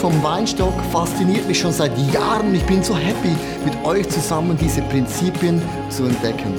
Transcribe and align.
Vom 0.00 0.22
Weinstock 0.22 0.72
fasziniert 0.92 1.46
mich 1.46 1.60
schon 1.60 1.74
seit 1.74 1.96
Jahren. 2.10 2.54
Ich 2.54 2.64
bin 2.64 2.82
so 2.82 2.96
happy, 2.96 3.36
mit 3.66 3.84
euch 3.84 4.08
zusammen 4.08 4.56
diese 4.56 4.80
Prinzipien 4.80 5.60
zu 5.90 6.04
entdecken. 6.04 6.58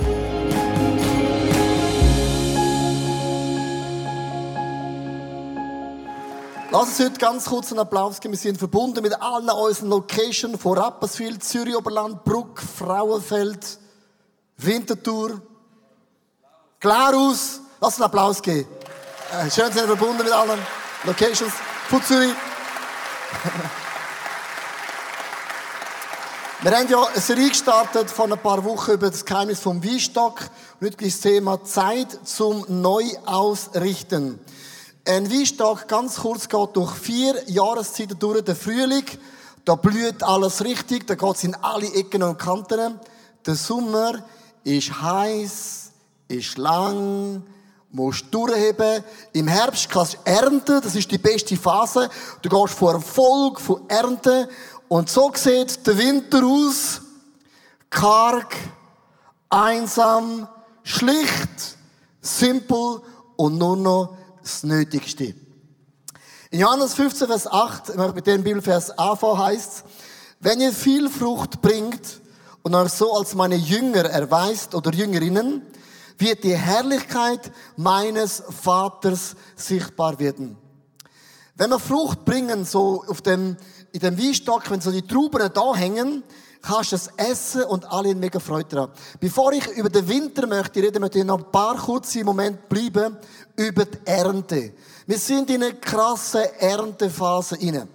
Lass 6.69 6.89
uns 6.89 6.99
heute 6.99 7.17
ganz 7.19 7.45
kurz 7.45 7.71
einen 7.71 7.79
Applaus 7.79 8.19
geben. 8.19 8.35
Wir 8.35 8.39
sind 8.39 8.59
verbunden 8.59 9.01
mit 9.01 9.19
allen 9.19 9.49
unseren 9.49 9.89
Locations 9.89 10.61
von 10.61 10.77
Rapperswil, 10.77 11.39
Zürich 11.39 11.75
Oberland, 11.75 12.23
Bruck, 12.23 12.61
Frauenfeld, 12.61 13.79
Winterthur, 14.57 15.41
Glarus. 16.79 17.61
Lass 17.79 17.93
uns 17.93 17.95
einen 17.95 18.05
Applaus 18.05 18.39
geben. 18.39 18.69
Äh, 19.31 19.49
schön, 19.49 19.65
sind 19.71 19.77
wir 19.77 19.97
verbunden 19.97 20.23
mit 20.23 20.31
allen 20.31 20.59
Locations 21.05 21.53
von 21.89 22.03
Zürich. 22.03 22.35
Wir 26.63 26.77
haben 26.77 26.87
ja 26.89 27.03
eine 27.03 27.19
Serie 27.19 27.49
gestartet 27.49 28.11
vor 28.11 28.31
ein 28.31 28.37
paar 28.37 28.63
Wochen 28.63 28.91
über 28.91 29.09
das 29.09 29.25
Geheimnis 29.25 29.59
vom 29.59 29.83
Weinstock. 29.83 30.41
Und 30.79 30.87
heute 30.87 31.05
ist 31.05 31.23
das 31.25 31.31
Thema 31.31 31.63
Zeit 31.63 32.19
zum 32.23 32.65
Neuausrichten. 32.67 34.39
Ein 35.07 35.31
Weinstock, 35.31 35.87
ganz 35.87 36.17
kurz, 36.17 36.47
geht 36.47 36.75
durch 36.75 36.93
vier 36.93 37.49
Jahreszeiten 37.49 38.19
durch. 38.19 38.43
Der 38.43 38.55
Frühling, 38.55 39.05
da 39.65 39.73
blüht 39.73 40.21
alles 40.21 40.63
richtig, 40.63 41.07
da 41.07 41.15
geht 41.15 41.35
es 41.35 41.43
in 41.43 41.55
alle 41.55 41.87
Ecken 41.95 42.21
und 42.21 42.37
Kanten. 42.37 42.99
Der 43.45 43.55
Sommer 43.55 44.23
ist 44.63 45.01
heiß, 45.01 45.91
ist 46.27 46.57
lang, 46.59 47.41
musst 47.91 48.25
durchheben. 48.31 49.03
Im 49.33 49.47
Herbst 49.47 49.89
kannst 49.89 50.13
du 50.13 50.17
ernten, 50.25 50.81
das 50.81 50.95
ist 50.95 51.11
die 51.11 51.17
beste 51.17 51.57
Phase. 51.57 52.09
Du 52.41 52.49
gehst 52.49 52.73
vor 52.73 52.93
Erfolg, 52.93 53.59
von 53.59 53.81
Ernten. 53.89 54.47
Und 54.87 55.09
so 55.09 55.31
sieht 55.35 55.85
der 55.85 55.97
Winter 55.97 56.43
aus. 56.43 57.01
Karg, 57.89 58.55
einsam, 59.49 60.47
schlicht, 60.83 61.77
simpel 62.21 63.01
und 63.35 63.57
nur 63.57 63.77
noch 63.77 64.17
das 64.41 64.63
Nötigste. 64.63 65.35
In 66.49 66.59
Johannes 66.59 66.93
15, 66.93 67.27
Vers 67.27 67.47
8, 67.47 67.89
ich 67.89 67.95
möchte 67.95 68.13
mit 68.13 68.27
dem 68.27 68.43
Bibelvers 68.43 68.91
anfangen, 68.97 69.37
heißt 69.37 69.83
wenn 70.43 70.59
ihr 70.59 70.73
viel 70.73 71.07
Frucht 71.07 71.61
bringt 71.61 72.19
und 72.63 72.73
euch 72.73 72.91
so 72.91 73.13
als 73.13 73.35
meine 73.35 73.55
Jünger 73.55 74.05
erweist 74.05 74.73
oder 74.73 74.91
Jüngerinnen, 74.91 75.61
wird 76.21 76.43
die 76.43 76.55
Herrlichkeit 76.55 77.51
meines 77.75 78.43
Vaters 78.49 79.35
sichtbar 79.55 80.19
werden. 80.19 80.57
Wenn 81.55 81.69
wir 81.69 81.79
Frucht 81.79 82.23
bringen, 82.23 82.65
so 82.65 83.03
auf 83.07 83.21
dem, 83.21 83.57
in 83.91 83.99
dem 83.99 84.17
Weinstock, 84.17 84.69
wenn 84.71 84.81
so 84.81 84.91
die 84.91 85.05
Trauben 85.05 85.49
da 85.53 85.75
hängen, 85.75 86.23
kannst 86.61 86.91
du 86.91 86.95
es 86.95 87.09
essen 87.17 87.63
und 87.63 87.85
alle 87.85 88.11
in 88.11 88.19
mega 88.19 88.39
Freude 88.39 88.69
daran. 88.69 88.91
Bevor 89.19 89.51
ich 89.51 89.67
über 89.67 89.89
den 89.89 90.07
Winter 90.07 90.47
möchte 90.47 90.81
reden, 90.81 91.01
möchte 91.01 91.19
ich 91.19 91.25
noch 91.25 91.39
ein 91.39 91.51
paar 91.51 91.75
kurze 91.75 92.23
Momente 92.23 92.63
bleiben 92.69 93.17
über 93.55 93.85
die 93.85 93.97
Ernte. 94.05 94.73
Wir 95.05 95.17
sind 95.17 95.49
in 95.49 95.63
einer 95.63 95.73
krassen 95.73 96.43
Erntephase 96.59 97.57
inne. 97.57 97.87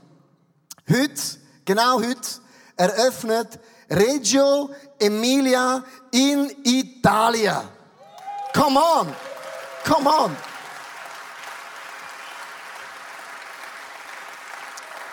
Heute, 0.89 1.23
genau 1.65 2.00
heute, 2.00 2.29
eröffnet 2.77 3.59
Reggio 3.89 4.71
Emilia 4.99 5.83
in 6.12 6.50
Italien. 6.65 7.75
Come 8.56 8.78
on! 8.78 9.15
Come 9.84 10.06
on! 10.06 10.34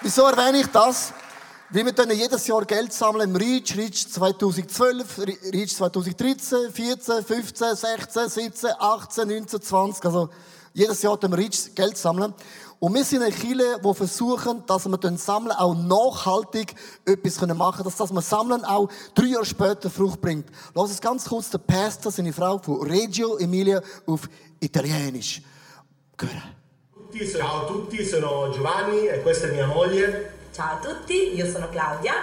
Wieso 0.02 0.26
erwähne 0.28 0.62
ich 0.62 0.68
das? 0.68 1.12
Weil 1.70 1.86
wir 1.86 1.92
können 1.92 2.18
jedes 2.18 2.48
Jahr 2.48 2.64
Geld 2.64 2.94
sammeln 2.94 3.32
im 3.32 3.36
Reach, 3.36 3.76
Reach 3.76 4.08
2012, 4.08 5.20
Reach 5.52 5.76
2013, 5.76 6.72
14, 6.72 7.26
15, 7.26 7.76
16, 7.76 8.30
17, 8.30 8.70
18, 8.80 9.28
19, 9.28 9.62
20. 9.62 10.06
Also 10.06 10.30
jedes 10.74 11.02
Jahr 11.02 11.18
wir 11.18 11.34
Reach 11.34 11.76
Geld 11.76 11.98
sammeln. 11.98 12.34
Und 12.84 12.94
wir 12.96 13.06
sind 13.06 13.22
eine 13.22 13.32
Kirche, 13.32 13.80
die 13.82 13.94
versuchen, 13.94 14.66
dass 14.66 14.86
wir 14.90 14.98
dann 14.98 15.16
sammeln, 15.16 15.54
auch 15.54 15.74
nachhaltig 15.74 16.76
etwas 17.06 17.40
machen 17.40 17.78
können, 17.78 17.84
dass 17.86 17.96
das 17.96 18.12
wir 18.12 18.22
sammeln 18.22 18.66
auch 18.66 18.90
drei 19.16 19.28
Jahre 19.28 19.46
später 19.46 19.90
Frucht 19.90 20.20
bringt. 20.20 20.50
Lass 20.76 20.90
uns 20.90 21.00
ganz 21.00 21.30
kurz 21.30 21.50
den 21.50 21.62
Pastor, 21.62 22.12
seine 22.12 22.34
Frau 22.34 22.58
von 22.58 22.86
Reggio 22.86 23.38
Emilia 23.38 23.82
auf 24.06 24.28
Italienisch 24.60 25.42
hören. 26.20 26.44
Ciao 27.32 27.62
a 27.62 27.68
tutti, 27.68 28.06
sono 28.06 28.52
Giovanni 28.52 29.08
e 29.08 29.22
questa 29.22 29.48
è 29.48 29.52
mia 29.52 29.68
moglie. 29.68 30.34
Ciao 30.52 30.76
a 30.76 30.80
tutti, 30.82 31.38
io 31.38 31.50
sono 31.50 31.70
Claudia. 31.70 32.16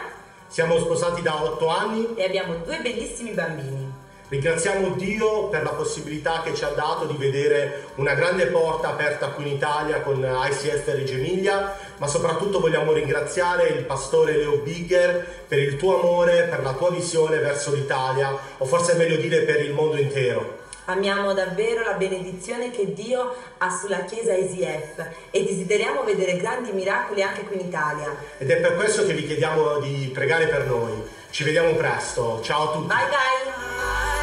Siamo 0.47 0.79
sposati 0.79 1.23
da 1.23 1.43
otto 1.43 1.69
anni. 1.69 2.15
E 2.17 2.27
abbiamo 2.27 2.57
due 2.57 2.83
bellissimi 2.83 3.31
bambini. 3.31 3.90
Ringraziamo 4.31 4.91
Dio 4.91 5.49
per 5.49 5.65
la 5.65 5.71
possibilità 5.71 6.43
che 6.45 6.55
ci 6.55 6.63
ha 6.63 6.69
dato 6.69 7.05
di 7.05 7.17
vedere 7.17 7.89
una 7.97 8.15
grande 8.15 8.47
porta 8.47 8.91
aperta 8.91 9.31
qui 9.31 9.49
in 9.49 9.57
Italia 9.57 10.03
con 10.03 10.25
ICF 10.25 10.87
Reggio 10.87 11.15
Emilia, 11.15 11.77
ma 11.97 12.07
soprattutto 12.07 12.61
vogliamo 12.61 12.93
ringraziare 12.93 13.67
il 13.71 13.83
pastore 13.83 14.37
Leo 14.37 14.59
Bigger 14.59 15.45
per 15.49 15.59
il 15.59 15.77
tuo 15.77 15.99
amore, 15.99 16.45
per 16.45 16.63
la 16.63 16.75
tua 16.75 16.91
visione 16.91 17.39
verso 17.39 17.73
l'Italia, 17.75 18.39
o 18.59 18.65
forse 18.67 18.93
è 18.93 18.97
meglio 18.97 19.17
dire 19.17 19.41
per 19.41 19.65
il 19.65 19.73
mondo 19.73 19.97
intero. 19.97 20.59
Amiamo 20.85 21.35
davvero 21.35 21.83
la 21.83 21.95
benedizione 21.95 22.71
che 22.71 22.93
Dio 22.93 23.35
ha 23.59 23.77
sulla 23.77 24.05
Chiesa 24.05 24.33
ICF 24.33 25.07
e 25.33 25.45
desideriamo 25.45 26.05
vedere 26.05 26.37
grandi 26.37 26.71
miracoli 26.71 27.23
anche 27.23 27.43
qui 27.43 27.59
in 27.61 27.67
Italia. 27.67 28.15
Ed 28.39 28.49
è 28.49 28.59
per 28.59 28.77
questo 28.77 29.05
che 29.05 29.13
vi 29.13 29.27
chiediamo 29.27 29.81
di 29.81 30.09
pregare 30.15 30.47
per 30.47 30.67
noi. 30.67 31.19
Ci 31.31 31.43
vediamo 31.43 31.75
presto. 31.75 32.41
Ciao 32.43 32.71
a 32.71 32.73
tutti. 32.73 32.87
Bye 32.87 33.09
bye. 33.09 34.20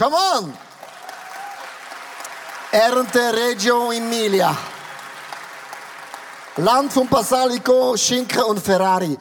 Come 0.00 0.16
on! 0.16 0.54
Ernte 2.72 3.32
Reggio 3.34 3.92
Emilia. 3.92 4.56
Land 6.56 6.90
von 6.90 7.06
Basalico, 7.06 7.94
Schinken 7.98 8.44
und 8.44 8.60
Ferrari. 8.60 9.18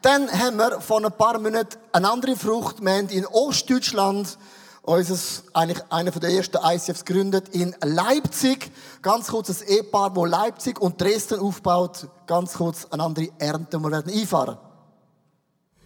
Dann 0.00 0.30
haben 0.32 0.56
wir 0.56 0.80
vor 0.80 1.04
ein 1.04 1.12
paar 1.12 1.38
Monaten 1.38 1.76
eine 1.92 2.10
andere 2.10 2.34
Frucht. 2.34 2.80
Wir 2.80 2.92
haben 2.92 3.08
in 3.10 3.26
Ostdeutschland 3.26 4.38
unseres, 4.80 5.44
eigentlich 5.52 5.82
einer 5.90 6.10
der 6.12 6.30
ersten 6.30 6.56
ICFs 6.64 7.04
gegründet 7.04 7.50
in 7.50 7.76
Leipzig. 7.82 8.72
Ganz 9.02 9.28
kurz 9.28 9.48
das 9.48 9.60
Ehepaar, 9.60 10.16
wo 10.16 10.24
Leipzig 10.24 10.80
und 10.80 10.98
Dresden 10.98 11.40
aufbaut. 11.40 12.08
Ganz 12.26 12.54
kurz 12.54 12.86
eine 12.90 13.02
andere 13.02 13.28
Ernte. 13.38 13.78
Wir 13.78 13.90
werden 13.90 14.10
einfahren. 14.10 14.56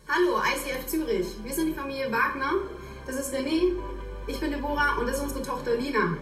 Hallo, 0.06 0.38
ICF 0.38 0.86
Zürich. 0.86 1.26
Wir 1.42 1.52
sind 1.52 1.66
die 1.66 1.74
Familie 1.74 2.12
Wagner. 2.12 2.52
Das 3.08 3.16
ist 3.16 3.34
René, 3.34 3.72
ich 4.26 4.40
bin 4.40 4.50
Deborah 4.50 4.96
und 4.98 5.06
das 5.08 5.16
ist 5.16 5.22
unsere 5.22 5.42
Tochter 5.42 5.76
Lina. 5.76 6.16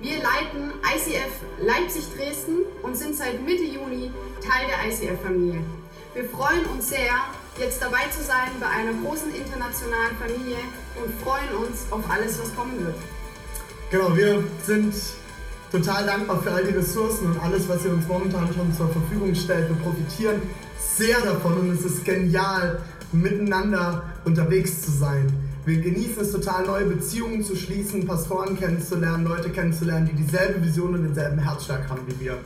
Wir 0.00 0.16
leiten 0.16 0.72
ICF 0.94 1.32
Leipzig-Dresden 1.60 2.58
und 2.82 2.96
sind 2.96 3.14
seit 3.16 3.42
Mitte 3.44 3.64
Juni 3.64 4.10
Teil 4.40 4.66
der 4.66 4.90
ICF-Familie. 4.90 5.60
Wir 6.14 6.24
freuen 6.24 6.64
uns 6.66 6.88
sehr, 6.88 7.12
jetzt 7.58 7.80
dabei 7.80 8.08
zu 8.10 8.22
sein 8.22 8.48
bei 8.60 8.66
einer 8.66 8.92
großen 9.02 9.34
internationalen 9.34 10.16
Familie 10.18 10.58
und 11.02 11.12
freuen 11.22 11.66
uns 11.66 11.86
auf 11.90 12.02
alles, 12.10 12.38
was 12.40 12.54
kommen 12.54 12.84
wird. 12.84 12.96
Genau, 13.90 14.16
wir 14.16 14.42
sind 14.64 14.94
total 15.72 16.06
dankbar 16.06 16.42
für 16.42 16.52
all 16.52 16.64
die 16.64 16.74
Ressourcen 16.74 17.32
und 17.32 17.42
alles, 17.42 17.68
was 17.68 17.84
ihr 17.84 17.92
uns 17.92 18.06
momentan 18.06 18.52
schon 18.54 18.74
zur 18.74 18.88
Verfügung 18.88 19.34
stellt. 19.34 19.68
Wir 19.68 19.76
profitieren 19.76 20.42
sehr 20.78 21.20
davon 21.20 21.58
und 21.58 21.70
es 21.70 21.84
ist 21.84 22.04
genial, 22.04 22.82
miteinander 23.12 24.04
unterwegs 24.24 24.82
zu 24.82 24.90
sein. 24.90 25.45
Wir 25.66 25.80
genießen 25.80 26.22
es 26.22 26.30
total, 26.30 26.64
neue 26.64 26.84
Beziehungen 26.84 27.42
zu 27.42 27.56
schließen, 27.56 28.06
Pastoren 28.06 28.56
kennenzulernen, 28.56 29.24
Leute 29.24 29.50
kennenzulernen, 29.50 30.08
die 30.08 30.22
dieselbe 30.22 30.64
Vision 30.64 30.94
und 30.94 31.02
denselben 31.02 31.40
Herzschlag 31.40 31.88
haben 31.88 32.02
wie 32.06 32.20
wir. 32.24 32.38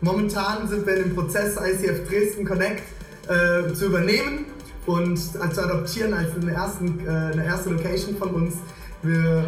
Momentan 0.00 0.68
sind 0.68 0.86
wir 0.86 0.98
in 0.98 1.02
dem 1.02 1.16
Prozess 1.16 1.56
ICF 1.56 2.08
Dresden 2.08 2.44
Connect 2.44 2.84
äh, 3.26 3.72
zu 3.74 3.86
übernehmen 3.86 4.44
und 4.86 5.18
äh, 5.18 5.52
zu 5.52 5.64
adoptieren 5.64 6.14
als 6.14 6.28
eine, 6.40 6.52
ersten, 6.52 7.00
äh, 7.04 7.10
eine 7.10 7.44
erste 7.44 7.70
Location 7.70 8.16
von 8.16 8.28
uns. 8.30 8.54
Wir 9.02 9.46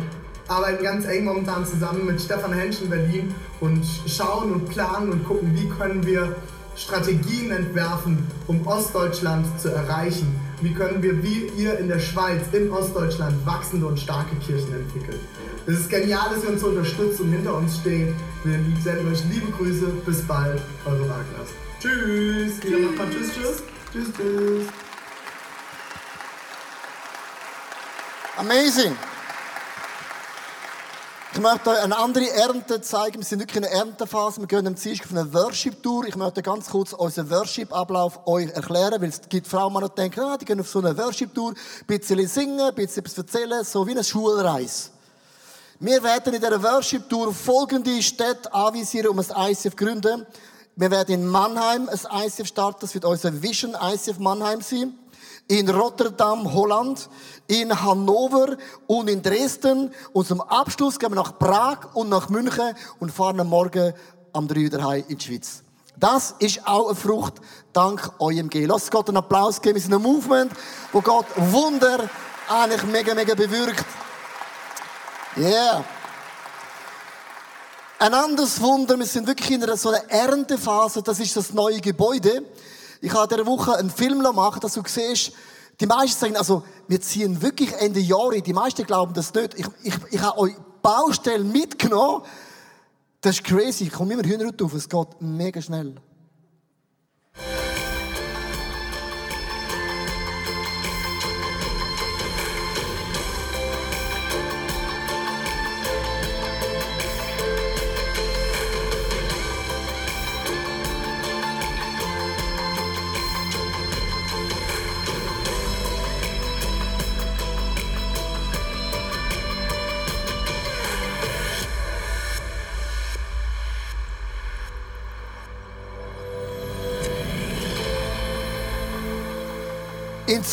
arbeiten 0.49 0.83
ganz 0.83 1.07
eng 1.07 1.25
momentan 1.25 1.65
zusammen 1.65 2.05
mit 2.05 2.21
Stefan 2.21 2.53
Hensch 2.53 2.83
in 2.83 2.91
Berlin 2.91 3.33
und 3.61 3.85
schauen 4.09 4.53
und 4.53 4.69
planen 4.69 5.13
und 5.13 5.25
gucken, 5.25 5.53
wie 5.55 5.69
können 5.69 6.05
wir 6.05 6.35
Strategien 6.75 7.53
entwerfen, 7.53 8.27
um 8.49 8.67
Ostdeutschland 8.67 9.47
zu 9.61 9.69
erreichen. 9.69 10.42
Wie 10.63 10.73
können 10.73 11.03
wir, 11.03 11.23
wie 11.25 11.51
ihr 11.57 11.77
in 11.79 11.89
der 11.89 11.99
Schweiz, 11.99 12.43
in 12.53 12.71
Ostdeutschland, 12.71 13.45
wachsende 13.45 13.85
und 13.85 13.99
starke 13.99 14.37
Kirchen 14.37 14.73
entwickeln. 14.73 15.19
Es 15.67 15.81
ist 15.81 15.91
genial, 15.91 16.31
dass 16.33 16.45
ihr 16.45 16.51
uns 16.51 16.63
unterstützt 16.63 17.21
und 17.21 17.33
hinter 17.33 17.57
uns 17.57 17.79
steht. 17.79 18.15
Wir 18.45 18.61
senden 18.83 19.13
euch 19.13 19.25
liebe 19.31 19.51
Grüße. 19.51 19.87
Bis 20.07 20.23
bald, 20.23 20.63
eure 20.85 21.09
Wagners. 21.09 21.51
Tschüss. 21.81 22.61
Tschüss. 22.61 22.73
Tschüss, 23.11 23.35
tschüss. 23.35 23.63
Tschüss, 23.93 24.09
tschüss. 24.17 24.67
Amazing. 28.37 28.97
Ich 31.35 31.41
möchte 31.41 31.71
euch 31.71 31.83
eine 31.83 31.97
andere 31.97 32.31
Ernte 32.31 32.83
zeigen. 32.83 33.17
Wir 33.17 33.25
sind 33.25 33.39
wirklich 33.39 33.57
in 33.57 33.65
einer 33.65 33.75
Erntephase. 33.75 34.43
Wir 34.43 34.47
gehen 34.47 34.67
am 34.67 34.75
Dienstag 34.75 35.07
auf 35.07 35.17
eine 35.17 35.33
Worship-Tour. 35.33 36.05
Ich 36.07 36.15
möchte 36.15 36.43
ganz 36.43 36.69
kurz 36.69 36.93
unseren 36.93 37.31
Worship-Ablauf 37.31 38.27
euch 38.27 38.51
erklären, 38.51 39.01
weil 39.01 39.09
es 39.09 39.23
gibt 39.31 39.47
Frauen, 39.47 39.83
die 39.83 39.95
denken, 39.95 40.21
ah, 40.21 40.37
die 40.37 40.45
gehen 40.45 40.61
auf 40.61 40.69
so 40.69 40.81
eine 40.81 40.95
Worship-Tour, 40.97 41.53
ein 41.53 41.87
bisschen 41.87 42.29
singen, 42.29 42.61
ein 42.61 42.75
bisschen 42.75 43.03
etwas 43.03 43.17
erzählen, 43.17 43.65
so 43.65 43.87
wie 43.87 43.93
eine 43.93 44.05
Schulreise. 44.05 44.91
Wir 45.81 46.03
werden 46.03 46.35
in 46.35 46.41
dieser 46.43 46.63
Worship-Tour 46.63 47.33
folgende 47.33 48.03
Städte 48.03 48.53
anvisieren, 48.53 49.09
um 49.09 49.19
ein 49.19 49.53
ICF 49.53 49.71
zu 49.71 49.77
gründen. 49.77 50.27
Wir 50.77 50.91
werden 50.91 51.15
in 51.15 51.27
Mannheim 51.27 51.89
ein 51.89 52.27
ICF 52.27 52.47
starten. 52.47 52.81
Das 52.83 52.93
wird 52.93 53.07
unser 53.07 53.43
Vision 53.43 53.75
ICF 53.81 54.19
Mannheim 54.19 54.61
sein 54.61 54.99
in 55.49 55.69
Rotterdam, 55.69 56.53
Holland, 56.53 57.09
in 57.47 57.83
Hannover 57.83 58.57
und 58.87 59.09
in 59.09 59.23
Dresden. 59.23 59.93
Und 60.13 60.27
zum 60.27 60.41
Abschluss 60.41 60.99
gehen 60.99 61.11
wir 61.11 61.17
nach 61.17 61.39
Prag 61.39 61.95
und 61.95 62.09
nach 62.09 62.29
München 62.29 62.75
und 63.01 63.13
fahren 63.13 63.41
am 63.41 63.49
Morgen 63.49 63.93
am 64.33 64.49
3 64.49 64.69
daheim 64.69 65.05
in 65.09 65.19
die 65.19 65.25
Schweiz. 65.25 65.63
Das 65.97 66.35
ist 66.39 66.67
auch 66.67 66.87
eine 66.87 66.97
Frucht 66.97 67.35
dank 67.73 68.13
OMG. 68.19 68.67
Lasst 68.67 68.91
Gott 68.91 69.09
einen 69.09 69.19
Applaus 69.19 69.61
geben. 69.61 69.75
Wir 69.75 69.83
sind 69.83 69.95
ein 69.95 70.03
Movement, 70.03 70.53
wo 70.91 71.01
Gott 71.01 71.27
Wunder 71.37 72.09
eigentlich 72.49 72.83
mega, 72.85 73.15
mega 73.15 73.35
bewirkt. 73.35 73.85
Yeah. 75.37 75.85
Ein 77.99 78.15
anderes 78.15 78.61
Wunder, 78.61 78.99
wir 78.99 79.07
sind 79.07 79.29
wirklich 79.29 79.53
in 79.53 79.63
einer 79.63 79.77
so 79.77 79.91
einer 79.91 80.11
Erntephase, 80.11 81.03
das 81.03 81.21
ist 81.21 81.37
das 81.37 81.53
neue 81.53 81.81
Gebäude. 81.81 82.43
Ich 83.03 83.13
habe 83.13 83.35
diese 83.35 83.47
Woche 83.47 83.77
einen 83.77 83.91
Film 83.91 84.23
gemacht, 84.23 84.63
dass 84.63 84.75
du 84.75 84.83
siehst, 84.87 85.33
die 85.81 85.87
meisten 85.87 86.21
sagen, 86.21 86.37
also, 86.37 86.63
wir 86.87 87.01
ziehen 87.01 87.43
wirklich 87.43 87.73
Ende 87.73 87.99
Jahre. 87.99 88.41
Die 88.41 88.53
meisten 88.53 88.87
glauben 88.87 89.13
das 89.13 89.35
nicht. 89.35 89.55
Ich, 89.59 89.67
ich, 89.83 89.95
ich 90.11 90.21
habe 90.21 90.39
euch 90.39 90.55
Baustellen 90.81 91.51
mitgenommen. 91.51 92.23
Das 93.21 93.37
ist 93.37 93.45
crazy. 93.45 93.85
Ich 93.85 93.93
komme 93.93 94.15
immer 94.15 94.23
Hühner 94.23 94.53
auf. 94.63 94.75
Es 94.75 94.89
geht 94.89 95.09
mega 95.21 95.61
schnell. 95.61 95.97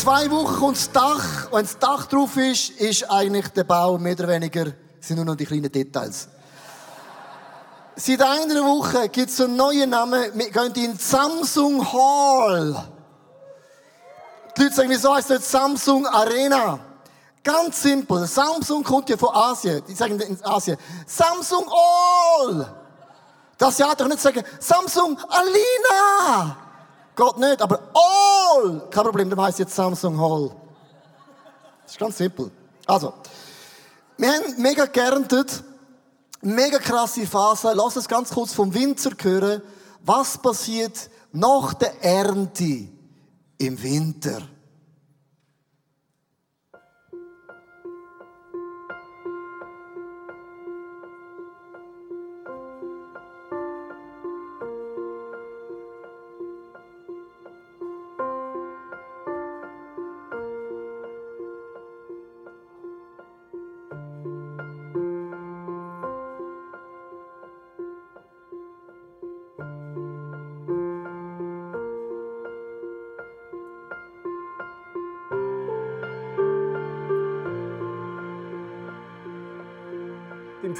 Zwei 0.00 0.30
Wochen 0.30 0.56
kommt 0.56 0.76
das 0.76 0.90
Dach. 0.90 1.52
Wenn 1.52 1.62
das 1.62 1.78
Dach 1.78 2.06
drauf 2.06 2.36
ist, 2.36 2.70
ist 2.70 3.10
eigentlich 3.10 3.48
der 3.48 3.64
Bau 3.64 3.98
mehr 3.98 4.14
oder 4.14 4.28
weniger, 4.28 4.72
sind 4.98 5.16
nur 5.16 5.26
noch 5.26 5.36
die 5.36 5.44
kleinen 5.44 5.70
Details. 5.70 6.28
Seit 7.96 8.22
einer 8.22 8.64
Woche 8.64 9.10
gibt 9.10 9.28
es 9.28 9.40
einen 9.40 9.56
neuen 9.56 9.90
Namen. 9.90 10.30
Wir 10.34 10.50
gehen 10.50 10.72
in 10.74 10.98
Samsung 10.98 11.84
Hall. 11.92 12.82
Die 14.56 14.62
Leute 14.62 14.74
sagen, 14.74 14.90
wieso 14.90 15.14
heißt 15.14 15.30
das 15.30 15.50
Samsung 15.50 16.06
Arena? 16.06 16.78
Ganz 17.44 17.82
simpel. 17.82 18.26
Samsung 18.26 18.82
kommt 18.82 19.10
ja 19.10 19.18
von 19.18 19.34
Asien. 19.34 19.82
Die 19.86 19.94
sagen 19.94 20.18
in 20.18 20.42
Asien, 20.44 20.78
Samsung 21.06 21.66
All. 21.68 22.74
Das 23.58 23.76
ja 23.76 23.94
doch 23.94 24.08
nicht 24.08 24.20
sagen, 24.20 24.42
Samsung 24.58 25.18
Alina. 25.28 26.56
Gott 27.14 27.38
nicht, 27.38 27.60
aber 27.60 27.80
All, 27.94 28.88
kein 28.90 29.04
Problem, 29.04 29.30
dann 29.30 29.40
heißt 29.40 29.58
jetzt 29.58 29.74
Samsung 29.74 30.18
Hall. 30.18 30.50
Das 31.82 31.92
ist 31.92 31.98
ganz 31.98 32.16
simpel. 32.16 32.50
Also, 32.86 33.14
wir 34.16 34.32
haben 34.32 34.62
mega 34.62 34.86
geerntet, 34.86 35.62
mega 36.40 36.78
krasse 36.78 37.26
Phase. 37.26 37.72
Lass 37.74 37.96
uns 37.96 38.08
ganz 38.08 38.30
kurz 38.30 38.52
vom 38.52 38.72
Winzer 38.72 39.10
hören. 39.20 39.62
Was 40.02 40.38
passiert 40.38 41.10
nach 41.32 41.74
der 41.74 42.02
Ernte 42.02 42.88
im 43.58 43.82
Winter? 43.82 44.42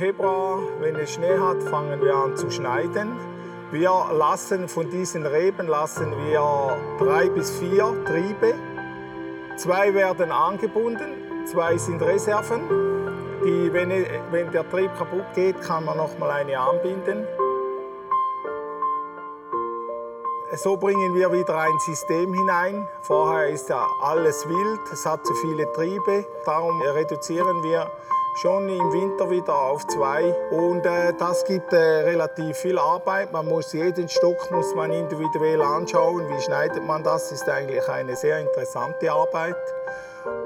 Februar, 0.00 0.60
wenn 0.78 0.96
es 0.96 1.12
Schnee 1.12 1.36
hat, 1.38 1.62
fangen 1.64 2.00
wir 2.00 2.14
an 2.14 2.34
zu 2.34 2.50
schneiden. 2.50 3.18
Wir 3.70 3.92
lassen 4.14 4.66
von 4.66 4.88
diesen 4.88 5.26
Reben 5.26 5.66
lassen 5.66 6.14
wir 6.24 6.74
drei 6.98 7.28
bis 7.28 7.50
vier 7.50 8.02
Triebe. 8.06 8.54
Zwei 9.58 9.92
werden 9.92 10.32
angebunden, 10.32 11.44
zwei 11.44 11.76
sind 11.76 12.00
Reserven. 12.00 12.62
Die, 13.44 13.70
wenn, 13.74 13.90
wenn 14.30 14.50
der 14.50 14.66
Trieb 14.70 14.96
kaputt 14.96 15.34
geht, 15.34 15.60
kann 15.60 15.84
man 15.84 15.98
noch 15.98 16.18
mal 16.18 16.30
eine 16.30 16.58
anbinden. 16.58 17.26
So 20.56 20.78
bringen 20.78 21.14
wir 21.14 21.30
wieder 21.30 21.58
ein 21.58 21.78
System 21.80 22.32
hinein. 22.32 22.88
Vorher 23.02 23.50
ist 23.50 23.68
ja 23.68 23.86
alles 24.00 24.48
wild, 24.48 24.80
es 24.90 25.04
hat 25.04 25.26
zu 25.26 25.34
viele 25.34 25.70
Triebe. 25.74 26.24
Darum 26.46 26.80
reduzieren 26.80 27.62
wir 27.62 27.86
schon 28.34 28.68
im 28.68 28.92
Winter 28.92 29.30
wieder 29.30 29.54
auf 29.54 29.86
zwei. 29.86 30.32
Und 30.50 30.86
äh, 30.86 31.12
das 31.18 31.44
gibt 31.44 31.72
äh, 31.72 31.76
relativ 31.76 32.56
viel 32.56 32.78
Arbeit. 32.78 33.32
Man 33.32 33.46
muss 33.46 33.72
jeden 33.72 34.08
Stock 34.08 34.50
muss 34.50 34.74
man 34.74 34.92
individuell 34.92 35.60
anschauen. 35.60 36.28
Wie 36.28 36.40
schneidet 36.40 36.84
man 36.86 37.02
das? 37.02 37.32
Ist 37.32 37.48
eigentlich 37.48 37.88
eine 37.88 38.16
sehr 38.16 38.40
interessante 38.40 39.10
Arbeit. 39.10 39.56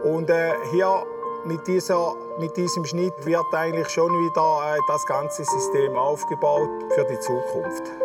Und 0.04 0.30
äh, 0.30 0.52
hier 0.70 1.04
mit, 1.44 1.66
dieser, 1.66 2.14
mit 2.38 2.56
diesem 2.56 2.84
Schnitt 2.84 3.14
wird 3.24 3.52
eigentlich 3.52 3.88
schon 3.88 4.10
wieder 4.10 4.74
äh, 4.74 4.78
das 4.88 5.04
ganze 5.06 5.44
System 5.44 5.96
aufgebaut 5.96 6.70
für 6.94 7.04
die 7.04 7.20
Zukunft. 7.20 8.03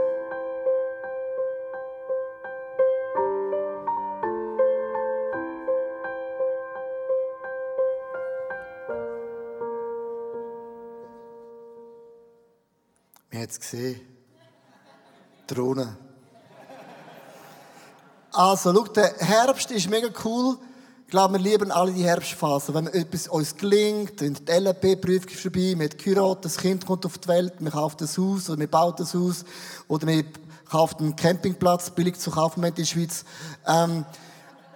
Wir 13.39 13.43
haben 13.43 13.51
es 13.51 13.59
gesehen. 13.61 14.01
Drohnen. 15.47 15.95
Also, 18.33 18.73
schau, 18.75 18.83
der 18.91 19.15
Herbst 19.17 19.71
ist 19.71 19.89
mega 19.89 20.09
cool. 20.25 20.57
Ich 21.05 21.11
glaube, 21.11 21.35
wir 21.35 21.39
lieben 21.39 21.71
alle 21.71 21.93
die 21.93 22.03
Herbstphase. 22.03 22.73
Wenn 22.73 22.87
etwas 22.87 23.29
uns 23.29 23.55
gelingt, 23.55 24.19
die 24.19 24.33
LLP-Prüfung 24.45 25.29
ist 25.29 25.39
vorbei, 25.39 25.73
wir 25.77 26.21
haben 26.21 26.41
das 26.41 26.57
Kind 26.57 26.85
kommt 26.85 27.05
auf 27.05 27.17
die 27.17 27.29
Welt, 27.29 27.53
wir 27.59 27.71
kaufen 27.71 27.95
das 27.99 28.17
Haus 28.17 28.49
oder 28.49 28.59
wir 28.59 28.69
bauen 28.69 28.95
das 28.97 29.13
Haus 29.13 29.45
oder 29.87 30.05
wir 30.05 30.25
kaufen 30.69 30.97
einen 30.99 31.15
Campingplatz, 31.15 31.91
billig 31.91 32.19
zu 32.19 32.31
kaufen 32.31 32.61
in 32.61 32.75
der 32.75 32.83
Schweiz. 32.83 33.23
Ähm, 33.65 34.03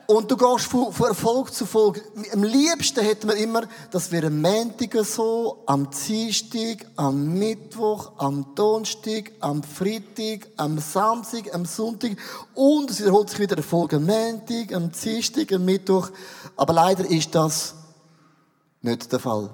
und 0.08 0.30
du 0.30 0.38
gehst 0.38 0.66
von, 0.66 0.92
Erfolg 1.08 1.54
zu 1.54 1.64
Erfolg. 1.64 2.02
Am 2.34 2.44
liebsten 2.44 3.04
hätten 3.04 3.30
wir 3.30 3.36
immer, 3.36 3.64
dass 3.92 4.12
wir 4.12 4.24
am 4.26 4.42
Montag 4.42 4.94
so, 5.06 5.64
am 5.66 5.90
Dienstag, 5.90 6.86
am 6.96 7.34
Mittwoch, 7.38 8.12
am 8.18 8.54
Donnerstag, 8.56 9.32
am 9.40 9.64
Freitag, 9.64 10.48
am 10.58 10.80
Samstag, 10.80 11.54
am 11.54 11.66
Sonntag 11.66 12.18
und 12.54 12.92
es 12.92 13.02
wiederholt 13.02 13.30
sich 13.30 13.40
wieder 13.40 13.58
Erfolg 13.58 13.94
am 13.94 14.06
Montag, 14.06 14.74
am 14.74 14.92
Dienstag, 14.92 15.52
am 15.54 15.66
Mittwoch. 15.66 16.10
Aber 16.56 16.74
leider 16.74 17.10
ist 17.10 17.34
das 17.34 17.76
nicht 18.82 19.12
der 19.12 19.20
Fall. 19.20 19.50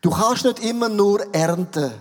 Du 0.00 0.10
kannst 0.10 0.44
nicht 0.44 0.60
immer 0.60 0.88
nur 0.88 1.34
ernten 1.34 1.92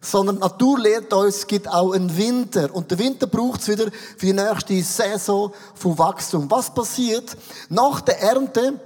sondern 0.00 0.36
die 0.36 0.42
Natur 0.42 0.78
lehrt 0.78 1.12
uns, 1.12 1.36
es 1.36 1.46
gibt 1.46 1.68
auch 1.68 1.92
einen 1.92 2.16
Winter. 2.16 2.74
Und 2.74 2.90
der 2.90 2.98
Winter 2.98 3.26
braucht 3.26 3.60
es 3.60 3.68
wieder 3.68 3.90
für 4.16 4.26
die 4.26 4.32
nächste 4.32 4.82
Saison 4.82 5.52
von 5.74 5.98
Wachstum. 5.98 6.50
Was 6.50 6.72
passiert 6.72 7.36
nach 7.68 8.00
der 8.00 8.20
Ernte? 8.20 8.80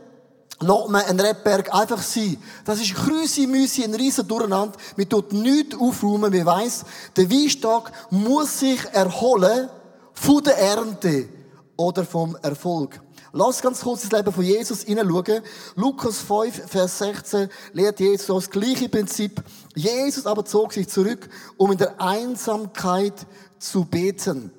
lässt 0.62 0.88
man 0.88 1.04
einen 1.04 1.20
Rebberg 1.20 1.74
einfach 1.74 2.00
sein. 2.00 2.36
Das 2.64 2.80
ist 2.80 2.94
Krüsi, 2.94 3.46
Müsi, 3.46 3.84
ein 3.84 3.94
riesen 3.94 4.26
Durcheinander. 4.26 4.78
Man 4.96 5.08
tut 5.08 5.32
nichts 5.32 5.76
aufräumen. 5.76 6.32
Man 6.32 6.46
weiss, 6.46 6.84
der 7.16 7.30
Weinstock 7.30 7.90
muss 8.10 8.60
sich 8.60 8.80
erholen 8.92 9.68
von 10.14 10.42
der 10.42 10.58
Ernte 10.58 11.28
oder 11.76 12.04
vom 12.04 12.36
Erfolg. 12.42 13.00
Lass 13.34 13.62
ganz 13.62 13.80
kurz 13.80 14.02
das 14.02 14.12
Leben 14.12 14.32
von 14.32 14.44
Jesus 14.44 14.82
hineinschauen. 14.82 15.42
Lukas 15.74 16.18
5, 16.18 16.70
Vers 16.70 16.98
16 16.98 17.48
lehrt 17.72 17.98
Jesus 17.98 18.26
das 18.26 18.50
gleiche 18.50 18.90
Prinzip. 18.90 19.42
Jesus 19.74 20.26
aber 20.26 20.44
zog 20.44 20.74
sich 20.74 20.88
zurück, 20.88 21.30
um 21.56 21.72
in 21.72 21.78
der 21.78 21.98
Einsamkeit 21.98 23.26
zu 23.58 23.86
beten. 23.86 24.52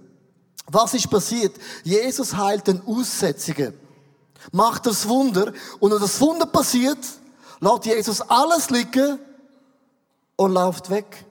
Was 0.65 0.95
ist 0.95 1.09
passiert? 1.09 1.55
Jesus 1.83 2.35
heilt 2.35 2.67
den 2.67 2.81
Aussätzigen. 2.85 3.73
Macht 4.51 4.87
das 4.87 5.07
Wunder. 5.07 5.53
Und 5.79 5.91
wenn 5.91 6.01
das 6.01 6.19
Wunder 6.19 6.47
passiert, 6.47 6.97
lässt 7.59 7.85
Jesus 7.85 8.21
alles 8.21 8.71
liegen 8.71 9.19
und 10.35 10.51
läuft 10.51 10.89
weg. 10.89 11.25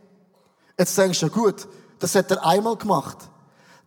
Jetzt 0.78 0.96
denkst 0.96 1.20
du, 1.20 1.28
gut, 1.28 1.66
das 1.98 2.14
hat 2.14 2.30
er 2.30 2.44
einmal 2.46 2.76
gemacht. 2.76 3.18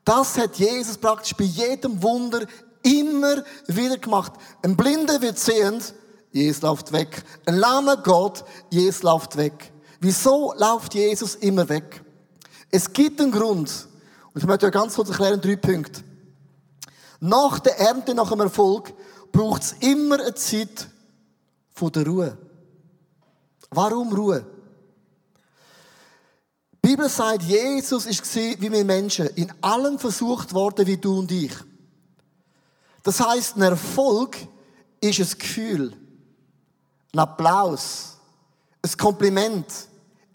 Das 0.03 0.38
hat 0.38 0.57
Jesus 0.57 0.97
praktisch 0.97 1.35
bei 1.35 1.45
jedem 1.45 2.01
Wunder 2.03 2.45
immer 2.86 3.44
wieder 3.68 3.98
gemacht. 3.98 4.34
Ein 4.62 4.77
Blinder 4.77 5.22
wird 5.22 5.39
sehend, 5.39 5.94
Jesus 6.32 6.62
läuft 6.62 6.92
weg. 6.92 7.24
Ein 7.46 7.56
lahmer 7.56 7.98
Gott, 7.98 8.46
Jesus 8.70 9.04
läuft 9.04 9.38
weg. 9.38 9.72
Wieso 10.00 10.54
läuft 10.58 10.94
Jesus 10.94 11.36
immer 11.36 11.68
weg? 11.68 12.04
Es 12.70 12.92
gibt 12.92 13.20
einen 13.22 13.32
Grund. 13.32 13.88
Und 14.34 14.42
ich 14.42 14.48
möchte 14.48 14.68
euch 14.68 14.72
ganz 14.72 14.96
kurz 14.96 15.10
erklären, 15.10 15.42
drei 15.42 15.56
Punkte. 15.56 16.04
Nach 17.20 17.58
der 17.60 17.80
Ernte, 17.80 18.13
nach 18.13 18.30
dem 18.30 18.42
Erfolg, 18.42 18.94
braucht 19.32 19.63
es 19.63 19.75
immer 19.80 20.20
eine 20.20 20.36
Zeit 20.36 20.88
von 21.74 21.92
der 21.92 22.06
Ruhe. 22.06 22.38
Warum 23.72 24.13
Ruhe? 24.13 24.46
Die 26.84 26.89
Bibel 26.89 27.10
sagt, 27.10 27.44
Jesus 27.44 28.06
ist 28.06 28.36
wie 28.36 28.72
wir 28.72 28.86
Menschen, 28.86 29.27
in 29.36 29.51
allem 29.62 29.98
versucht 29.98 30.54
worden 30.54 30.86
wie 30.86 30.98
du 30.98 31.20
und 31.20 31.32
ich. 31.32 31.54
Das 33.05 33.19
heißt, 33.19 33.55
ein 33.55 33.62
Erfolg 33.62 34.35
ist 35.00 35.19
ein 35.19 35.38
Gefühl, 35.38 35.93
ein 37.13 37.19
Applaus, 37.19 38.17
ein 38.81 38.97
Kompliment, 38.97 39.67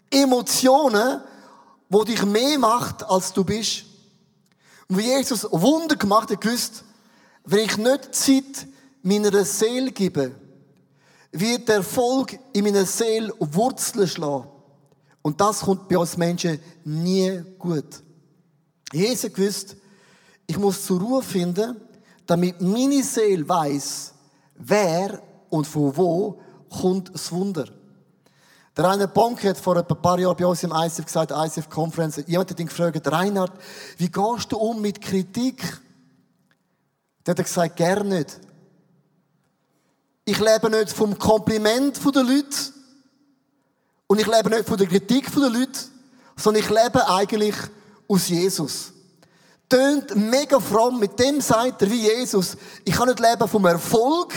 Emotionen, 0.09 1.19
wo 1.89 2.05
dich 2.05 2.23
mehr 2.23 2.57
macht, 2.57 3.03
als 3.03 3.33
du 3.33 3.43
bist. 3.43 3.83
Und 4.87 4.99
wie 4.99 5.07
Jesus 5.07 5.45
Wunder 5.51 5.97
gemacht 5.97 6.31
hat, 6.31 6.39
gewusst, 6.39 6.85
wenn 7.43 7.65
ich 7.65 7.75
nicht 7.75 8.15
Zeit 8.15 8.67
meiner 9.03 9.43
Seele 9.43 9.91
gebe, 9.91 10.33
wird 11.33 11.67
der 11.67 11.75
Erfolg 11.75 12.39
in 12.53 12.63
meiner 12.63 12.85
Seele 12.85 13.33
Wurzeln 13.37 14.07
schlagen. 14.07 14.47
Und 15.21 15.41
das 15.41 15.59
kommt 15.59 15.89
bei 15.89 15.97
uns 15.97 16.15
Menschen 16.15 16.57
nie 16.85 17.43
gut. 17.59 18.01
Jesus 18.93 19.33
gewusst, 19.33 19.75
ich 20.47 20.57
muss 20.57 20.85
zur 20.85 21.01
Ruhe 21.01 21.21
finden, 21.21 21.75
damit 22.31 22.61
meine 22.61 23.03
Seele 23.03 23.47
weiß, 23.47 24.13
wer 24.55 25.21
und 25.49 25.67
von 25.67 25.97
wo 25.97 26.41
kommt 26.69 27.13
das 27.13 27.29
Wunder. 27.29 27.67
Der 28.77 28.85
Rainer 28.85 29.07
Bonk 29.07 29.43
hat 29.43 29.57
vor 29.57 29.75
ein 29.75 29.85
paar 29.85 30.17
Jahren 30.17 30.37
bei 30.37 30.45
uns 30.45 30.63
im 30.63 30.71
ICF 30.71 31.03
gesagt, 31.03 31.33
ICF 31.35 31.69
Conference, 31.69 32.23
jemand 32.25 32.49
hat 32.49 32.57
ihn 32.57 32.67
gefragt, 32.67 33.05
Reinhard, 33.05 33.51
wie 33.97 34.09
gehst 34.09 34.49
du 34.49 34.57
um 34.57 34.81
mit 34.81 35.01
Kritik? 35.01 35.61
Der 37.25 37.35
hat 37.35 37.43
gesagt, 37.43 37.75
gern 37.75 38.07
nicht. 38.07 38.39
Ich 40.23 40.39
lebe 40.39 40.69
nicht 40.69 40.93
vom 40.93 41.19
Kompliment 41.19 41.99
der 42.15 42.23
Leute 42.23 42.57
und 44.07 44.21
ich 44.21 44.27
lebe 44.27 44.49
nicht 44.49 44.69
von 44.69 44.77
der 44.77 44.87
Kritik 44.87 45.29
der 45.33 45.49
Leute, 45.49 45.81
sondern 46.37 46.63
ich 46.63 46.69
lebe 46.69 47.09
eigentlich 47.09 47.55
aus 48.07 48.29
Jesus 48.29 48.93
tönt 49.71 50.15
mega 50.15 50.59
fromm. 50.59 50.99
Mit 50.99 51.17
dem 51.17 51.39
sagt 51.41 51.81
er 51.81 51.89
wie 51.89 52.01
Jesus, 52.01 52.57
ich 52.83 52.93
kann 52.93 53.07
nicht 53.07 53.19
leben 53.19 53.47
vom 53.47 53.65
Erfolg, 53.65 54.33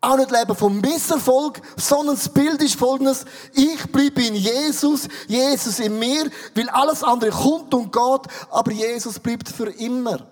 auch 0.00 0.16
nicht 0.16 0.30
leben 0.30 0.56
vom 0.56 0.80
Misserfolg, 0.80 1.60
sondern 1.76 2.14
das 2.14 2.28
Bild 2.28 2.62
ist 2.62 2.76
folgendes. 2.76 3.24
Ich 3.52 3.90
bleibe 3.92 4.22
in 4.22 4.34
Jesus, 4.34 5.08
Jesus 5.26 5.80
in 5.80 5.98
mir, 5.98 6.30
weil 6.54 6.68
alles 6.70 7.02
andere 7.02 7.30
kommt 7.30 7.74
und 7.74 7.92
geht, 7.92 8.32
aber 8.50 8.72
Jesus 8.72 9.18
bleibt 9.18 9.48
für 9.48 9.70
immer. 9.70 10.26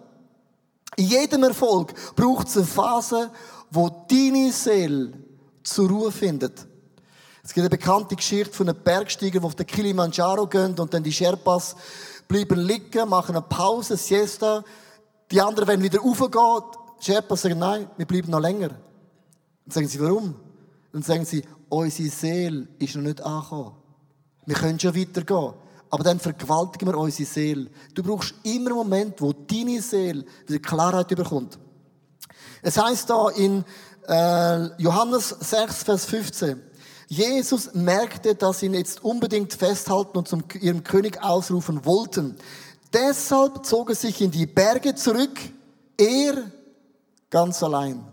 In 0.96 1.08
jedem 1.08 1.42
Erfolg 1.42 1.92
braucht 2.14 2.49
es 2.49 2.56
eine 2.56 2.66
Phase, 2.66 3.30
wo 3.70 3.90
deine 4.08 4.50
Seele 4.52 5.12
zur 5.62 5.90
Ruhe 5.90 6.12
findet. 6.12 6.66
Es 7.42 7.52
gibt 7.52 7.62
eine 7.62 7.70
bekannte 7.70 8.16
Geschichte 8.16 8.52
von 8.52 8.68
einem 8.68 8.82
Bergsteiger, 8.82 9.40
der 9.40 9.44
auf 9.44 9.54
den 9.54 9.66
Kilimanjaro 9.66 10.46
geht 10.46 10.80
und 10.80 10.94
dann 10.94 11.02
die 11.02 11.12
Sherpas 11.12 11.76
bleiben 12.28 12.61
liegen, 12.61 13.09
machen 13.09 13.37
eine 13.37 13.42
Pause, 13.42 13.97
Siesta. 13.97 14.64
Die 15.30 15.40
anderen 15.40 15.68
werden 15.68 15.83
wieder 15.83 16.00
raufgehen. 16.00 16.62
Die 17.00 17.04
Sherpas 17.04 17.42
sagen, 17.42 17.59
nein, 17.59 17.90
wir 17.97 18.06
bleiben 18.06 18.30
noch 18.30 18.40
länger. 18.40 18.68
Dann 18.68 19.71
sagen 19.71 19.88
sie, 19.88 20.00
warum? 20.00 20.35
Dann 20.92 21.02
sagen 21.02 21.25
sie, 21.25 21.42
unsere 21.68 22.09
Seele 22.09 22.68
ist 22.78 22.95
noch 22.95 23.02
nicht 23.02 23.21
angekommen. 23.21 23.73
Wir 24.47 24.54
können 24.54 24.78
schon 24.78 24.95
weitergehen. 24.95 25.52
Aber 25.90 26.04
dann 26.04 26.18
vergewaltigen 26.18 26.88
wir 26.88 26.99
unsere 26.99 27.28
Seele. 27.28 27.71
Du 27.95 28.02
brauchst 28.02 28.35
immer 28.42 28.71
einen 28.71 28.76
Moment, 28.76 29.21
wo 29.21 29.33
deine 29.33 29.80
Seele 29.80 30.25
wieder 30.47 30.61
Klarheit 30.61 31.11
überkommt. 31.11 31.59
Es 32.62 32.76
heißt 32.76 33.09
da 33.09 33.28
in 33.30 33.64
äh, 34.09 34.83
Johannes 34.83 35.28
6, 35.28 35.85
Vers 35.85 36.04
15, 36.06 36.61
Jesus 37.09 37.75
merkte, 37.75 38.35
dass 38.35 38.61
sie 38.61 38.67
ihn 38.67 38.75
jetzt 38.75 39.05
unbedingt 39.05 39.53
festhalten 39.53 40.19
und 40.19 40.29
zum 40.29 40.45
ihrem 40.61 40.83
König 40.83 41.23
ausrufen 41.23 41.85
wollten. 41.85 42.37
Deshalb 42.93 43.65
zog 43.65 43.91
er 43.91 43.97
sich 43.97 44.21
in 44.21 44.31
die 44.31 44.47
Berge 44.47 44.95
zurück, 44.95 45.39
er 45.97 46.51
ganz 47.31 47.63
allein. 47.63 48.05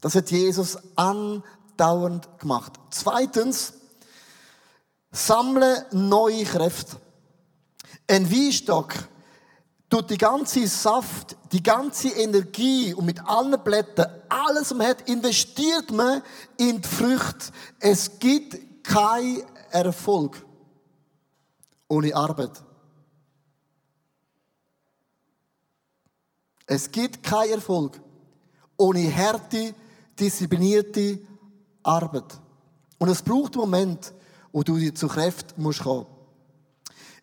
Das 0.00 0.14
hat 0.14 0.30
Jesus 0.30 0.78
andauernd 0.96 2.28
gemacht. 2.38 2.72
Zweitens, 2.90 3.74
sammle 5.12 5.86
neue 5.92 6.44
Kräfte. 6.44 6.96
Ein 8.08 8.30
Weinstock 8.30 8.94
tut 9.94 10.10
die 10.10 10.18
ganze 10.18 10.66
Saft, 10.66 11.36
die 11.52 11.62
ganze 11.62 12.08
Energie 12.08 12.92
und 12.94 13.04
mit 13.04 13.24
allen 13.24 13.62
Blättern, 13.62 14.10
alles, 14.28 14.70
was 14.70 14.74
man 14.74 14.88
hat, 14.88 15.08
investiert 15.08 15.92
man 15.92 16.20
in 16.56 16.82
die 16.82 16.88
Früchte. 16.88 17.52
Es 17.78 18.18
gibt 18.18 18.82
keinen 18.82 19.44
Erfolg 19.70 20.44
ohne 21.86 22.12
Arbeit. 22.12 22.50
Es 26.66 26.90
gibt 26.90 27.22
keinen 27.22 27.52
Erfolg 27.52 28.00
ohne 28.76 29.14
harte, 29.14 29.76
disziplinierte 30.18 31.20
Arbeit. 31.84 32.40
Und 32.98 33.10
es 33.10 33.22
braucht 33.22 33.52
einen 33.52 33.60
Moment, 33.60 34.12
wo 34.50 34.64
du 34.64 34.76
dir 34.76 34.92
zu 34.92 35.06
Kräften 35.06 35.62
musst. 35.62 35.84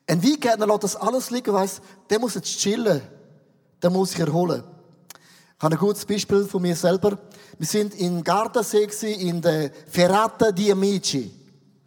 Ein 0.08 0.24
Weingärtner 0.24 0.68
lässt 0.68 0.84
das 0.84 0.96
alles 0.96 1.30
liegen, 1.30 1.54
weiss, 1.54 1.82
der 2.10 2.20
muss 2.20 2.36
jetzt 2.36 2.58
chillen. 2.58 3.02
Der 3.82 3.90
muss 3.90 4.12
sich 4.12 4.20
erholen. 4.20 4.64
Ich 5.58 5.64
habe 5.64 5.76
ein 5.76 5.80
gutes 5.80 6.06
Beispiel 6.06 6.46
von 6.46 6.62
mir 6.62 6.76
selber. 6.76 7.18
Wir 7.58 7.68
sind 7.68 7.94
in 7.96 8.24
Gardasee 8.24 8.88
in 9.04 9.42
der 9.42 9.72
Ferrata 9.88 10.52
di 10.52 10.72
Amici. 10.72 11.32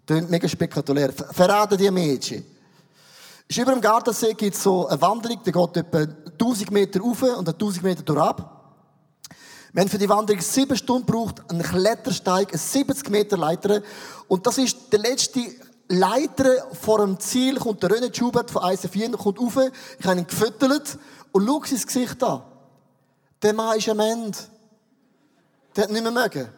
Klingt 0.07 0.31
mega 0.31 0.49
spektakulär. 0.49 1.13
Ferrata 1.13 1.77
di 1.77 1.89
Amici. 1.89 2.43
Ist 3.49 3.59
über 3.59 3.73
dem 3.73 3.81
Gardasee 3.81 4.35
gibt 4.35 4.57
es 4.57 4.63
so 4.63 4.87
eine 4.87 5.01
Wanderung, 5.01 5.41
die 5.45 5.53
geht 5.53 5.77
etwa 5.77 5.99
1000 5.99 6.71
Meter 6.71 7.01
rauf 7.01 7.23
und 7.23 7.49
1000 7.49 7.83
Meter 7.83 8.03
durch 8.03 8.21
ab. 8.21 8.55
Wir 9.73 9.81
haben 9.81 9.91
für 9.91 9.99
die 9.99 10.09
Wanderung 10.09 10.41
sieben 10.41 10.77
Stunden 10.77 11.05
gebraucht, 11.05 11.43
einen 11.49 11.63
Klettersteig, 11.63 12.51
eine 12.51 12.59
70 12.59 13.11
Meter 13.11 13.37
Leiter. 13.37 13.83
Und 14.29 14.47
das 14.47 14.59
ist 14.59 14.93
der 14.93 15.01
letzte 15.01 15.41
Leiter 15.89 16.67
vor 16.81 16.99
dem 16.99 17.21
Ziel, 17.21 17.59
kommt 17.59 17.83
der 17.83 17.91
René 17.91 18.15
Schubert 18.15 18.51
von 18.51 18.63
ICF 18.65 19.17
kommt 19.19 19.39
rauf, 19.39 19.59
ich 19.99 20.07
habe 20.07 20.19
ihn 20.19 20.27
gefüttert 20.27 20.99
und 21.33 21.47
schau 21.47 21.63
sein 21.65 21.83
Gesicht 21.83 22.23
an. 22.23 22.43
Der 23.43 23.53
Mann 23.53 23.77
ist 23.77 23.89
am 23.89 24.01
Ende. 24.01 24.39
Der 25.77 25.85
hat 25.85 25.91
nicht 25.91 26.03
mehr 26.03 26.13
mögen. 26.13 26.49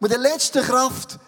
mit 0.00 0.12
der 0.12 0.18
letzten 0.18 0.62
Kraft 0.62 1.18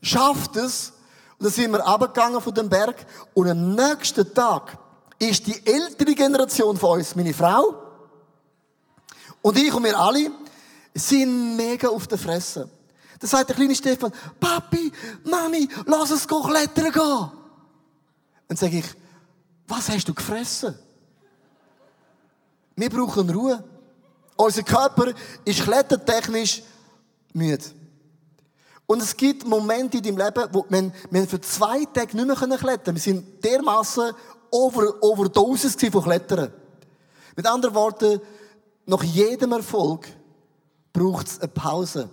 schafft 0.00 0.56
es, 0.56 0.92
und 1.38 1.46
dann 1.46 1.52
sind 1.52 1.72
wir 1.72 1.86
abgegangen 1.86 2.40
von 2.40 2.54
dem 2.54 2.68
Berg, 2.68 3.04
und 3.34 3.48
am 3.48 3.74
nächsten 3.74 4.32
Tag 4.32 4.78
ist 5.18 5.46
die 5.46 5.66
ältere 5.66 6.14
Generation 6.14 6.76
von 6.76 6.98
uns, 6.98 7.14
meine 7.14 7.34
Frau, 7.34 7.74
und 9.42 9.58
ich 9.58 9.74
und 9.74 9.84
wir 9.84 9.98
alle, 9.98 10.30
sind 10.94 11.56
mega 11.56 11.88
auf 11.88 12.06
der 12.06 12.18
Fresse. 12.18 12.68
Dann 13.22 13.28
sagt 13.28 13.50
der 13.50 13.54
kleine 13.54 13.76
Stefan, 13.76 14.12
Papi, 14.40 14.90
Mami, 15.22 15.68
lass 15.86 16.10
uns 16.10 16.26
klettern 16.26 16.90
gehen. 16.90 17.30
Dann 18.48 18.56
sage 18.56 18.78
ich, 18.78 18.84
was 19.68 19.88
hast 19.88 20.08
du 20.08 20.12
gefressen? 20.12 20.74
Wir 22.74 22.90
brauchen 22.90 23.30
Ruhe. 23.30 23.62
Unser 24.34 24.64
Körper 24.64 25.12
ist 25.44 25.62
klettertechnisch 25.62 26.64
müde. 27.32 27.64
Und 28.86 29.00
es 29.00 29.16
gibt 29.16 29.46
Momente 29.46 29.98
in 29.98 30.02
deinem 30.02 30.18
Leben, 30.18 30.48
wo 30.50 30.66
wir, 30.68 30.92
wir 31.08 31.28
für 31.28 31.40
zwei 31.40 31.84
Tage 31.84 32.16
nicht 32.16 32.26
mehr 32.26 32.34
klettern 32.34 32.58
können. 32.58 32.96
Wir 32.96 33.00
sind 33.00 33.44
dermaßen 33.44 34.14
over, 34.50 35.00
overdosis 35.00 35.76
von 35.76 36.02
Klettern. 36.02 36.52
Mit 37.36 37.46
anderen 37.46 37.76
Worten, 37.76 38.20
nach 38.84 39.04
jedem 39.04 39.52
Erfolg 39.52 40.08
braucht 40.92 41.28
es 41.28 41.38
eine 41.38 41.46
Pause. 41.46 42.10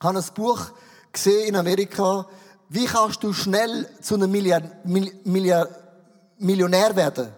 Ich 0.00 0.06
habe 0.06 0.18
ein 0.18 0.24
Buch 0.34 0.70
gesehen 1.12 1.48
in 1.48 1.56
Amerika, 1.56 2.24
wie 2.68 2.84
kannst 2.84 3.22
du 3.22 3.32
schnell 3.32 3.88
zu 4.00 4.14
einem 4.14 4.30
Milliard, 4.30 4.84
Milliard, 4.84 5.70
Millionär 6.38 6.94
werden? 6.94 7.28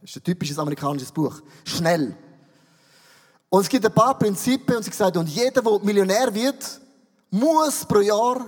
Das 0.00 0.10
ist 0.10 0.16
ein 0.16 0.22
typisches 0.22 0.58
amerikanisches 0.58 1.12
Buch. 1.12 1.42
Schnell. 1.64 2.16
Und 3.50 3.60
es 3.60 3.68
gibt 3.68 3.84
ein 3.84 3.92
paar 3.92 4.18
Prinzipien 4.18 4.78
und 4.78 4.82
sie 4.82 4.90
gesagt, 4.90 5.16
und 5.16 5.28
jeder, 5.28 5.60
der 5.60 5.78
Millionär 5.80 6.32
wird, 6.32 6.80
muss 7.30 7.84
pro 7.84 8.00
Jahr 8.00 8.46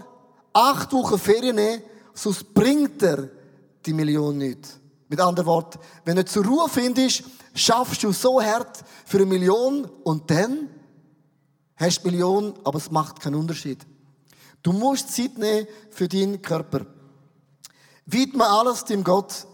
acht 0.52 0.90
Wochen 0.92 1.18
Ferien 1.18 1.56
nehmen, 1.56 1.82
sonst 2.14 2.54
bringt 2.54 3.02
er 3.02 3.28
die 3.84 3.92
Million 3.92 4.38
nicht. 4.38 4.66
Mit 5.08 5.20
anderen 5.20 5.46
Worten, 5.46 5.78
wenn 6.04 6.16
du 6.16 6.24
zur 6.24 6.44
Ruhe 6.44 6.68
findest, 6.70 7.24
schaffst 7.54 8.02
du 8.02 8.12
so 8.12 8.42
hart 8.42 8.78
für 9.04 9.18
eine 9.18 9.26
Million 9.26 9.84
und 10.04 10.30
dann 10.30 10.70
hast 11.78 11.98
du 11.98 12.08
eine 12.08 12.16
Million, 12.16 12.54
aber 12.64 12.78
es 12.78 12.90
macht 12.90 13.20
keinen 13.20 13.36
Unterschied. 13.36 13.86
Du 14.62 14.72
musst 14.72 15.14
Zeit 15.14 15.38
nehmen 15.38 15.66
für 15.90 16.08
deinen 16.08 16.42
Körper. 16.42 16.86
Widme 18.06 18.46
alles 18.46 18.84
dem 18.84 19.04
Gott. 19.04 19.46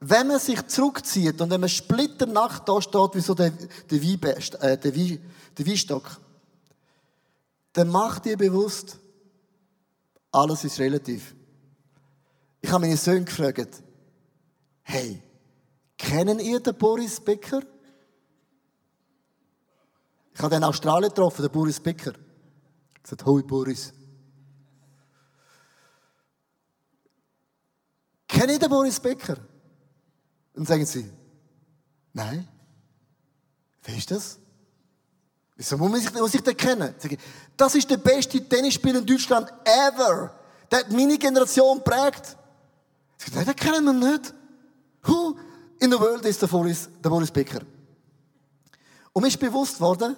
Wenn 0.00 0.28
man 0.28 0.38
sich 0.38 0.66
zurückzieht 0.66 1.40
und 1.40 1.50
wenn 1.50 1.60
man 1.60 1.68
splitternacht 1.68 2.68
da 2.68 2.80
steht, 2.80 3.14
wie 3.14 3.20
so 3.20 3.34
der, 3.34 3.50
der, 3.50 4.02
Weibest, 4.02 4.54
äh, 4.56 4.76
der, 4.78 4.94
Wein, 4.94 5.18
der 5.56 5.66
Weinstock, 5.66 6.20
dann 7.72 7.88
mach 7.88 8.18
dir 8.18 8.36
bewusst, 8.36 8.98
alles 10.30 10.64
ist 10.64 10.78
relativ. 10.78 11.34
Ich 12.60 12.70
habe 12.70 12.86
meine 12.86 12.96
Söhne 12.96 13.24
gefragt, 13.24 13.82
hey, 14.82 15.22
kennen 15.96 16.38
ihr 16.38 16.60
den 16.60 16.74
Boris 16.76 17.20
Becker? 17.20 17.62
Ich 20.34 20.40
habe 20.40 20.54
den 20.54 20.64
Australien 20.64 21.10
getroffen, 21.10 21.42
den 21.42 21.50
Boris 21.50 21.78
Becker. 21.78 22.12
Ich 22.96 23.02
gesagt, 23.02 23.24
hoi 23.24 23.42
Boris. 23.42 23.92
Kennen 28.26 28.50
ihr 28.50 28.58
den 28.58 28.68
Boris 28.68 28.98
Becker? 28.98 29.36
Und 30.54 30.66
sagen 30.66 30.84
sie, 30.84 31.10
nein. 32.12 32.48
Wer 33.84 33.96
ist 33.96 34.10
das? 34.10 34.38
Wieso 35.56 35.78
muss 35.78 36.04
ich, 36.04 36.12
muss 36.12 36.34
ich 36.34 36.42
den 36.42 36.56
kennen? 36.56 36.94
Das 37.56 37.74
ist 37.74 37.88
der 37.88 37.98
beste 37.98 38.42
Tennisspieler 38.48 38.98
in 38.98 39.06
Deutschland 39.06 39.52
ever. 39.64 40.34
Der 40.70 40.80
hat 40.80 40.90
meine 40.90 41.16
Generation 41.16 41.78
geprägt. 41.78 42.36
Ich 43.18 43.26
sage, 43.26 43.36
nein, 43.36 43.46
den 43.46 43.56
kennen 43.56 43.84
wir 43.84 44.10
nicht. 44.10 44.34
Who 45.04 45.38
in 45.78 45.92
the 45.92 45.98
world 45.98 46.24
ist 46.24 46.42
der 46.42 46.48
Boris 46.48 47.30
Becker? 47.30 47.60
Und 49.12 49.22
mir 49.22 49.28
ist 49.28 49.38
bewusst 49.38 49.80
worden, 49.80 50.16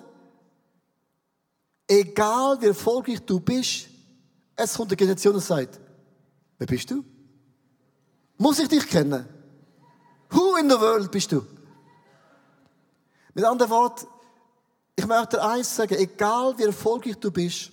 egal 1.87 2.61
wie 2.61 2.67
erfolgreich 2.67 3.21
du 3.21 3.41
bist, 3.41 3.89
es 4.57 4.75
kommt 4.75 4.91
eine 4.91 4.97
Generation 4.97 5.35
und 5.35 5.41
sagt, 5.41 5.81
wer 6.59 6.67
bist 6.67 6.91
du? 6.91 7.05
Muss 8.39 8.59
ich 8.59 8.69
dich 8.69 8.87
kennen? 8.89 9.27
Who 10.31 10.57
in 10.57 10.69
the 10.69 10.79
world 10.79 11.11
bist 11.11 11.33
du? 11.33 11.47
Mit 13.35 13.45
anderen 13.45 13.71
Worten, 13.71 14.07
ich 14.97 15.07
möchte 15.07 15.37
dir 15.37 15.45
eins 15.45 15.77
sagen, 15.77 15.95
egal 15.95 16.59
wie 16.59 16.65
erfolgreich 16.65 17.17
du 17.17 17.31
bist, 17.31 17.71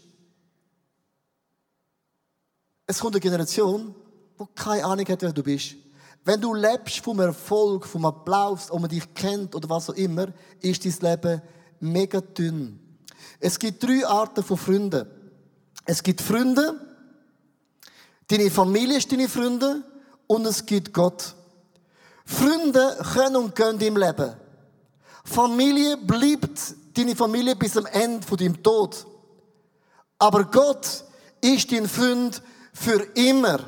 es 2.85 2.99
kommt 2.99 3.15
eine 3.15 3.21
Generation, 3.21 3.95
die 4.37 4.45
keine 4.55 4.85
Ahnung 4.85 5.07
hat, 5.07 5.21
wer 5.21 5.31
du 5.31 5.41
bist. 5.41 5.75
Wenn 6.25 6.39
du 6.39 6.53
lebst 6.53 6.99
vom 6.99 7.19
Erfolg, 7.19 7.85
vom 7.85 8.05
Applaus, 8.05 8.69
ob 8.71 8.81
man 8.81 8.89
dich 8.89 9.13
kennt 9.13 9.55
oder 9.55 9.69
was 9.69 9.89
auch 9.89 9.95
immer, 9.95 10.27
ist 10.61 10.85
dein 10.85 11.11
Leben 11.11 11.41
mega 11.79 12.21
dünn. 12.21 12.82
Es 13.39 13.59
gibt 13.59 13.83
drei 13.83 14.05
Arten 14.05 14.43
von 14.43 14.57
Freunden. 14.57 15.07
Es 15.85 16.01
gibt 16.01 16.21
Freunde, 16.21 16.79
deine 18.27 18.49
Familie 18.49 18.97
ist 18.97 19.11
deine 19.11 19.27
Freunde 19.27 19.83
und 20.27 20.45
es 20.45 20.65
gibt 20.65 20.93
Gott. 20.93 21.35
Freunde 22.25 22.97
können 23.13 23.35
und 23.35 23.55
gehen 23.55 23.79
im 23.81 23.97
Leben. 23.97 24.33
Familie 25.25 25.97
bleibt 25.97 26.59
deine 26.93 27.15
Familie 27.15 27.55
bis 27.55 27.75
am 27.75 27.85
Ende 27.87 28.25
von 28.25 28.37
deinem 28.37 28.61
Tod. 28.63 29.05
Aber 30.19 30.45
Gott 30.45 31.03
ist 31.41 31.71
dein 31.71 31.87
Freund 31.87 32.41
für 32.73 33.01
immer. 33.15 33.59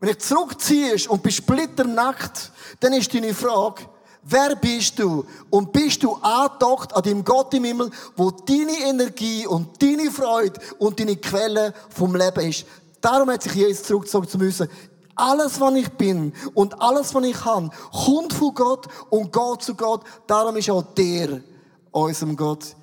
Wenn 0.00 0.10
du 0.10 0.18
zurückziehst 0.18 1.08
und 1.08 1.22
bist 1.22 1.38
splitternackt, 1.38 2.50
dann 2.80 2.92
ist 2.94 3.12
deine 3.14 3.34
Frage, 3.34 3.86
wer 4.22 4.56
bist 4.56 4.98
du? 4.98 5.24
Und 5.50 5.72
bist 5.72 6.02
du 6.02 6.14
angedockt 6.14 6.94
an 6.94 7.02
dem 7.02 7.24
Gott 7.24 7.52
im 7.54 7.64
Himmel, 7.64 7.90
wo 8.16 8.30
deine 8.30 8.78
Energie 8.86 9.46
und 9.46 9.82
deine 9.82 10.10
Freude 10.10 10.60
und 10.78 10.98
deine 10.98 11.16
Quelle 11.16 11.74
vom 11.90 12.14
Leben 12.14 12.48
ist? 12.48 12.64
Darum 13.00 13.30
hat 13.30 13.42
sich 13.42 13.54
Jesus 13.54 13.84
zurückgezogen 13.84 14.28
zu 14.28 14.38
müssen. 14.38 14.68
Alles, 15.14 15.60
was 15.60 15.74
ich 15.74 15.90
bin 15.90 16.32
und 16.54 16.80
alles, 16.80 17.14
was 17.14 17.24
ich 17.24 17.44
habe, 17.44 17.70
kommt 17.92 18.32
von 18.32 18.54
Gott 18.54 18.86
und 19.10 19.32
geht 19.32 19.62
zu 19.62 19.74
Gott. 19.74 20.04
Darum 20.26 20.56
ist 20.56 20.70
auch 20.70 20.82
der 20.94 21.42
unserem 21.90 22.36
Gott 22.36 22.74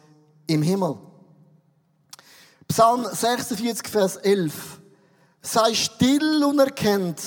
im 0.45 0.62
Himmel. 0.62 0.97
Psalm 2.67 3.06
46, 3.12 3.88
Vers 3.88 4.17
11. 4.17 4.80
Sei 5.41 5.73
still 5.73 6.43
und 6.43 6.60
erkennt, 6.60 7.21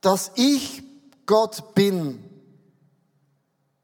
dass 0.00 0.30
ich 0.36 0.82
Gott 1.24 1.74
bin. 1.74 2.25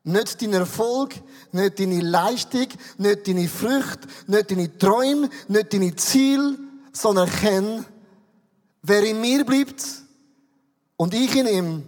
Nicht 0.05 0.43
dein 0.43 0.53
Erfolg, 0.53 1.15
nicht 1.53 1.79
deine 1.79 2.01
Leistung, 2.01 2.67
nicht 2.99 3.29
deine 3.29 3.49
Früchte, 3.49 4.09
nicht 4.27 4.51
deine 4.51 4.77
Träume, 4.77 5.31
nicht 5.49 5.73
deine 5.73 5.95
Ziele, 5.95 6.59
sondern 6.93 7.29
erkenn, 7.29 7.85
wer 8.83 9.05
in 9.05 9.21
mir 9.21 9.45
bleibt 9.45 9.85
und 10.97 11.15
ich 11.15 11.37
in 11.37 11.47
ihm, 11.47 11.87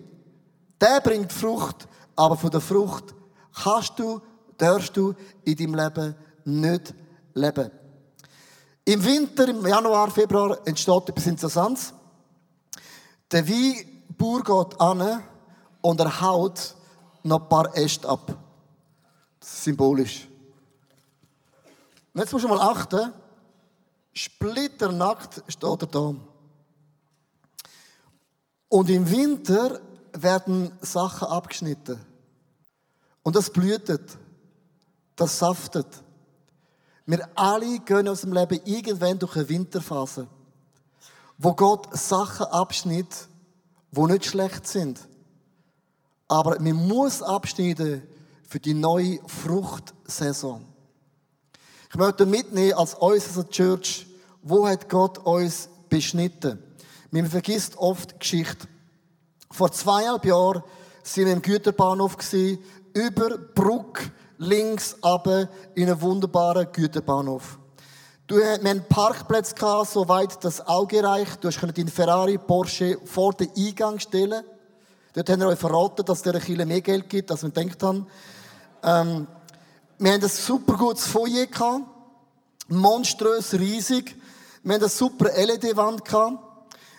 der 0.81 1.01
bringt 1.01 1.33
Frucht, 1.33 1.89
aber 2.15 2.37
von 2.37 2.51
der 2.51 2.61
Frucht 2.61 3.15
kannst 3.53 3.99
du 3.99 4.21
darfst 4.59 4.97
du 4.97 5.15
in 5.45 5.57
deinem 5.57 5.75
Leben 5.75 6.15
nicht 6.45 6.95
leben. 7.35 7.71
Im 8.85 9.05
Winter, 9.05 9.49
im 9.49 9.67
Januar, 9.67 10.11
Februar, 10.11 10.59
entsteht 10.65 11.09
etwas 11.09 11.27
Interessantes. 11.27 11.93
Der 13.31 13.49
Weinbauer 13.49 14.43
geht 14.43 14.81
an 14.81 15.23
und 15.81 16.01
er 16.01 16.21
haut 16.21 16.75
noch 17.25 17.43
ein 17.43 17.49
paar 17.49 17.77
Äste 17.77 18.09
ab. 18.09 18.37
Das 19.41 19.49
ist 19.49 19.65
symbolisch. 19.65 20.29
Und 22.13 22.21
jetzt 22.21 22.33
musst 22.33 22.45
du 22.45 22.49
mal 22.49 22.61
achten, 22.61 23.13
splitternackt 24.13 25.43
steht 25.49 25.83
er 25.83 25.89
da. 25.89 26.15
Und 28.69 28.91
im 28.91 29.11
Winter 29.11 29.81
werden 30.13 30.71
Sachen 30.81 31.27
abgeschnitten. 31.27 32.01
Und 33.23 33.35
das 33.35 33.51
blühtet 33.51 34.17
das 35.17 35.39
saftet. 35.39 35.87
Wir 37.07 37.29
alle 37.35 37.79
gehen 37.81 38.09
aus 38.09 38.23
dem 38.23 38.33
Leben 38.33 38.61
irgendwann 38.65 39.19
durch 39.19 39.37
eine 39.37 39.49
Winterphase, 39.49 40.27
wo 41.37 41.55
Gott 41.55 41.95
Sachen 41.97 42.47
abschnitt, 42.47 43.29
wo 43.93 44.07
nicht 44.07 44.25
schlecht 44.25 44.67
sind. 44.67 45.07
Aber 46.29 46.61
man 46.61 46.89
muss 46.89 47.23
abschneiden 47.23 48.03
für 48.49 48.61
die 48.61 48.75
neue 48.75 49.19
Fruchtsaison. 49.27 50.65
Ich 51.91 51.97
möchte 51.97 52.27
mitnehmen 52.27 52.75
als 52.75 53.01
äußerste 53.01 53.49
Church, 53.51 54.07
wo 54.43 54.67
hat 54.67 54.89
Gott 54.89 55.19
uns 55.19 55.69
beschnitten? 55.89 56.59
Man 57.11 57.27
vergisst 57.27 57.77
oft 57.77 58.19
Geschichte. 58.19 58.67
Vor 59.51 59.71
zweieinhalb 59.71 60.25
Jahren 60.25 60.63
sind 61.03 61.27
wir 61.27 61.33
im 61.33 61.43
Güterbahnhof 61.43 62.17
über 62.95 63.39
Bruck 63.55 64.01
links 64.39 64.97
aber 65.03 65.49
in 65.75 65.89
einen 65.89 66.01
wunderbaren 66.01 66.67
Güterbahnhof. 66.73 67.59
Du, 68.27 68.37
wir 68.37 68.53
hatten 68.53 68.85
Parkplatz 68.89 69.55
so 69.93 70.09
weit 70.09 70.43
das 70.43 70.67
Auge 70.67 71.03
reicht. 71.03 71.45
Du 71.45 71.49
hast 71.49 71.61
deinen 71.61 71.89
Ferrari, 71.89 72.39
Porsche 72.39 72.99
vor 73.05 73.35
den 73.35 73.51
Eingang 73.57 73.99
stellen. 73.99 74.43
Dort 75.15 75.31
haben 75.31 75.41
wir 75.41 75.47
euch 75.47 75.59
verraten, 75.61 76.05
dass 76.05 76.23
der 76.23 76.35
ein 76.35 76.69
mehr 76.69 76.81
Geld 76.81 77.09
gibt, 77.09 77.31
als 77.31 77.45
wir 77.45 77.51
gedacht 77.51 77.81
haben. 77.85 78.07
Ähm, 78.83 79.29
wir 79.97 80.13
haben 80.13 80.23
ein 80.23 80.29
super 80.29 80.77
gutes 80.77 81.07
Foyer 81.07 81.47
gehabt. 81.47 81.85
Monströs, 82.67 83.55
riesig. 83.55 84.17
Wir 84.65 84.75
haben 84.75 84.81
eine 84.81 84.89
super 84.89 85.27
LED-Wand 85.27 86.05
gehabt. 86.05 86.39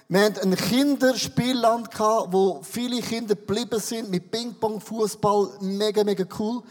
Wir 0.08 0.22
hatten 0.22 0.50
ein 0.50 0.56
Kinderspielland 0.56 1.92
gehabt, 1.92 2.32
wo 2.32 2.62
viele 2.64 3.02
Kinder 3.02 3.36
geblieben 3.36 3.82
sind 3.82 4.10
mit 4.10 4.32
Ping-Pong, 4.32 4.80
Fußball, 4.80 5.58
mega, 5.60 6.06
mega 6.06 6.24
cool. 6.40 6.64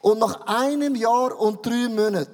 Und 0.00 0.20
nach 0.20 0.40
einem 0.46 0.94
Jahr 0.94 1.38
und 1.38 1.66
drei 1.66 1.88
Monaten 1.88 2.30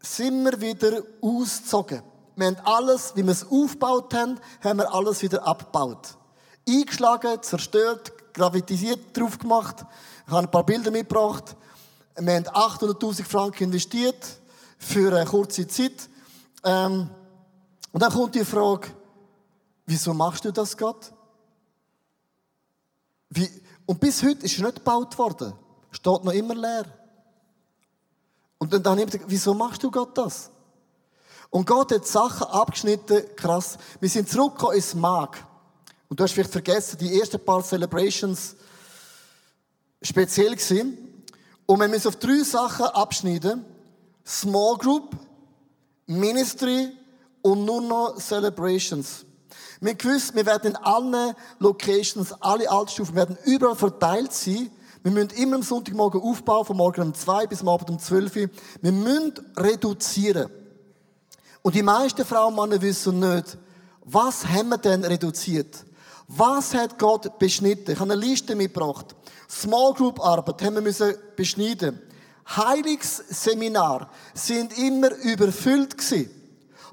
sind 0.00 0.44
wir 0.44 0.58
wieder 0.62 1.02
ausgezogen. 1.20 2.02
Wir 2.36 2.46
haben 2.46 2.56
alles, 2.64 3.12
wie 3.16 3.22
wir 3.22 3.32
es 3.32 3.44
aufgebaut 3.50 4.14
haben, 4.14 4.40
haben 4.64 4.78
wir 4.78 4.94
alles 4.94 5.20
wieder 5.20 5.46
abgebaut. 5.46 6.17
Eingeschlagen, 6.68 7.42
zerstört, 7.42 8.12
gravitisiert 8.34 9.16
drauf 9.16 9.38
gemacht. 9.38 9.84
Ich 10.26 10.32
habe 10.32 10.46
ein 10.46 10.50
paar 10.50 10.64
Bilder 10.64 10.90
mitgebracht. 10.90 11.56
Wir 12.16 12.34
haben 12.34 12.44
800.000 12.44 13.24
Franken 13.24 13.64
investiert 13.64 14.24
für 14.78 15.14
eine 15.14 15.24
kurze 15.24 15.66
Zeit. 15.66 16.08
Ähm, 16.64 17.08
und 17.92 18.02
dann 18.02 18.12
kommt 18.12 18.34
die 18.34 18.44
Frage, 18.44 18.88
wieso 19.86 20.12
machst 20.12 20.44
du 20.44 20.52
das, 20.52 20.76
Gott? 20.76 21.12
Wie, 23.30 23.48
und 23.86 24.00
bis 24.00 24.22
heute 24.22 24.44
ist 24.44 24.56
es 24.56 24.62
nicht 24.62 24.76
gebaut 24.76 25.16
worden. 25.18 25.54
Steht 25.90 26.24
noch 26.24 26.32
immer 26.32 26.54
leer. 26.54 26.84
Und 28.58 28.72
dann, 28.72 28.84
habe 28.84 29.00
ich 29.00 29.06
gesagt, 29.06 29.24
wieso 29.28 29.54
machst 29.54 29.82
du 29.82 29.90
Gott 29.90 30.16
das? 30.18 30.50
Und 31.50 31.66
Gott 31.66 31.92
hat 31.92 32.06
Sachen 32.06 32.46
abgeschnitten, 32.48 33.22
krass. 33.36 33.78
Wir 34.00 34.08
sind 34.08 34.28
zurückgekommen 34.28 34.76
ins 34.76 34.94
Mag. 34.94 35.47
Und 36.08 36.18
du 36.18 36.24
hast 36.24 36.32
vielleicht 36.32 36.52
vergessen, 36.52 36.98
die 36.98 37.20
ersten 37.20 37.38
paar 37.38 37.62
Celebrations 37.62 38.56
speziell 40.00 40.54
gewesen. 40.54 41.24
Und 41.66 41.80
wir 41.80 41.88
müssen 41.88 42.08
auf 42.08 42.16
drei 42.16 42.42
Sachen 42.42 42.86
abschneiden. 42.86 43.64
Small 44.26 44.76
Group, 44.78 45.16
Ministry 46.06 46.90
und 47.42 47.64
nur 47.64 47.80
noch 47.80 48.16
Celebrations. 48.18 49.24
Wir 49.80 49.94
gewusst, 49.94 50.34
wir 50.34 50.44
werden 50.44 50.72
in 50.72 50.76
allen 50.76 51.34
Locations, 51.60 52.32
alle 52.40 52.70
Altstufen 52.70 53.14
werden 53.14 53.38
überall 53.44 53.76
verteilt 53.76 54.32
sein. 54.32 54.70
Wir 55.02 55.12
müssen 55.12 55.30
immer 55.30 55.56
am 55.56 55.62
Sonntagmorgen 55.62 56.20
aufbauen, 56.20 56.64
von 56.64 56.76
morgen 56.76 57.02
um 57.02 57.14
zwei 57.14 57.46
bis 57.46 57.60
am 57.60 57.68
Abend 57.68 57.90
um 57.90 57.98
zwölf. 57.98 58.34
Wir 58.34 58.50
müssen 58.82 59.34
reduzieren. 59.56 60.50
Und 61.62 61.74
die 61.74 61.82
meisten 61.82 62.24
Frauen 62.24 62.58
und 62.58 62.68
Männer 62.68 62.82
wissen 62.82 63.20
nicht, 63.20 63.56
was 64.04 64.46
haben 64.46 64.70
wir 64.70 64.78
denn 64.78 65.04
reduziert? 65.04 65.84
Was 66.28 66.74
hat 66.74 66.98
Gott 66.98 67.38
beschnitten? 67.38 67.92
Ich 67.92 67.98
habe 67.98 68.12
eine 68.12 68.20
Liste 68.20 68.54
mitgebracht. 68.54 69.16
Small 69.48 69.94
Group 69.94 70.20
Arbeit 70.20 70.62
haben 70.62 70.74
wir 70.74 70.82
müssen 70.82 71.14
beschneiden. 71.34 72.00
Heilungsseminar 72.46 74.10
sind 74.34 74.76
immer 74.76 75.10
überfüllt 75.16 75.96
gewesen. 75.96 76.30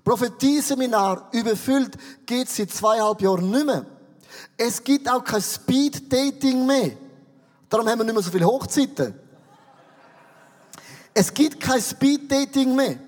Prophetieseminar 0.05 1.29
überfüllt 1.33 1.97
geht 2.25 2.49
seit 2.49 2.71
zweieinhalb 2.71 3.21
Jahren 3.21 3.51
nicht 3.51 3.65
mehr. 3.65 3.85
Es 4.55 4.81
gibt 4.81 5.09
auch 5.09 5.23
kein 5.23 5.41
Speed 5.41 6.11
Dating 6.11 6.65
mehr. 6.65 6.91
Darum 7.69 7.87
haben 7.89 7.99
wir 7.99 8.05
nicht 8.05 8.13
mehr 8.13 8.23
so 8.23 8.31
viele 8.31 8.45
Hochzeiten. 8.45 9.19
Es 11.13 11.33
gibt 11.33 11.59
kein 11.59 11.81
Speed 11.81 12.31
Dating 12.31 12.73
mehr. 12.73 12.99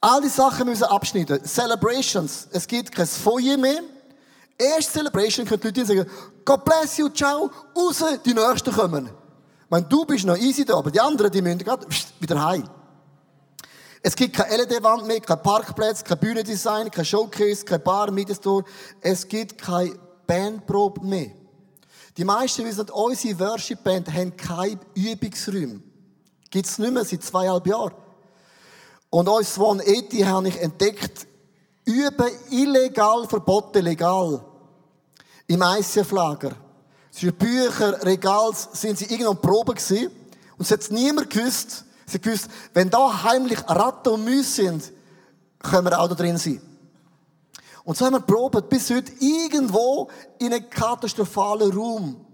All 0.00 0.22
die 0.22 0.28
Sachen 0.28 0.66
müssen 0.66 0.84
abschneiden. 0.84 1.44
Celebrations. 1.44 2.48
Es 2.52 2.66
gibt 2.66 2.90
kein 2.92 3.06
Feuer 3.06 3.56
mehr. 3.56 3.82
Erste 4.58 4.92
Celebration 4.92 5.46
können 5.46 5.60
die 5.60 5.68
Leute 5.68 5.86
sagen, 5.86 6.10
God 6.44 6.64
bless 6.64 6.98
you, 6.98 7.08
ciao, 7.08 7.50
raus, 7.76 8.04
die 8.24 8.34
Nächsten 8.34 8.72
kommen. 8.72 9.10
Wenn 9.68 9.88
du 9.88 10.04
bist 10.04 10.24
noch 10.24 10.36
easy 10.36 10.64
da, 10.64 10.76
aber 10.76 10.90
die 10.90 11.00
anderen, 11.00 11.30
die 11.30 11.40
müssen 11.40 11.58
gerade 11.58 11.86
wieder 12.20 12.44
heim. 12.44 12.68
Es 14.02 14.16
gibt 14.16 14.36
keine 14.36 14.56
LED-Wand 14.56 15.06
mehr, 15.06 15.20
kein 15.20 15.40
Parkplatz, 15.42 16.02
kein 16.02 16.18
Bühnendesign, 16.18 16.90
kein 16.90 17.04
Showcase, 17.04 17.64
kein 17.64 17.82
Bar, 17.82 18.10
Media 18.10 18.34
Store. 18.34 18.64
Es 19.00 19.26
gibt 19.26 19.62
keine 19.62 19.94
Bandprobe 20.26 21.06
mehr. 21.06 21.30
Die 22.16 22.24
meisten 22.24 22.64
wissen, 22.64 22.90
unsere 22.90 23.38
Worship-Band 23.38 24.12
haben 24.12 24.36
keine 24.36 24.80
Übungsräume. 24.94 25.80
Gibt 26.50 26.66
es 26.66 26.78
nicht 26.78 26.92
mehr 26.92 27.04
seit 27.04 27.22
zweieinhalb 27.22 27.66
Jahren. 27.66 27.94
Und 29.08 29.28
uns 29.28 29.54
Swan 29.54 29.80
Eti 29.80 30.18
habe 30.18 30.48
ich 30.48 30.60
entdeckt, 30.60 31.26
üben 31.84 32.30
illegal 32.50 33.26
verboten 33.28 33.82
legal. 33.82 34.44
Im 35.46 35.62
ICF-Lager. 35.62 36.52
Zwischen 37.10 37.34
Bücher, 37.34 38.04
Regals 38.04 38.68
sind 38.72 38.98
sie 38.98 39.06
irgendwo 39.06 39.34
Probe 39.34 39.74
gewesen. 39.74 40.10
Und 40.56 40.64
es 40.64 40.70
hat 40.70 40.90
niemand 40.90 41.30
gewusst. 41.30 41.84
Sie 42.06 42.18
haben 42.18 42.22
gewusst, 42.22 42.48
wenn 42.72 42.88
da 42.88 43.22
heimlich 43.22 43.58
Ratten 43.68 44.10
und 44.10 44.24
Mäuse 44.24 44.44
sind, 44.44 44.92
können 45.58 45.86
wir 45.86 46.00
auch 46.00 46.08
da 46.08 46.14
drin 46.14 46.38
sein. 46.38 46.60
Und 47.84 47.96
so 47.96 48.06
haben 48.06 48.14
wir 48.14 48.20
probiert, 48.20 48.68
bis 48.68 48.90
heute 48.90 49.12
irgendwo 49.18 50.08
in 50.38 50.52
einem 50.52 50.70
katastrophalen 50.70 51.72
Raum 51.72 52.24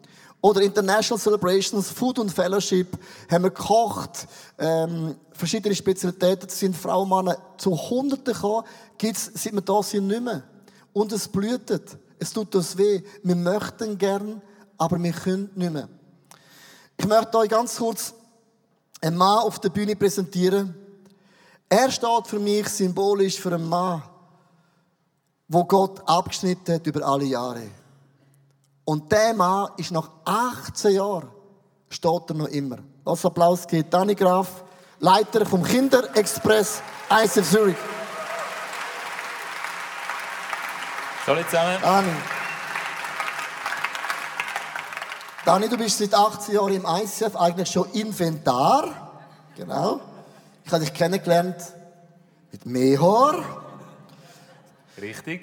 oder 0.41 0.61
International 0.61 1.21
Celebrations, 1.21 1.91
Food 1.91 2.19
und 2.19 2.31
Fellowship, 2.31 2.99
haben 3.31 3.45
wir 3.45 3.51
gekocht, 3.51 4.29
ähm, 4.59 5.17
verschiedene 5.39 5.75
Spezialitäten, 5.75 6.49
sind 6.49 6.77
Frauen 6.77 7.11
und 7.11 7.25
Männer 7.25 7.39
zu 7.57 7.71
Hunderten 7.71 8.35
gekommen, 8.35 8.65
gibt's, 8.99 9.31
seit 9.35 9.53
wir 9.53 9.61
da 9.61 9.83
sind, 9.83 10.09
nicht 10.09 10.23
mehr. 10.23 10.43
Und 10.93 11.13
es 11.13 11.29
blühtet. 11.29 11.97
Es 12.19 12.33
tut 12.33 12.55
uns 12.55 12.77
weh. 12.77 13.03
Wir 13.23 13.37
möchten 13.37 13.97
gern, 13.97 14.43
aber 14.77 15.01
wir 15.01 15.13
können 15.13 15.51
nicht 15.55 15.73
mehr. 15.73 15.89
Ich 16.97 17.07
möchte 17.07 17.39
euch 17.39 17.49
ganz 17.49 17.77
kurz 17.77 18.13
einen 19.01 19.17
Mann 19.17 19.39
auf 19.39 19.61
der 19.61 19.69
Bühne 19.69 19.95
präsentieren. 19.95 20.75
Er 21.69 21.91
steht 21.91 22.27
für 22.27 22.41
mich 22.41 22.69
symbolisch 22.69 23.39
für 23.39 23.55
einen 23.55 23.69
Mann, 23.69 24.03
wo 25.47 25.65
Gott 25.65 26.01
abgeschnitten 26.07 26.75
hat 26.75 26.87
über 26.87 27.07
alle 27.07 27.25
Jahre. 27.25 27.71
Und 28.85 29.13
der 29.13 29.35
Mann 29.35 29.71
ist 29.77 29.93
nach 29.93 30.11
18 30.25 30.95
Jahren, 30.95 31.29
steht 31.89 32.31
er 32.31 32.35
noch 32.35 32.49
immer. 32.49 32.79
Lass 33.05 33.25
Applaus 33.25 33.67
geht 33.67 33.93
Dani 33.93 34.15
Graf, 34.15 34.65
Leiter 35.01 35.47
vom 35.47 35.63
Kinderexpress 35.63 36.83
ISF 37.23 37.49
Zurich. 37.49 37.77
Hallo 41.25 41.41
zusammen. 41.45 41.79
Dani. 41.81 42.09
Dani, 45.45 45.69
du 45.69 45.77
bist 45.77 45.99
seit 45.99 46.13
18 46.13 46.55
Jahren 46.57 46.75
im 46.75 46.85
ICF, 46.85 47.37
eigentlich 47.37 47.71
schon 47.71 47.89
Inventar. 47.93 49.13
Genau. 49.57 50.01
Ich 50.65 50.73
habe 50.73 50.85
dich 50.85 50.93
kennengelernt 50.93 51.63
mit 52.51 52.67
Mehor. 52.67 53.45
Richtig. 55.01 55.43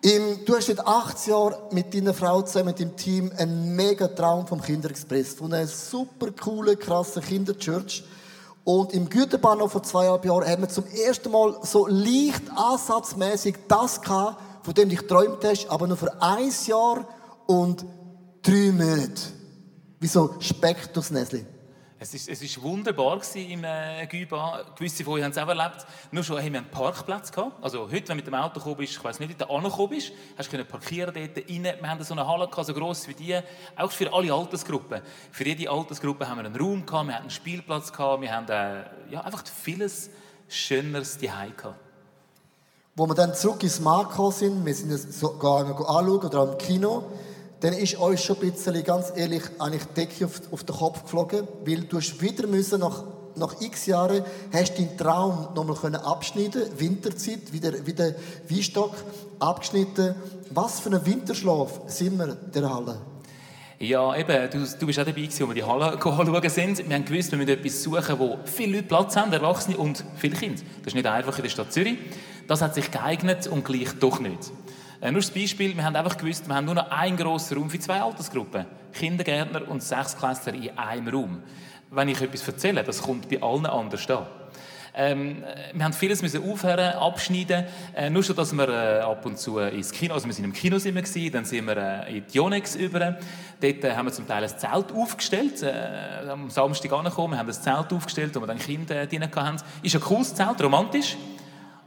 Im, 0.00 0.42
du 0.46 0.56
hast 0.56 0.68
seit 0.68 0.80
18 0.80 1.32
Jahren 1.34 1.54
mit 1.72 1.92
deiner 1.92 2.14
Frau 2.14 2.40
zusammen, 2.40 2.68
mit 2.68 2.78
dem 2.78 2.96
Team, 2.96 3.30
einen 3.36 3.76
mega 3.76 4.08
Traum 4.08 4.46
vom 4.46 4.62
Kinderexpress. 4.62 5.34
Von 5.34 5.52
einer 5.52 5.66
super 5.66 6.28
coole, 6.32 6.78
krasse 6.78 7.20
Kinderchurch. 7.20 8.04
Und 8.64 8.92
im 8.92 9.08
Güterbahnhof 9.08 9.72
vor 9.72 9.82
zweieinhalb 9.82 10.24
Jahren 10.24 10.48
haben 10.48 10.62
wir 10.62 10.68
zum 10.68 10.86
ersten 10.86 11.30
Mal 11.30 11.58
so 11.62 11.86
leicht 11.86 12.42
ansatzmäßig 12.54 13.56
das 13.68 14.00
gehabt, 14.00 14.40
von 14.62 14.74
dem 14.74 14.88
du 14.90 14.96
geträumt 14.96 15.44
hast, 15.44 15.68
aber 15.68 15.86
nur 15.86 15.96
für 15.96 16.22
ein 16.22 16.52
Jahr 16.66 17.06
und 17.46 17.84
drei 18.42 18.70
Monate. 18.72 19.22
Wie 19.98 20.06
so 20.06 20.34
Speck. 20.40 20.92
Es 22.02 22.14
ist, 22.14 22.28
ist 22.40 22.62
wunderbar 22.62 23.20
im 23.34 23.62
äh, 23.62 24.06
Güba. 24.06 24.64
Gewisse 24.74 25.04
von 25.04 25.12
euch 25.12 25.22
haben 25.22 25.32
es 25.32 25.36
auch 25.36 25.46
erlebt. 25.46 25.86
Nur 26.10 26.24
schon 26.24 26.38
haben 26.38 26.50
wir 26.54 26.60
einen 26.60 26.70
Parkplatz 26.70 27.30
gehabt. 27.30 27.62
Also 27.62 27.82
heute, 27.82 27.92
wenn 27.92 28.06
du 28.06 28.14
mit 28.14 28.26
dem 28.26 28.34
Auto 28.36 28.54
gekommen 28.54 28.78
bist, 28.78 28.94
ich 28.94 29.04
weiß 29.04 29.20
nicht, 29.20 29.28
wie 29.28 29.34
du 29.34 29.44
angekommen 29.50 29.90
bist, 29.90 30.10
hast 30.38 30.50
du 30.50 30.64
parkieren 30.64 31.12
dort 31.12 31.36
rein. 31.36 31.62
Wir 31.62 31.90
haben 31.90 32.02
so 32.02 32.14
eine 32.14 32.26
Halle 32.26 32.48
gehabt, 32.48 32.66
so 32.66 32.72
gross 32.72 33.06
wie 33.06 33.12
die. 33.12 33.38
Auch 33.76 33.92
für 33.92 34.10
alle 34.14 34.32
Altersgruppen. 34.32 35.02
Für 35.30 35.44
jede 35.44 35.70
Altersgruppe 35.70 36.26
haben 36.26 36.38
wir 36.38 36.46
einen 36.46 36.56
Raum 36.56 36.86
gehabt, 36.86 37.06
wir 37.06 37.14
hatten 37.14 37.24
einen 37.24 37.30
Spielplatz 37.30 37.92
gehabt, 37.92 38.22
wir 38.22 38.34
haben 38.34 38.48
äh, 38.48 39.12
ja, 39.12 39.20
einfach 39.20 39.44
vieles 39.46 40.08
Schöneres 40.48 41.18
daheim 41.18 41.54
gehabt. 41.54 41.78
Wo 42.96 43.06
wir 43.06 43.14
dann 43.14 43.34
zurück 43.34 43.62
ins 43.62 43.76
gekommen 43.76 44.32
sind, 44.32 44.64
wir 44.64 44.74
sind 44.74 44.90
es 44.90 45.20
sogar 45.20 45.66
anschauen 45.66 46.24
oder 46.24 46.52
im 46.52 46.56
Kino, 46.56 47.12
dann 47.60 47.74
ist 47.74 47.98
euch 48.00 48.24
schon 48.24 48.36
ein 48.36 48.50
bisschen, 48.52 48.82
ganz 48.84 49.12
ehrlich, 49.14 49.42
eigentlich 49.58 49.84
die 49.84 49.94
Decke 49.94 50.26
auf, 50.26 50.40
auf 50.50 50.64
den 50.64 50.76
Kopf 50.76 51.02
geflogen, 51.02 51.46
weil 51.64 51.82
du 51.82 51.98
hast 51.98 52.20
wieder 52.22 52.46
müssen, 52.46 52.80
nach, 52.80 53.04
nach 53.36 53.60
x 53.60 53.86
Jahren, 53.86 54.24
hast 54.52 54.78
deinen 54.78 54.96
Traum 54.96 55.48
nochmal 55.54 55.76
können 55.76 55.96
abschneiden 55.96 56.62
Winterzeit, 56.78 57.52
wieder, 57.52 57.86
wieder 57.86 58.14
Weinstock, 58.48 58.94
abgeschnitten. 59.38 60.14
Was 60.50 60.80
für 60.80 60.90
ein 60.90 61.04
Winterschlaf 61.04 61.80
sind 61.86 62.18
wir 62.18 62.28
in 62.28 62.52
der 62.52 62.74
Halle? 62.74 63.00
Ja, 63.78 64.14
eben, 64.14 64.50
du, 64.50 64.58
du 64.78 64.86
bist 64.86 64.98
auch 64.98 65.06
dabei 65.06 65.24
als 65.24 65.40
wir 65.40 65.54
die 65.54 65.62
Halle 65.62 65.92
anschauen 65.92 66.50
sind. 66.50 66.86
Wir 66.86 66.96
haben 66.96 67.04
gewusst, 67.04 67.30
wir 67.30 67.38
müssen 67.38 67.50
etwas 67.50 67.82
suchen, 67.82 68.18
wo 68.18 68.38
viele 68.44 68.76
Leute 68.76 68.88
Platz 68.88 69.16
haben, 69.16 69.32
Erwachsene 69.32 69.76
und 69.76 70.04
viele 70.16 70.36
Kinder. 70.36 70.60
Das 70.78 70.88
ist 70.88 70.94
nicht 70.94 71.06
einfach 71.06 71.36
in 71.38 71.42
der 71.44 71.50
Stadt 71.50 71.72
Zürich. 71.72 71.96
Das 72.46 72.60
hat 72.60 72.74
sich 72.74 72.90
geeignet 72.90 73.46
und 73.46 73.64
gleich 73.64 73.88
doch 73.98 74.18
nicht. 74.20 74.50
Äh, 75.00 75.10
nur 75.10 75.20
das 75.20 75.30
Beispiel, 75.30 75.74
wir 75.74 75.84
haben 75.84 75.96
einfach 75.96 76.18
gewusst, 76.18 76.46
wir 76.46 76.54
haben 76.54 76.66
nur 76.66 76.74
noch 76.74 76.90
einen 76.90 77.16
grossen 77.16 77.56
Raum 77.56 77.70
für 77.70 77.78
zwei 77.78 78.00
Altersgruppen. 78.00 78.66
Kindergärtner 78.92 79.66
und 79.68 79.82
Sechsklässler 79.82 80.54
in 80.54 80.76
einem 80.76 81.08
Raum. 81.08 81.42
Wenn 81.90 82.08
ich 82.08 82.20
etwas 82.20 82.46
erzähle, 82.46 82.84
das 82.84 83.02
kommt 83.02 83.28
bei 83.28 83.40
allen 83.42 83.66
anders 83.66 84.08
an. 84.10 84.26
Ähm, 84.92 85.44
wir 85.72 85.84
haben 85.84 85.92
vieles 85.92 86.20
müssen 86.20 86.50
aufhören, 86.50 86.94
abschneiden. 86.94 87.64
Äh, 87.94 88.10
nur 88.10 88.22
schon, 88.22 88.36
dass 88.36 88.52
wir 88.52 88.68
äh, 88.68 89.00
ab 89.00 89.24
und 89.24 89.38
zu 89.38 89.58
ins 89.58 89.92
Kino, 89.92 90.14
also 90.14 90.26
wir 90.26 90.34
sind 90.34 90.44
im 90.44 90.52
Kino 90.52 90.78
sind 90.78 90.94
wir 90.94 91.02
gewesen, 91.02 91.32
dann 91.32 91.44
sind 91.44 91.64
wir 91.66 91.76
äh, 91.76 92.18
in 92.18 92.24
die 92.26 92.36
Yonex 92.36 92.74
über. 92.74 93.18
Dort 93.60 93.84
äh, 93.84 93.94
haben 93.94 94.06
wir 94.06 94.12
zum 94.12 94.26
Teil 94.26 94.42
ein 94.42 94.50
Zelt 94.50 94.92
aufgestellt. 94.92 95.62
Äh, 95.62 96.28
am 96.28 96.50
Samstag 96.50 96.92
angekommen, 96.92 97.34
wir 97.34 97.38
haben 97.38 97.48
ein 97.48 97.54
Zelt 97.54 97.92
aufgestellt, 97.92 98.34
wo 98.34 98.40
wir 98.40 98.48
dann 98.48 98.58
Kinder 98.58 99.00
äh, 99.00 99.06
drin 99.06 99.22
hatten. 99.22 99.62
Ist 99.82 99.94
ein 99.94 100.00
cooles 100.00 100.34
Zelt, 100.34 100.60
romantisch. 100.62 101.16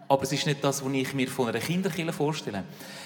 Aber 0.08 0.23
es 0.23 0.32
ist 0.32 0.45
nicht 0.45 0.63
das, 0.63 0.84
was 0.84 0.93
ich 0.93 1.13
mir 1.13 1.28
von 1.28 1.49
einer 1.49 1.60
Kinderkille 1.60 2.13
vorstelle. 2.13 2.63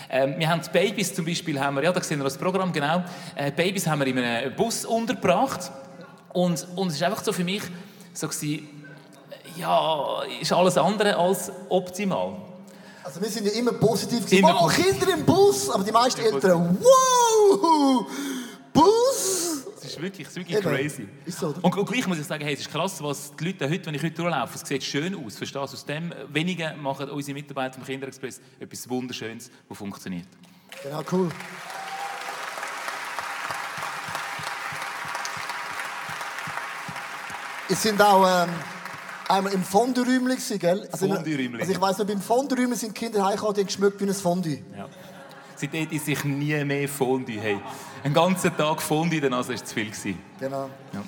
Ähm, 0.09 0.35
wir 0.37 0.49
haben 0.49 0.61
die 0.61 0.69
Babys 0.69 1.13
zum 1.13 1.25
Beispiel, 1.25 1.59
haben 1.59 1.75
wir, 1.75 1.83
ja, 1.83 1.91
da 1.91 2.01
sehen 2.01 2.19
wir 2.19 2.23
das 2.23 2.37
Programm, 2.37 2.71
genau. 2.71 3.03
Äh, 3.35 3.51
Babys 3.51 3.87
haben 3.87 3.99
wir 3.99 4.07
in 4.07 4.17
einem 4.17 4.55
Bus 4.55 4.85
untergebracht. 4.85 5.71
Und, 6.33 6.67
und 6.75 6.89
es 6.89 6.95
ist 6.95 7.03
einfach 7.03 7.23
so 7.23 7.33
für 7.33 7.43
mich 7.43 7.63
so 8.13 8.27
gewesen, 8.27 8.67
ja, 9.57 10.21
ist 10.39 10.53
alles 10.53 10.77
andere 10.77 11.15
als 11.15 11.51
optimal. 11.69 12.35
Also 13.03 13.21
wir 13.21 13.29
sind 13.29 13.45
ja 13.45 13.53
immer 13.53 13.71
positiv. 13.71 14.31
Immer 14.31 14.59
oh. 14.61 14.67
Kinder 14.67 15.13
im 15.13 15.25
Bus, 15.25 15.69
aber 15.69 15.83
die 15.83 15.91
meisten 15.91 16.21
Eltern, 16.21 16.77
wow, 16.79 17.59
ist 19.97 20.01
wirklich, 20.03 20.27
ist 20.27 20.35
wirklich 20.35 20.57
Eben. 20.57 20.69
crazy. 20.69 21.07
Ist 21.25 21.39
so, 21.39 21.53
und, 21.61 21.75
und 21.75 21.85
gleich 21.89 22.07
muss 22.07 22.19
ich 22.19 22.25
sagen, 22.25 22.43
hey, 22.43 22.53
es 22.53 22.61
ist 22.61 22.71
krass, 22.71 23.01
was 23.01 23.35
die 23.35 23.45
Leute 23.45 23.69
heute, 23.69 23.85
wenn 23.87 23.95
ich 23.95 24.03
heute 24.03 24.15
durchlaufe, 24.15 24.55
es 24.55 24.67
sieht 24.67 24.83
schön 24.83 25.15
aus. 25.15 25.35
Verstehst 25.37 25.55
du? 25.55 25.59
Aus 25.59 25.85
dem 25.85 26.13
wenigen 26.29 26.81
machen 26.81 27.09
unsere 27.09 27.33
Mitarbeiter 27.33 27.75
vom 27.75 27.83
Kinderexpress 27.83 28.41
etwas 28.59 28.89
Wunderschönes, 28.89 29.51
das 29.67 29.77
funktioniert. 29.77 30.27
Genau, 30.83 31.03
cool. 31.11 31.29
Es 37.69 37.81
sind 37.83 38.01
auch 38.01 38.25
ähm, 38.25 38.49
einmal 39.27 39.51
im 39.51 39.63
Fondue-Räumchen, 39.63 40.57
gell? 40.57 40.87
Also, 40.89 41.07
Fondue-Räumchen. 41.07 41.59
also 41.59 41.71
ich 41.71 41.81
weiss 41.81 41.97
noch, 41.97 42.05
beim 42.05 42.21
Fondue-Räumchen 42.21 42.75
sind 42.75 42.95
Kinder 42.95 43.25
heimgekommen, 43.25 43.55
die 43.55 43.61
haben 43.61 43.67
geschmückt 43.67 43.99
wie 43.99 44.05
ein 44.05 44.13
Fondue. 44.13 44.59
Ja. 44.77 44.87
Seitdem 45.59 45.89
ist 45.89 46.05
sich 46.05 46.23
nie 46.23 46.63
mehr 46.63 46.87
Fondue. 46.87 47.39
Hey, 47.39 47.59
einen 48.03 48.13
ganzen 48.13 48.55
Tag 48.55 48.79
Fondue, 48.79 49.19
dann 49.19 49.33
also 49.33 49.53
ist 49.53 49.63
es 49.63 49.69
zu 49.69 49.73
viel 49.73 49.89
gewesen. 49.89 50.19
Genau. 50.39 50.69
Ja. 50.93 51.03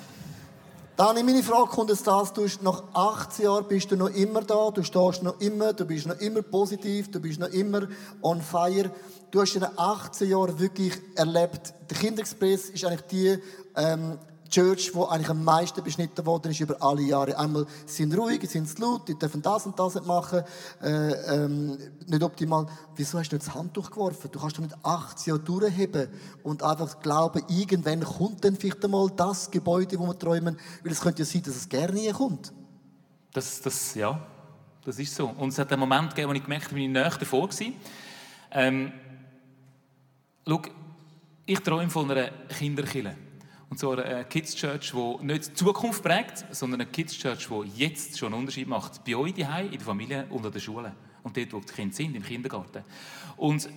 Dani, 0.96 1.22
meine 1.22 1.42
Frage 1.42 1.70
kommt 1.70 1.88
jetzt 1.88 2.06
das, 2.06 2.32
du 2.32 2.42
bist 2.42 2.62
nach 2.62 2.82
18 2.92 3.44
Jahren 3.44 3.66
bist 3.68 3.90
du 3.90 3.96
noch 3.96 4.10
immer 4.10 4.42
da, 4.42 4.70
du 4.70 4.82
stehst 4.82 5.22
noch 5.22 5.40
immer, 5.40 5.72
du 5.72 5.84
bist 5.86 6.06
noch 6.06 6.18
immer 6.18 6.42
positiv, 6.42 7.10
du 7.10 7.20
bist 7.20 7.38
noch 7.38 7.48
immer 7.48 7.86
on 8.20 8.42
fire. 8.42 8.90
Du 9.30 9.40
hast 9.40 9.54
in 9.54 9.60
den 9.60 9.70
18 9.78 10.28
Jahren 10.28 10.58
wirklich 10.58 10.94
erlebt, 11.14 11.72
der 11.88 11.96
Kinderexpress 11.96 12.70
ist 12.70 12.84
eigentlich 12.84 13.02
die 13.02 13.38
ähm, 13.76 14.18
Church, 14.50 14.90
wo 14.94 15.04
eigentlich 15.04 15.30
am 15.30 15.44
meisten 15.44 15.82
beschnitten 15.82 16.26
worden 16.26 16.50
ist 16.50 16.60
über 16.60 16.76
alle 16.82 17.02
Jahre. 17.02 17.38
Einmal 17.38 17.66
sie 17.86 18.02
sind 18.02 18.16
ruhig, 18.16 18.40
sie 18.42 18.48
sind 18.48 18.68
zu 18.68 18.82
laut, 18.82 19.08
die 19.08 19.18
dürfen 19.18 19.40
das 19.40 19.64
und 19.66 19.78
das 19.78 19.94
nicht 19.94 20.06
machen, 20.06 20.42
äh, 20.82 21.12
ähm, 21.34 21.78
nicht 22.06 22.22
optimal. 22.22 22.66
Wieso 22.96 23.18
hast 23.18 23.30
du 23.30 23.36
nicht 23.36 23.46
das 23.46 23.54
Handtuch 23.54 23.90
geworfen? 23.90 24.30
Du 24.30 24.40
kannst 24.40 24.58
doch 24.58 24.62
nicht 24.62 24.76
18 24.82 25.30
Jahre 25.30 25.42
durchheben 25.42 26.08
und 26.42 26.62
einfach 26.62 27.00
glauben, 27.00 27.42
irgendwann 27.48 28.02
kommt 28.02 28.44
dann 28.44 28.56
vielleicht 28.56 28.84
einmal 28.84 29.08
das 29.16 29.50
Gebäude, 29.50 29.98
wo 29.98 30.06
wir 30.06 30.18
träumen, 30.18 30.58
weil 30.82 30.92
es 30.92 31.00
könnte 31.00 31.22
ja 31.22 31.26
sein, 31.26 31.42
dass 31.42 31.56
es 31.56 31.68
gerne 31.68 31.92
nie 31.92 32.10
kommt. 32.10 32.52
Das, 33.32 33.60
das, 33.62 33.94
ja, 33.94 34.20
das 34.84 34.98
ist 34.98 35.14
so. 35.14 35.28
Und 35.28 35.50
es 35.50 35.58
hat 35.58 35.72
einen 35.72 35.80
Moment 35.80 36.10
gegeben, 36.10 36.30
wo 36.30 36.34
ich 36.34 36.42
gemerkt 36.42 36.66
habe, 36.66 36.74
bin 36.74 36.84
ich 36.84 36.90
näher 36.90 37.16
davor 37.16 37.48
gewesen. 37.48 37.74
Ähm, 38.50 38.92
schau, 40.46 40.62
ich 41.46 41.60
träume 41.60 41.90
von 41.90 42.10
einer 42.10 42.30
Kinderkille. 42.48 43.29
Und 43.70 43.78
zwar 43.78 44.04
eine 44.04 44.24
Kids 44.24 44.56
Church, 44.56 44.92
die 44.92 45.24
nicht 45.24 45.46
die 45.46 45.54
Zukunft 45.54 46.02
prägt, 46.02 46.44
sondern 46.50 46.80
eine 46.80 46.90
Kids 46.90 47.16
Church, 47.16 47.48
die 47.48 47.84
jetzt 47.84 48.18
schon 48.18 48.32
einen 48.32 48.40
Unterschied 48.40 48.66
macht. 48.66 49.04
Bei 49.04 49.14
euch 49.14 49.32
daheim, 49.32 49.66
in 49.66 49.72
der 49.72 49.80
Familie 49.80 50.26
und 50.28 50.44
an 50.44 50.52
der 50.52 50.58
Schule. 50.58 50.92
Und 51.22 51.36
dort, 51.36 51.52
wo 51.52 51.60
die 51.60 51.72
Kinder 51.72 51.94
sind, 51.94 52.16
im 52.16 52.22
Kindergarten. 52.24 52.82
Und 53.36 53.68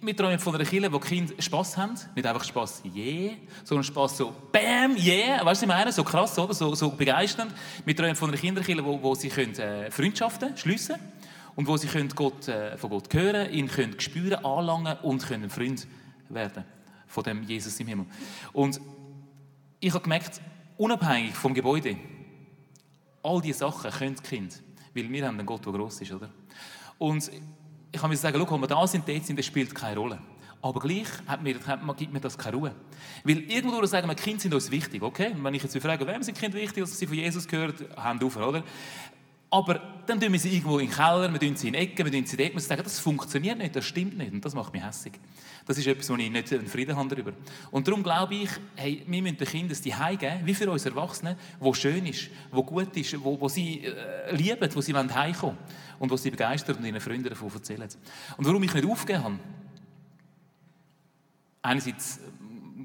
wir 0.00 0.16
träumen 0.16 0.38
von 0.38 0.54
einer 0.54 0.64
Kirche, 0.64 0.92
wo 0.92 0.98
die 0.98 1.08
Kinder 1.08 1.34
Spass 1.40 1.76
haben. 1.76 1.94
Nicht 2.14 2.24
einfach 2.24 2.44
Spass, 2.44 2.82
yeah, 2.94 3.32
sondern 3.64 3.82
Spass 3.82 4.16
so, 4.16 4.32
bam, 4.52 4.96
yeah. 4.96 5.44
Weißt 5.44 5.44
du, 5.44 5.46
was 5.46 5.62
ich 5.62 5.68
meine? 5.68 5.92
So 5.92 6.04
krass, 6.04 6.38
oder? 6.38 6.54
So, 6.54 6.72
so 6.76 6.90
begeisternd. 6.90 7.52
Wir 7.84 7.96
träumen 7.96 8.14
von 8.14 8.30
einer 8.30 8.38
Kinderkirche, 8.38 8.84
wo, 8.84 9.02
wo 9.02 9.16
sie 9.16 9.28
können, 9.28 9.54
äh, 9.56 9.90
Freundschaften 9.90 10.56
schliessen 10.56 10.96
können. 10.96 11.12
Und 11.56 11.66
wo 11.66 11.76
sie 11.76 11.88
können 11.88 12.10
Gott, 12.10 12.46
äh, 12.46 12.76
von 12.78 12.90
Gott 12.90 13.12
hören, 13.12 13.52
ihn 13.52 13.66
können 13.66 13.98
spüren, 13.98 14.44
anlangen 14.44 14.98
und 15.02 15.26
können 15.26 15.50
Freund 15.50 15.86
werden. 16.28 16.64
Von 17.08 17.24
dem 17.24 17.42
Jesus 17.42 17.78
im 17.80 17.88
Himmel. 17.88 18.06
Und 18.52 18.80
ich 19.82 19.92
habe 19.92 20.02
gemerkt, 20.04 20.40
unabhängig 20.76 21.34
vom 21.34 21.52
Gebäude, 21.52 21.96
all 23.20 23.40
diese 23.40 23.58
Sachen 23.58 23.90
können 23.90 24.14
die 24.14 24.22
Kinder. 24.22 24.54
Weil 24.94 25.10
wir 25.10 25.26
haben 25.26 25.38
einen 25.38 25.46
Gott, 25.46 25.66
der 25.66 25.72
gross 25.72 26.00
ist, 26.00 26.12
oder? 26.12 26.30
Und 26.98 27.28
ich 27.90 28.00
kann 28.00 28.08
mir 28.08 28.16
sagen, 28.16 28.38
schau, 28.38 28.54
wenn 28.54 28.60
wir 28.60 28.68
da 28.68 28.86
sind, 28.86 29.08
dort 29.08 29.26
sind, 29.26 29.38
das 29.38 29.46
spielt 29.46 29.74
keine 29.74 29.98
Rolle. 29.98 30.18
Aber 30.62 30.78
gleich 30.78 31.08
hat 31.26 31.42
mir, 31.42 31.58
hat, 31.66 31.96
gibt 31.96 32.12
mir 32.12 32.20
das 32.20 32.38
keine 32.38 32.56
Ruhe. 32.56 32.74
Weil 33.24 33.38
irgendwo 33.50 33.84
sagen 33.84 34.06
wir, 34.06 34.14
Kinder 34.14 34.40
sind 34.40 34.54
uns 34.54 34.70
wichtig, 34.70 35.02
okay? 35.02 35.34
Wenn 35.36 35.54
ich 35.54 35.64
jetzt 35.64 35.76
frage, 35.78 36.06
wem 36.06 36.22
sind 36.22 36.38
Kinder 36.38 36.58
wichtig, 36.58 36.84
dass 36.84 36.96
sie 36.96 37.06
von 37.06 37.16
Jesus 37.16 37.48
gehört, 37.48 37.84
Hand 37.96 38.22
auf, 38.22 38.36
oder? 38.36 38.62
Aber 39.50 39.80
dann 40.06 40.20
tun 40.20 40.32
wir 40.32 40.38
sie 40.38 40.50
irgendwo 40.50 40.78
in 40.78 40.88
den 40.88 40.94
Keller, 40.94 41.32
wir 41.32 41.40
tun 41.40 41.56
sie 41.56 41.68
in 41.68 41.74
Ecken, 41.74 42.04
wir 42.04 42.12
tun 42.12 42.26
sie 42.26 42.36
dort. 42.36 42.52
Wir 42.52 42.60
sagen, 42.60 42.82
das 42.82 42.98
funktioniert 42.98 43.58
nicht, 43.58 43.76
das 43.76 43.84
stimmt 43.84 44.16
nicht. 44.16 44.32
Und 44.32 44.44
das 44.44 44.54
macht 44.54 44.72
mich 44.72 44.84
hässig. 44.84 45.12
Das 45.66 45.78
ist 45.78 45.86
etwas, 45.86 46.10
wo 46.10 46.16
ich 46.16 46.30
nicht 46.30 46.52
einen 46.52 46.66
Frieden 46.66 46.96
habe 46.96 47.08
darüber. 47.08 47.32
Und 47.70 47.86
darum 47.86 48.02
glaube 48.02 48.34
ich, 48.34 48.50
hey, 48.74 49.02
wir 49.06 49.22
müssen 49.22 49.36
den 49.36 49.46
Kindern 49.46 49.78
die 49.84 49.94
Heim 49.94 50.18
geben, 50.18 50.40
wie 50.44 50.54
für 50.54 50.70
uns 50.70 50.84
Erwachsene, 50.84 51.36
wo 51.60 51.72
schön 51.72 52.04
ist, 52.06 52.30
wo 52.50 52.62
gut 52.64 52.96
ist, 52.96 53.22
wo, 53.22 53.40
wo 53.40 53.48
sie 53.48 53.84
äh, 53.84 54.34
lieben, 54.34 54.68
wo 54.74 54.80
sie 54.80 54.94
heimkommen. 54.94 55.58
Und 55.98 56.10
wo 56.10 56.16
sie 56.16 56.30
begeistert 56.30 56.78
und 56.78 56.84
ihren 56.84 57.00
Freunden 57.00 57.28
davon 57.28 57.52
erzählen. 57.52 57.88
Und 58.36 58.46
warum 58.46 58.62
ich 58.64 58.74
nicht 58.74 58.86
aufgegeben 58.86 59.24
habe, 59.24 59.38
einerseits 61.62 62.18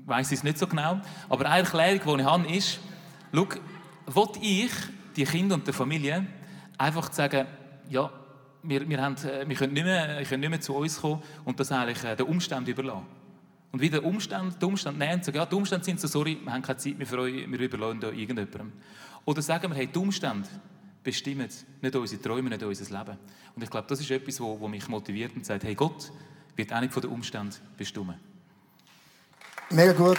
weiß 0.06 0.32
ich 0.32 0.38
es 0.38 0.43
nicht 0.43 0.58
so 0.58 0.67
genau, 0.67 1.01
aber 1.27 1.49
eine 1.49 1.63
Erklärung, 1.63 2.17
die 2.17 2.21
ich 2.21 2.27
habe, 2.27 2.56
ist, 2.56 2.80
schau, 3.34 3.47
will 4.06 4.41
ich 4.41 4.71
die 5.15 5.25
Kinder 5.25 5.56
und 5.56 5.67
die 5.67 5.73
Familie 5.73 6.27
einfach 6.77 7.11
sagen, 7.11 7.47
ja, 7.89 8.11
wir, 8.63 8.87
wir, 8.87 9.01
haben, 9.01 9.15
äh, 9.17 9.47
wir 9.47 9.55
können, 9.55 9.73
nicht 9.73 9.85
mehr, 9.85 10.23
können 10.23 10.41
nicht 10.41 10.49
mehr 10.49 10.61
zu 10.61 10.75
uns 10.75 11.01
kommen 11.01 11.21
und 11.45 11.59
das 11.59 11.71
eigentlich 11.71 12.03
äh, 12.03 12.15
den 12.15 12.25
Umständen 12.25 12.69
überlassen. 12.69 13.05
Und 13.71 13.81
wie 13.81 13.89
der 13.89 14.03
Umstand, 14.03 14.61
der 14.61 14.67
Umstand 14.67 14.97
nehmen 14.97 15.15
und 15.15 15.25
sagen, 15.25 15.37
ja, 15.37 15.45
die 15.45 15.55
Umstände 15.55 15.85
sind 15.85 15.99
so, 15.99 16.07
sorry, 16.07 16.39
wir 16.41 16.51
haben 16.51 16.61
keine 16.61 16.77
Zeit 16.77 16.97
mehr 16.97 17.07
für 17.07 17.19
euch, 17.19 17.49
wir 17.49 17.59
überlassen 17.59 17.99
da 17.99 18.07
irgendjemandem. 18.07 18.71
Oder 19.25 19.41
sagen 19.41 19.69
wir, 19.69 19.75
hey, 19.75 19.87
die 19.87 19.99
Umstände 19.99 20.47
bestimmen 21.03 21.47
nicht 21.81 21.95
unsere 21.95 22.21
Träume, 22.21 22.49
nicht 22.49 22.63
unser 22.63 22.97
Leben. 22.97 23.17
Und 23.55 23.63
ich 23.63 23.69
glaube, 23.69 23.87
das 23.87 23.99
ist 23.99 24.09
etwas, 24.11 24.39
wo, 24.39 24.59
wo 24.59 24.67
mich 24.67 24.87
motiviert 24.87 25.35
und 25.35 25.45
sagt, 25.45 25.63
hey, 25.63 25.75
Gott 25.75 26.11
wird 26.55 26.73
auch 26.73 26.79
nicht 26.79 26.93
von 26.93 27.01
den 27.01 27.11
Umständen 27.11 27.55
bestimmen. 27.77 28.15
Mega 29.69 29.93
gut. 29.93 30.17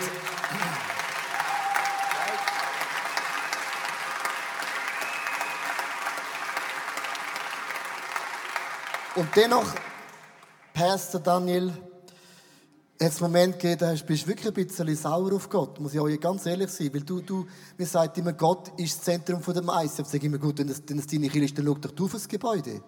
Und 9.18 9.28
dennoch, 9.35 9.66
Pastor 10.72 11.20
Daniel, 11.20 11.70
hat 11.70 13.11
es 13.12 13.20
Moment 13.20 13.59
gegeben, 13.59 13.81
da 13.81 13.90
bist 14.07 14.22
du 14.22 14.28
wirklich 14.28 14.46
ein 14.46 14.54
bisschen 14.54 14.94
sauer 14.94 15.33
auf 15.33 15.50
Gott, 15.50 15.81
muss 15.81 15.92
ich 15.92 15.98
auch 15.98 16.09
ganz 16.20 16.46
ehrlich 16.46 16.70
sein, 16.70 16.94
weil 16.94 17.00
du, 17.00 17.20
du 17.20 17.44
mir 17.76 17.87
sagt 17.87 18.16
immer, 18.18 18.33
Gott 18.33 18.70
ist 18.78 18.96
das 18.96 19.04
Zentrum 19.04 19.42
von 19.42 19.54
dem 19.54 19.68
Eis. 19.70 19.98
Ich 19.98 20.07
sage 20.07 20.24
immer, 20.24 20.38
gut, 20.38 20.61
wenn 20.61 20.68
es, 20.68 20.81
wenn 20.87 21.04
deine 21.04 21.28
Kirche 21.28 21.46
ist, 21.46 21.59
dann 21.59 21.66
schau 21.66 21.74
doch 21.74 21.90
du 21.90 22.04
auf 22.04 22.12
das 22.12 22.28
Gebäude. 22.28 22.81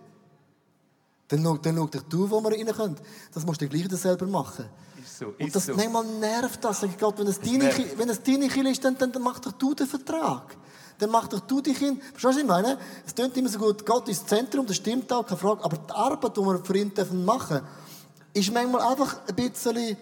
Dann 1.26 1.42
schau, 1.42 1.56
dann 1.56 1.76
schau 1.76 1.86
doch 1.86 2.02
du, 2.02 2.30
wo 2.30 2.40
wir 2.40 2.52
rein 2.52 2.76
können. 2.76 2.96
Das 3.34 3.44
musst 3.44 3.60
du 3.60 3.68
gleich 3.68 3.88
selber 3.90 4.26
machen. 4.28 4.66
Ist 5.02 5.18
so, 5.18 5.26
Und 5.26 5.40
ist 5.40 5.56
das 5.56 5.66
so. 5.66 5.74
manchmal 5.74 6.04
nervt 6.04 6.62
das. 6.62 6.84
Ich, 6.84 6.96
Gott, 6.96 7.18
wenn 7.18 7.26
es 7.26 7.40
deine, 7.40 7.72
wenn 7.96 8.06
deine 8.06 8.48
Kirche 8.48 8.70
ist, 8.70 8.84
dann, 8.84 8.96
dann, 8.96 9.10
dann 9.10 9.22
mach 9.22 9.40
doch 9.40 9.50
du 9.50 9.74
den 9.74 9.88
Vertrag. 9.88 10.56
Dann 11.00 11.10
mach 11.10 11.26
doch 11.28 11.40
du 11.40 11.60
die 11.60 11.72
Kinder. 11.72 12.00
Verstehst 12.12 12.24
du, 12.24 12.28
was 12.28 12.36
ich 12.36 12.44
meine? 12.46 12.78
Es 13.06 13.14
klingt 13.14 13.36
immer 13.36 13.48
so 13.48 13.58
gut, 13.58 13.84
Gott 13.84 14.08
ist 14.08 14.22
das 14.22 14.28
Zentrum, 14.28 14.66
das 14.66 14.76
stimmt 14.76 15.12
auch, 15.12 15.26
keine 15.26 15.38
Frage. 15.38 15.64
Aber 15.64 15.76
die 15.76 15.92
Arbeit, 15.92 16.36
die 16.36 16.40
wir 16.40 16.64
für 16.64 16.76
ihn 16.76 16.94
dürfen 16.94 17.24
machen 17.24 17.62
ist 18.32 18.52
manchmal 18.52 18.82
einfach 18.82 19.16
ein 19.28 19.34
bisschen, 19.34 19.96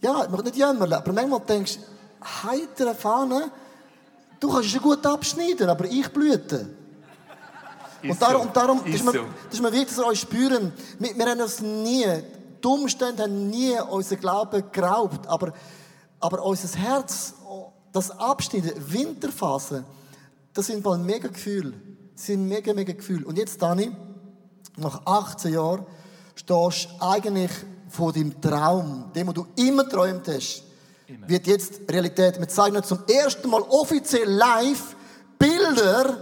ja, 0.00 0.24
ich 0.24 0.30
möchte 0.30 0.46
nicht 0.46 0.56
jammern, 0.56 0.92
aber 0.92 1.12
manchmal 1.12 1.40
denkst 1.40 1.76
du, 1.76 2.48
heitere 2.50 2.94
Fahne, 2.94 3.50
du 4.40 4.50
kannst 4.50 4.74
es 4.74 4.82
gut 4.82 5.04
abschneiden, 5.06 5.68
aber 5.68 5.84
ich 5.84 6.08
blüte. 6.12 6.68
Ist 8.02 8.10
Und 8.10 8.22
darum, 8.22 8.42
so. 8.42 8.48
und 8.48 8.56
darum 8.56 8.84
Ist 8.86 8.94
ist 8.96 9.04
mir, 9.04 9.12
so. 9.12 9.24
ist 9.50 9.62
mir 9.62 9.72
wichtig, 9.72 9.88
dass 9.88 9.98
ihr 9.98 10.06
euch 10.06 10.20
spüren. 10.20 10.72
Wir, 10.98 11.16
wir 11.16 11.26
haben 11.26 11.40
uns 11.40 11.60
nie, 11.60 12.04
die 12.62 12.66
Umstände 12.66 13.24
haben 13.24 13.50
nie 13.50 13.78
unseren 13.90 14.20
Glauben 14.20 14.62
geraubt, 14.70 15.26
aber, 15.26 15.52
aber 16.20 16.44
unser 16.44 16.78
Herz, 16.78 17.34
das 17.92 18.10
Abschneiden, 18.12 18.72
Winterphase, 18.76 19.84
das 20.54 20.66
sind 20.66 20.82
bald 20.82 21.02
mega 21.02 21.28
Gefühle. 21.28 21.74
Das 22.14 22.26
sind 22.26 22.48
mega, 22.48 22.74
mega 22.74 22.92
Gefühle. 22.92 23.26
Und 23.26 23.38
jetzt, 23.38 23.60
Dani, 23.62 23.90
nach 24.76 25.06
18 25.06 25.52
Jahren, 25.52 25.86
stehst 26.34 26.88
du 26.88 27.04
eigentlich 27.04 27.50
vor 27.88 28.12
deinem 28.12 28.40
Traum, 28.40 29.10
dem, 29.14 29.28
was 29.28 29.34
du 29.34 29.46
immer 29.56 29.84
geträumt 29.84 30.28
hast, 30.28 30.64
wird 31.26 31.46
jetzt 31.46 31.80
Realität. 31.90 32.38
Wir 32.38 32.48
zeigen 32.48 32.82
zum 32.82 32.98
ersten 33.08 33.48
Mal 33.48 33.62
offiziell 33.62 34.28
live 34.28 34.96
Bilder 35.38 36.18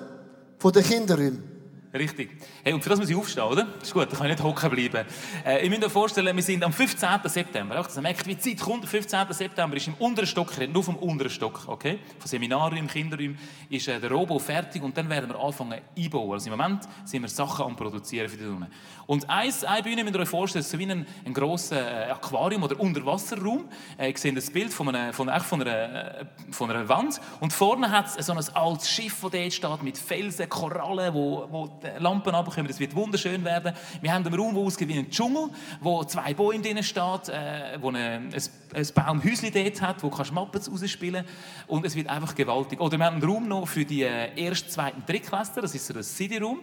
von 0.59 0.73
den 0.73 0.85
Kinderräumen. 0.85 1.56
Richtig. 1.98 2.30
Hey, 2.62 2.72
und 2.72 2.82
für 2.82 2.90
das 2.90 2.98
muss 2.98 3.09
ich 3.09 3.16
aufstehen, 3.16 3.44
oder? 3.44 3.66
ist 3.80 3.92
gut, 3.92 4.12
da 4.12 4.16
kann 4.16 4.26
ich 4.26 4.37
nicht 4.37 4.42
hocken 4.42 4.70
bleiben. 4.70 5.06
Äh, 5.44 5.64
ich 5.64 5.70
muss 5.70 5.78
mir 5.78 5.90
vorstellen, 5.90 6.35
wir 6.35 6.42
sind 6.42 6.62
am 6.62 6.72
15. 6.72 7.09
September. 7.24 7.76
Einfach, 7.76 7.88
dass 7.88 7.96
ihr 7.96 8.02
merkt, 8.02 8.26
wie 8.26 8.35
die 8.35 8.40
Zeit 8.40 8.61
kommt. 8.61 8.82
Der 8.82 8.90
15. 8.90 9.26
September 9.30 9.76
ist 9.76 9.87
im 9.87 9.94
unteren 9.94 10.26
Stock, 10.26 10.52
nur 10.72 10.85
vom 10.85 10.96
unteren 10.96 11.30
Stock, 11.30 11.62
okay? 11.66 11.98
Von 12.18 12.28
Seminarräumen, 12.28 12.88
Kinderräumen 12.88 13.38
ist 13.70 13.88
äh, 13.88 13.98
der 13.98 14.11
Robo 14.11 14.38
fertig 14.38 14.82
und 14.82 14.96
dann 14.96 15.09
werden 15.09 15.30
wir 15.30 15.38
anfangen 15.38 15.80
einbauen. 15.96 16.32
Also 16.32 16.50
im 16.50 16.56
Moment 16.56 16.82
sind 17.04 17.22
wir 17.22 17.28
Sachen 17.28 17.64
am 17.64 17.76
produzieren 17.76 18.28
für 18.28 18.37
die 18.37 18.44
Sonne. 18.44 18.70
Und 19.06 19.28
eins, 19.30 19.64
eine 19.64 19.82
Bühne 19.82 20.02
müsst 20.02 20.16
ihr 20.16 20.20
euch 20.20 20.28
vorstellen, 20.28 20.64
so 20.64 20.78
wie 20.78 20.90
ein, 20.90 21.06
ein 21.24 21.35
grosses 21.35 21.72
äh, 21.72 22.11
Aquarium 22.11 22.62
oder 22.64 22.78
Unterwasserraum. 22.78 23.68
Äh, 23.98 24.11
ich 24.11 24.18
sehe 24.18 24.32
das 24.32 24.50
Bild 24.50 24.72
von 24.72 24.88
einer, 24.88 25.12
von, 25.12 25.28
von, 25.40 25.62
einer, 25.62 26.20
äh, 26.20 26.24
von 26.50 26.70
einer 26.70 26.88
Wand 26.88 27.20
und 27.40 27.52
vorne 27.52 27.90
hat 27.90 28.06
es 28.18 28.26
so 28.26 28.32
ein 28.32 28.38
altes 28.54 28.90
Schiff, 28.90 29.20
das 29.22 29.30
dort 29.30 29.52
steht, 29.52 29.82
mit 29.82 29.96
Felsen, 29.96 30.48
Korallen, 30.48 31.14
wo, 31.14 31.46
wo 31.50 31.80
Lampen 31.99 32.35
runterkommen. 32.35 32.68
Das 32.68 32.81
wird 32.81 32.94
wunderschön 32.94 33.44
werden. 33.44 33.72
Wir 34.01 34.12
haben 34.12 34.27
einen 34.27 34.35
Raum, 34.35 34.55
der 34.55 34.62
aussieht 34.62 34.88
wie 34.88 34.99
ein 34.99 35.11
Dschungel, 35.11 35.51
wo 35.81 36.05
zwei 36.05 36.35
Bäume 36.35 36.62
drin 36.62 36.83
steht, 36.83 37.29
äh, 37.29 37.79
wo 37.81 37.88
eine, 37.88 38.22
ein, 38.33 38.42
ein 38.75 38.87
Baumhäuschen 38.94 39.51
dort 39.53 39.81
hat, 39.81 40.03
wo 40.03 40.11
kannst 40.11 40.33
Mappen 40.33 40.61
rausspielen 40.61 41.25
und 41.66 41.85
es 41.85 41.94
wird 41.94 42.09
einfach 42.09 42.35
gewaltig. 42.35 42.81
Oder 42.81 42.99
wir 42.99 43.07
haben 43.07 43.22
einen 43.22 43.31
Raum 43.31 43.49
noch 43.49 43.66
für 43.66 43.85
die 43.85 44.03
äh, 44.03 44.46
ersten, 44.46 44.70
zweiten, 44.70 45.03
Drittklässler, 45.07 45.62
das 45.62 45.75
ist 45.75 45.87
so 45.87 45.94
das 45.94 46.14
City-Room. 46.16 46.61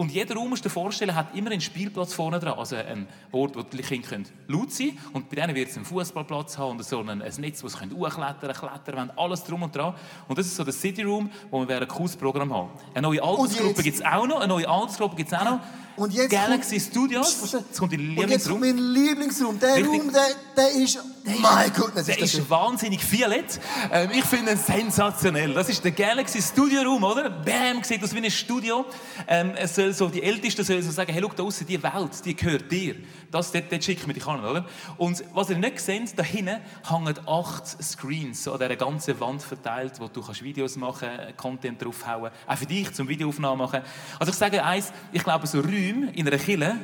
Und 0.00 0.10
jeder 0.12 0.34
Raum, 0.34 0.48
musst 0.48 0.64
du 0.64 0.70
dir 0.70 0.72
vorstellen, 0.72 1.14
hat 1.14 1.36
immer 1.36 1.50
einen 1.50 1.60
Spielplatz 1.60 2.14
vorne 2.14 2.40
dran. 2.40 2.58
Also 2.58 2.74
ein 2.74 3.06
Ort, 3.32 3.54
wo 3.54 3.60
die 3.60 3.82
Kinder 3.82 4.30
laut 4.48 4.72
sein 4.72 4.92
können. 4.92 4.98
Und 5.12 5.28
bei 5.28 5.36
denen 5.36 5.54
wird 5.54 5.68
es 5.68 5.76
einen 5.76 5.84
Fußballplatz 5.84 6.56
haben 6.56 6.78
und 6.78 6.84
so 6.86 7.00
ein, 7.00 7.20
ein 7.20 7.32
Netz, 7.36 7.62
wo 7.62 7.68
sie 7.68 7.76
hochklettern 7.76 8.54
können, 8.54 8.72
klettern 8.82 9.12
alles 9.14 9.44
drum 9.44 9.62
und 9.62 9.76
dran. 9.76 9.92
Und 10.26 10.38
das 10.38 10.46
ist 10.46 10.56
so 10.56 10.64
das 10.64 10.80
City 10.80 11.02
Room, 11.02 11.30
wo 11.50 11.68
wir 11.68 11.82
ein 11.82 11.86
cooles 11.86 12.16
Programm 12.16 12.50
haben. 12.50 12.70
Eine 12.94 13.08
neue 13.08 13.22
Altersgruppe 13.22 13.82
gibt 13.82 13.96
es 13.96 14.02
auch 14.02 14.26
noch. 14.26 14.38
Eine 14.40 14.48
neue 14.48 14.66
Altersgruppe 14.66 15.16
gibt 15.16 15.30
es 15.30 15.38
auch 15.38 15.44
noch. 15.44 15.60
Und 16.00 16.14
jetzt 16.14 16.30
Galaxy 16.30 16.78
kommt, 16.78 16.90
Studios. 16.90 17.52
Jetzt 17.52 17.78
kommt 17.78 17.92
dein 17.92 18.16
Und 18.16 18.30
jetzt 18.30 18.48
kommt 18.48 18.60
mein 18.60 18.78
Lieblingsraum. 18.78 19.60
Der 19.60 19.76
Richtig. 19.76 20.00
Raum, 20.00 20.10
der, 20.10 20.22
der 20.56 20.82
ist... 20.82 20.98
mein 21.40 21.70
Gott, 21.74 21.92
das 21.94 22.06
Der 22.06 22.18
ist 22.18 22.34
ist 22.34 22.48
wahnsinnig 22.48 23.00
violett. 23.12 23.60
Ähm, 23.92 24.08
ich 24.14 24.24
finde 24.24 24.52
ihn 24.52 24.56
sensationell. 24.56 25.52
Das 25.52 25.68
ist 25.68 25.84
der 25.84 25.90
Galaxy 25.90 26.40
Studio 26.40 26.80
Room, 26.80 27.04
oder? 27.04 27.28
Bam, 27.28 27.84
sieht 27.84 28.02
aus 28.02 28.14
wie 28.14 28.24
ein 28.24 28.30
Studio. 28.30 28.86
Ähm, 29.28 29.52
es 29.56 29.74
soll 29.74 29.92
so, 29.92 30.08
die 30.08 30.22
Ältesten 30.22 30.64
sollen 30.64 30.82
so 30.82 30.90
sagen, 30.90 31.12
hey, 31.12 31.20
schau 31.20 31.28
da 31.28 31.34
draussen, 31.42 31.66
die 31.66 31.82
Welt, 31.82 32.24
die 32.24 32.34
gehört 32.34 32.72
dir. 32.72 32.94
Das, 33.30 33.52
dort, 33.52 33.70
dort 33.70 33.84
schicken 33.84 34.08
wir 34.08 34.14
dich 34.14 34.26
an, 34.26 34.44
oder? 34.44 34.64
Und 34.96 35.22
was 35.32 35.50
ihr 35.50 35.58
nicht 35.58 35.78
seht, 35.80 36.18
da 36.18 36.22
hinten 36.22 36.60
hängen 36.82 37.14
acht 37.26 37.66
Screens 37.82 38.48
an 38.48 38.58
dieser 38.58 38.76
ganzen 38.76 39.20
Wand 39.20 39.42
verteilt, 39.42 40.00
wo 40.00 40.08
du 40.08 40.20
kannst 40.20 40.42
Videos 40.42 40.76
machen 40.76 41.08
Content 41.36 41.82
draufhauen 41.82 42.32
Auch 42.46 42.56
für 42.56 42.66
dich, 42.66 42.92
zum 42.92 43.08
Videoaufnahmen 43.08 43.58
machen. 43.58 43.82
Also 44.18 44.32
ich 44.32 44.38
sage 44.38 44.64
eins, 44.64 44.92
ich 45.12 45.22
glaube, 45.22 45.46
so 45.46 45.60
Räume 45.60 46.10
in 46.12 46.26
einer 46.26 46.38
Kille 46.38 46.76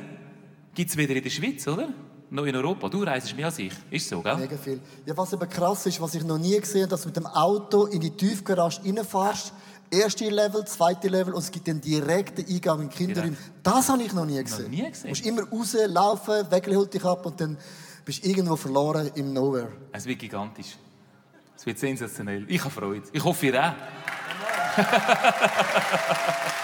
gibt 0.73 0.89
es 0.89 0.95
weder 0.95 1.15
in 1.15 1.23
der 1.23 1.29
Schweiz, 1.29 1.67
oder? 1.67 1.89
Noch 2.29 2.45
in 2.45 2.55
Europa. 2.55 2.89
Du 2.89 3.03
reist 3.03 3.35
mehr 3.35 3.45
als 3.45 3.57
ich. 3.59 3.73
Ist 3.89 4.09
so, 4.09 4.21
gell? 4.21 4.35
Mega 4.35 4.57
viel. 4.57 4.81
Ja, 5.05 5.15
was 5.15 5.33
aber 5.33 5.47
krass 5.47 5.85
ist, 5.85 6.01
was 6.01 6.13
ich 6.13 6.23
noch 6.23 6.37
nie 6.37 6.59
gesehen 6.59 6.81
habe, 6.81 6.89
dass 6.89 7.01
du 7.01 7.07
mit 7.07 7.15
dem 7.15 7.25
Auto 7.25 7.85
in 7.85 8.01
die 8.01 8.11
Tiefgarage 8.11 8.81
reinfährst. 8.83 9.53
Erste 9.89 10.29
Level, 10.29 10.65
zweite 10.65 11.07
Level 11.07 11.33
und 11.33 11.41
es 11.41 11.49
gibt 11.51 11.67
den 11.67 11.79
direkten 11.79 12.45
Eingang 12.45 12.81
in 12.81 12.89
den 12.89 12.95
Kinderraum. 12.95 13.37
Das 13.63 13.87
habe 13.87 14.03
ich 14.03 14.11
noch 14.11 14.25
nie 14.25 14.43
gesehen. 14.43 14.69
nie 14.69 14.89
gesehen. 14.89 15.03
Du 15.03 15.09
musst 15.09 15.25
immer 15.25 15.43
rauslaufen, 15.43 16.51
Wegel 16.51 16.75
holt 16.75 16.93
dich 16.93 17.05
ab 17.05 17.25
und 17.25 17.39
dann 17.39 17.57
bist 18.03 18.23
du 18.23 18.29
irgendwo 18.29 18.55
verloren 18.55 19.09
im 19.15 19.31
Nowhere. 19.33 19.71
Es 19.93 20.05
wird 20.05 20.19
gigantisch. 20.19 20.77
Es 21.55 21.65
wird 21.65 21.79
sensationell. 21.79 22.45
Ich 22.49 22.61
habe 22.61 22.71
Freude. 22.71 23.07
Ich 23.11 23.23
hoffe, 23.23 23.45
ihr 23.45 23.63
auch. 23.63 23.73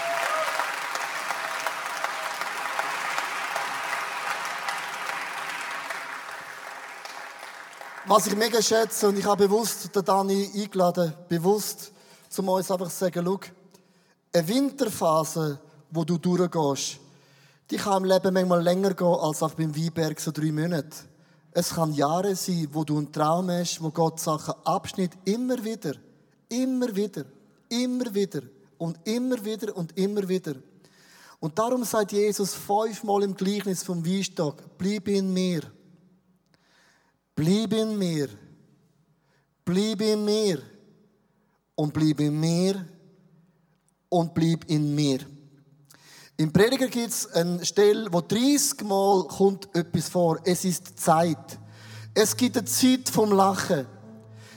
Was 8.06 8.26
ich 8.26 8.36
mega 8.36 8.60
schätze, 8.60 9.08
und 9.08 9.18
ich 9.18 9.24
habe 9.24 9.48
bewusst 9.48 9.96
den 9.96 10.04
Dani 10.04 10.50
eingeladen, 10.54 11.14
bewusst, 11.26 11.93
um 12.38 12.48
uns 12.48 12.70
einfach 12.70 12.90
zu 12.90 12.96
sagen, 12.96 13.24
schau, 13.24 13.40
eine 14.32 14.48
Winterphase, 14.48 15.60
wo 15.90 16.04
du 16.04 16.18
durchgehst, 16.18 17.00
die 17.70 17.76
kann 17.76 18.02
im 18.02 18.08
Leben 18.08 18.34
manchmal 18.34 18.62
länger 18.62 18.94
gehen 18.94 19.06
als 19.06 19.42
auch 19.42 19.54
beim 19.54 19.74
Weinberg 19.74 20.20
so 20.20 20.30
drei 20.30 20.52
Monate. 20.52 20.96
Es 21.52 21.70
kann 21.70 21.92
Jahre 21.92 22.34
sein, 22.34 22.68
wo 22.72 22.84
du 22.84 22.98
einen 22.98 23.12
Traum 23.12 23.48
hast, 23.50 23.80
wo 23.80 23.90
Gott 23.90 24.18
Sachen 24.18 24.54
abschnitt, 24.64 25.12
immer 25.24 25.62
wieder, 25.64 25.94
immer 26.48 26.94
wieder, 26.94 27.24
immer 27.68 28.12
wieder 28.12 28.42
und 28.78 28.98
immer 29.04 29.42
wieder 29.44 29.76
und 29.76 29.96
immer 29.96 30.28
wieder. 30.28 30.56
Und 31.38 31.58
darum 31.58 31.84
sagt 31.84 32.12
Jesus 32.12 32.54
fünfmal 32.54 33.22
im 33.22 33.34
Gleichnis 33.34 33.82
vom 33.82 34.04
Weinstock, 34.04 34.62
bleib 34.78 35.08
in 35.08 35.32
mir. 35.32 35.62
Bleib 37.34 37.72
in 37.72 37.98
mir. 37.98 38.28
Bleib 39.64 40.00
in 40.00 40.24
mir. 40.24 40.73
Und 41.74 41.92
bleib 41.92 42.20
in 42.20 42.38
mir. 42.38 42.86
Und 44.08 44.34
bleib 44.34 44.64
in 44.68 44.94
mir. 44.94 45.20
Im 46.36 46.52
Prediger 46.52 46.88
gibt 46.88 47.08
es 47.10 47.32
eine 47.32 47.64
Stelle, 47.64 48.12
wo 48.12 48.20
30 48.20 48.82
Mal 48.82 49.26
kommt 49.28 49.74
etwas 49.74 50.08
vor. 50.08 50.40
Es 50.44 50.64
ist 50.64 50.98
Zeit. 50.98 51.58
Es 52.12 52.36
gibt 52.36 52.56
eine 52.56 52.66
Zeit 52.66 53.08
vom 53.08 53.32
Lachen. 53.32 53.86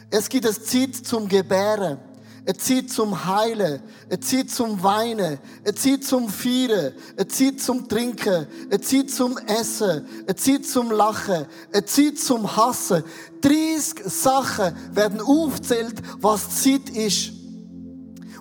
Es 0.10 0.28
gibt 0.30 0.46
eine 0.46 0.60
Zeit 0.60 0.96
zum 0.96 1.28
Gebären. 1.28 2.00
Eine 2.48 2.58
Zeit 2.60 2.90
zum 2.90 3.26
Heilen. 3.26 3.82
Eine 4.10 4.20
Zeit 4.22 4.50
zum 4.50 4.82
Weinen. 4.82 5.38
Eine 5.66 5.76
Zeit 5.76 6.06
zum 6.06 6.30
Feiern. 6.30 6.94
Eine 7.18 7.28
Zeit 7.28 7.60
zum 7.60 7.90
Trinken. 7.90 8.48
Eine 8.70 8.80
Zeit 8.80 9.12
zum 9.12 9.38
Essen. 9.38 10.08
Eine 10.26 10.36
Zeit 10.38 10.66
zum 10.66 10.92
Lachen. 10.92 11.46
Eine 11.74 11.86
Zeit 11.86 12.18
zum 12.18 12.56
Hassen. 12.56 13.04
30 13.42 14.02
Sachen 14.06 14.74
werden 14.94 15.20
aufgezählt, 15.20 15.96
was 16.22 16.64
Zeit 16.64 16.90
ist. 16.90 17.34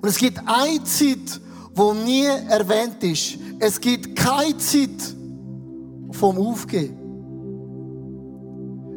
Und 0.00 0.08
es 0.08 0.18
gibt 0.18 0.38
eine 0.46 0.84
Zeit, 0.84 1.40
wo 1.74 1.92
nie 1.92 2.26
erwähnt 2.26 3.02
ist. 3.02 3.38
Es 3.58 3.80
gibt 3.80 4.14
keine 4.14 4.56
Zeit 4.58 5.16
vom 6.12 6.38
Aufgehen. 6.38 6.96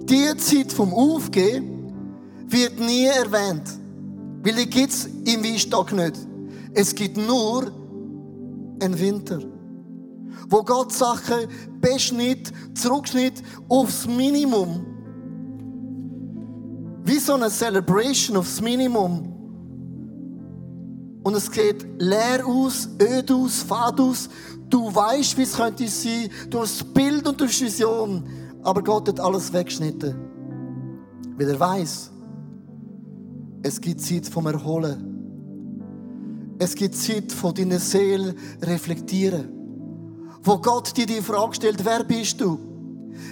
Die 0.04 0.38
Zeit 0.38 0.72
vom 0.72 0.94
Aufgehen 0.94 1.92
wird 2.48 2.80
nie 2.80 3.06
erwähnt. 3.06 3.79
Weil 4.42 4.54
die 4.54 4.70
gibt 4.70 4.92
es 4.92 5.06
im 5.06 5.44
Weinstock 5.44 5.92
nicht. 5.92 6.16
Es 6.74 6.96
gibt 6.96 7.18
nur 7.18 7.72
einen 8.82 8.98
Winter. 9.00 9.40
Wo 10.48 10.64
Gott 10.64 10.94
Sachen 10.94 11.48
beschnitt, 11.82 12.52
zurückschnitt 12.74 13.44
aufs 13.68 14.08
Minimum. 14.08 14.86
Wie 17.04 17.20
so 17.20 17.34
eine 17.34 17.50
Celebration 17.50 18.38
aufs 18.38 18.62
Minimum. 18.62 19.36
Und 21.24 21.36
es 21.36 21.52
geht 21.52 21.86
leer 22.00 22.46
aus, 22.46 22.90
öd 23.02 23.32
aus, 23.32 23.62
fad 23.64 24.00
aus. 24.00 24.30
Du 24.70 24.94
weißt, 24.94 25.38
wie 25.38 25.44
es 25.44 25.56
könnte 25.56 25.88
sein. 25.88 26.30
Du 26.50 26.60
hast 26.62 26.82
das 26.82 26.94
Bild 26.94 27.28
und 27.28 27.40
du 27.40 27.46
hast 27.46 27.62
Vision. 27.62 28.24
Aber 28.64 28.82
Gott 28.82 29.10
hat 29.10 29.20
alles 29.20 29.52
weggeschnitten. 29.52 30.16
Weil 31.38 31.50
er 31.50 31.60
weiß, 31.60 32.12
es 33.62 33.80
gibt 33.80 34.02
Zeit 34.02 34.28
vom 34.28 34.48
Erholen. 34.48 36.56
Es 36.60 36.76
gibt 36.76 36.96
Zeit 36.96 37.32
von 37.32 37.54
deiner 37.54 37.80
Seele 37.80 38.36
reflektieren. 38.62 39.50
Wo 40.42 40.58
Gott 40.58 40.96
dir 40.96 41.06
die 41.06 41.22
Frage 41.22 41.56
stellt, 41.56 41.84
wer 41.84 42.04
bist 42.04 42.40
du? 42.40 42.60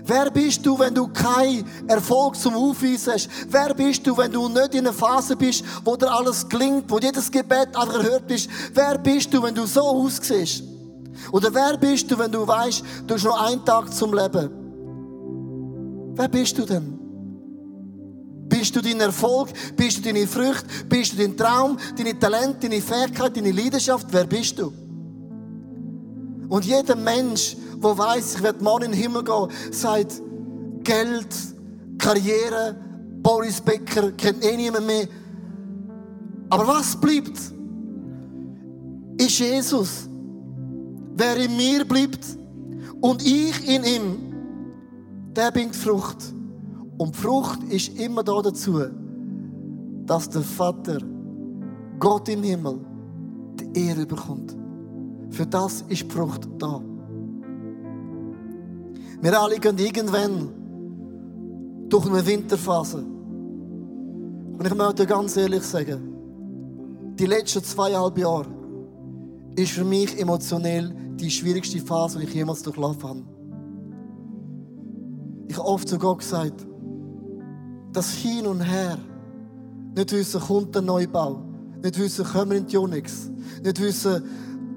Wer 0.06 0.30
bist 0.32 0.66
du, 0.66 0.78
wenn 0.78 0.94
du 0.94 1.08
keinen 1.08 1.66
Erfolg 1.88 2.36
zum 2.36 2.56
Aufweisen 2.56 3.14
hast? 3.14 3.30
Wer 3.50 3.74
bist 3.74 4.06
du, 4.06 4.18
wenn 4.18 4.32
du 4.32 4.48
nicht 4.50 4.74
in 4.74 4.80
einer 4.80 4.94
Phase 4.94 5.36
bist, 5.36 5.64
wo 5.84 5.96
dir 5.96 6.12
alles 6.12 6.48
gelingt, 6.48 6.90
wo 6.90 7.00
jedes 7.00 7.32
Gebet 7.32 7.76
einfach 7.76 8.04
erhört 8.04 8.30
ist? 8.32 8.50
Wer 8.74 8.98
bist 8.98 9.34
du, 9.34 9.42
wenn 9.42 9.56
du 9.56 9.66
so 9.66 9.82
aussiehst? 9.82 10.64
Oder 11.32 11.54
wer 11.54 11.78
bist 11.78 12.12
du, 12.12 12.18
wenn 12.18 12.32
du 12.32 12.48
weißt, 12.48 12.84
du 13.08 13.14
hast 13.14 13.24
nur 13.24 13.42
einen 13.42 13.64
Tag 13.64 13.94
zum 13.94 14.14
Leben? 14.14 14.50
Wer 16.16 16.28
bist 16.28 16.58
du 16.58 16.66
denn? 16.66 16.97
Bist 18.58 18.76
du 18.76 18.82
dein 18.82 19.00
Erfolg? 19.00 19.50
Bist 19.76 20.00
du 20.00 20.02
deine 20.02 20.26
Früchte? 20.26 20.66
Bist 20.90 21.14
du 21.14 21.18
dein 21.18 21.38
Traum? 21.38 21.78
Deine 21.96 22.18
Talente, 22.18 22.68
deine 22.68 22.82
Fähigkeit, 22.82 23.38
deine 23.38 23.52
Leidenschaft? 23.52 24.08
Wer 24.10 24.26
bist 24.26 24.58
du? 24.58 24.74
Und 26.50 26.66
jeder 26.66 26.96
Mensch, 26.96 27.56
der 27.76 27.96
weiß, 27.96 28.36
ich 28.36 28.42
werde 28.44 28.64
morgen 28.64 28.86
in 28.86 28.92
den 28.94 29.00
Himmel 29.00 29.24
gehen, 29.24 29.48
sagt, 29.70 30.24
Geld, 30.84 31.28
Karriere, 32.00 32.76
Boris 33.22 33.62
Becker, 33.62 34.12
kennt 34.14 34.44
eh 34.44 34.58
niemand 34.58 34.88
mehr. 34.88 35.08
Aber 36.50 36.68
was 36.68 37.00
bleibt? 37.00 37.38
Ist 39.18 39.38
Jesus. 39.38 40.10
Wer 41.16 41.38
in 41.38 41.56
mir 41.56 41.86
bleibt 41.86 42.26
und 43.02 43.24
ich 43.24 43.68
in 43.68 43.84
ihm, 43.84 44.18
der 45.36 45.52
bringt 45.52 45.76
Frucht. 45.76 46.37
Und 46.98 47.16
Frucht 47.16 47.64
ist 47.64 47.98
immer 48.00 48.24
da 48.24 48.42
dazu, 48.42 48.82
dass 50.06 50.30
der 50.30 50.42
Vater, 50.42 51.00
Gott 52.00 52.30
im 52.30 52.44
Himmel, 52.44 52.80
die 53.60 53.88
Ehre 53.88 54.06
bekommt. 54.06 54.56
Für 55.30 55.46
das 55.46 55.84
ist 55.90 56.12
Frucht 56.12 56.48
da. 56.58 56.82
Wir 59.22 59.42
alle 59.42 59.60
gehen 59.60 59.78
irgendwann 59.78 60.50
durch 61.90 62.06
eine 62.06 62.26
Winterphase. 62.26 63.00
Und 64.58 64.66
ich 64.66 64.76
möchte 64.76 65.06
ganz 65.06 65.38
ehrlich 65.38 65.64
sagen, 65.64 66.14
die 67.16 67.26
letzten 67.26 67.64
zweieinhalb 67.64 68.18
Jahre 68.18 68.48
ist 69.56 69.72
für 69.72 69.84
mich 69.84 70.20
emotionell 70.20 70.94
die 71.16 71.32
schwierigste 71.32 71.80
Phase, 71.80 72.20
die 72.20 72.26
ich 72.26 72.34
jemals 72.34 72.62
durchlaufen 72.62 73.10
habe. 73.10 73.24
Ich 75.48 75.58
habe 75.58 75.68
oft 75.68 75.88
zu 75.88 75.98
Gott 75.98 76.20
gesagt, 76.20 76.67
das 77.98 78.12
Hin 78.12 78.46
und 78.46 78.62
Her, 78.62 79.00
nicht 79.96 80.12
wissen, 80.12 80.40
kommt 80.40 80.76
der 80.76 80.84
Neubau, 80.84 81.42
nicht 81.82 81.98
wissen, 81.98 82.24
kommen 82.26 82.52
wir 82.52 82.58
in 82.60 82.68
die 82.68 82.78
Unix, 82.78 83.32
nicht 83.64 83.82
wissen, 83.82 84.24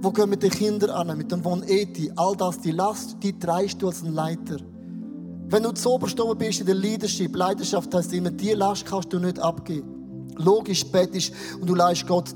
wo 0.01 0.11
gehen 0.11 0.31
wir 0.31 0.39
die 0.39 0.49
Kinder 0.49 0.97
an, 0.97 1.19
mit 1.19 1.31
dem 1.31 1.43
Von 1.43 1.63
Eti, 1.65 2.11
all 2.17 2.35
das, 2.35 2.59
die 2.61 2.71
Last, 2.71 3.19
die 3.23 3.39
treibst 3.39 3.83
du 3.83 3.89
als 3.89 4.03
ein 4.03 4.15
Leiter. 4.15 4.57
Wenn 5.49 5.63
du 5.63 5.71
zu 5.73 5.91
oberst 5.91 6.17
bist 6.39 6.61
in 6.61 6.67
der 6.67 6.75
Leadership, 6.75 7.37
Leidenschaft 7.37 7.95
heißt 7.95 8.11
immer, 8.15 8.31
die 8.31 8.53
Last 8.53 8.87
kannst 8.87 9.13
du 9.13 9.19
nicht 9.19 9.39
abgeben. 9.39 10.29
Logisch, 10.37 10.87
betest 10.87 11.35
und 11.61 11.69
du 11.69 11.75
leist 11.75 12.07
Gott 12.07 12.35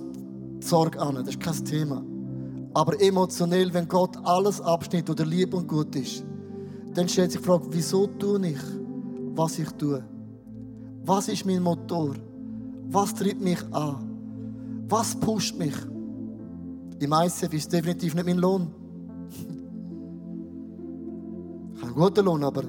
Sorge 0.60 1.00
an, 1.00 1.14
das 1.14 1.28
ist 1.28 1.40
kein 1.40 1.64
Thema. 1.64 2.04
Aber 2.74 3.00
emotionell, 3.00 3.72
wenn 3.72 3.88
Gott 3.88 4.18
alles 4.22 4.60
abschnitt 4.60 5.08
oder 5.08 5.24
lieb 5.24 5.54
und 5.54 5.66
gut 5.66 5.96
ist, 5.96 6.24
dann 6.92 7.08
stellt 7.08 7.32
sich 7.32 7.40
die 7.40 7.46
Frage, 7.46 7.68
wieso 7.70 8.06
tue 8.06 8.48
ich, 8.48 8.60
was 9.34 9.58
ich 9.58 9.70
tue? 9.70 10.04
Was 11.04 11.28
ist 11.28 11.44
mein 11.44 11.62
Motor? 11.62 12.14
Was 12.90 13.14
treibt 13.14 13.40
mich 13.40 13.62
an? 13.72 13.96
Was 14.88 15.14
pusht 15.14 15.58
mich? 15.58 15.74
Im 17.00 17.12
ICF 17.12 17.52
ist 17.52 17.72
definitiv 17.72 18.14
nicht 18.14 18.24
mein 18.26 18.38
Lohn. 18.38 18.68
Ich 21.74 21.82
habe 21.82 21.92
einen 21.92 21.94
guten 21.94 22.24
Lohn, 22.24 22.44
aber, 22.44 22.62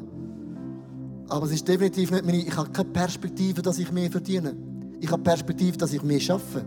aber 1.29 1.45
es 1.45 1.53
ist 1.53 1.67
definitiv 1.67 2.11
nicht 2.11 2.25
meine. 2.25 2.39
Ich 2.39 2.57
habe 2.57 2.69
keine 2.71 2.89
Perspektive, 2.89 3.61
dass 3.61 3.79
ich 3.79 3.91
mehr 3.91 4.11
verdiene. 4.11 4.55
Ich 4.99 5.09
habe 5.11 5.23
Perspektive, 5.23 5.77
dass 5.77 5.93
ich 5.93 6.03
mehr 6.03 6.19
schaffe. 6.19 6.65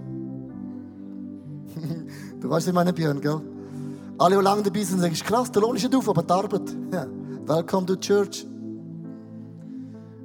du 2.40 2.48
weißt, 2.48 2.50
was 2.50 2.66
ich 2.68 2.72
meine, 2.72 2.92
Björn, 2.92 3.20
gell? 3.20 3.40
Alle, 4.16 4.36
die 4.36 4.42
lange 4.42 4.62
dabei 4.62 4.82
sind, 4.82 5.00
sagen, 5.00 5.14
krass, 5.14 5.52
der 5.52 5.62
Lohn 5.62 5.76
ist 5.76 5.82
nicht 5.82 5.94
auf, 5.94 6.08
aber 6.08 6.22
die 6.22 6.32
Arbeit. 6.32 6.74
Ja. 6.92 7.06
Welcome 7.46 7.86
to 7.86 7.96
church. 7.96 8.46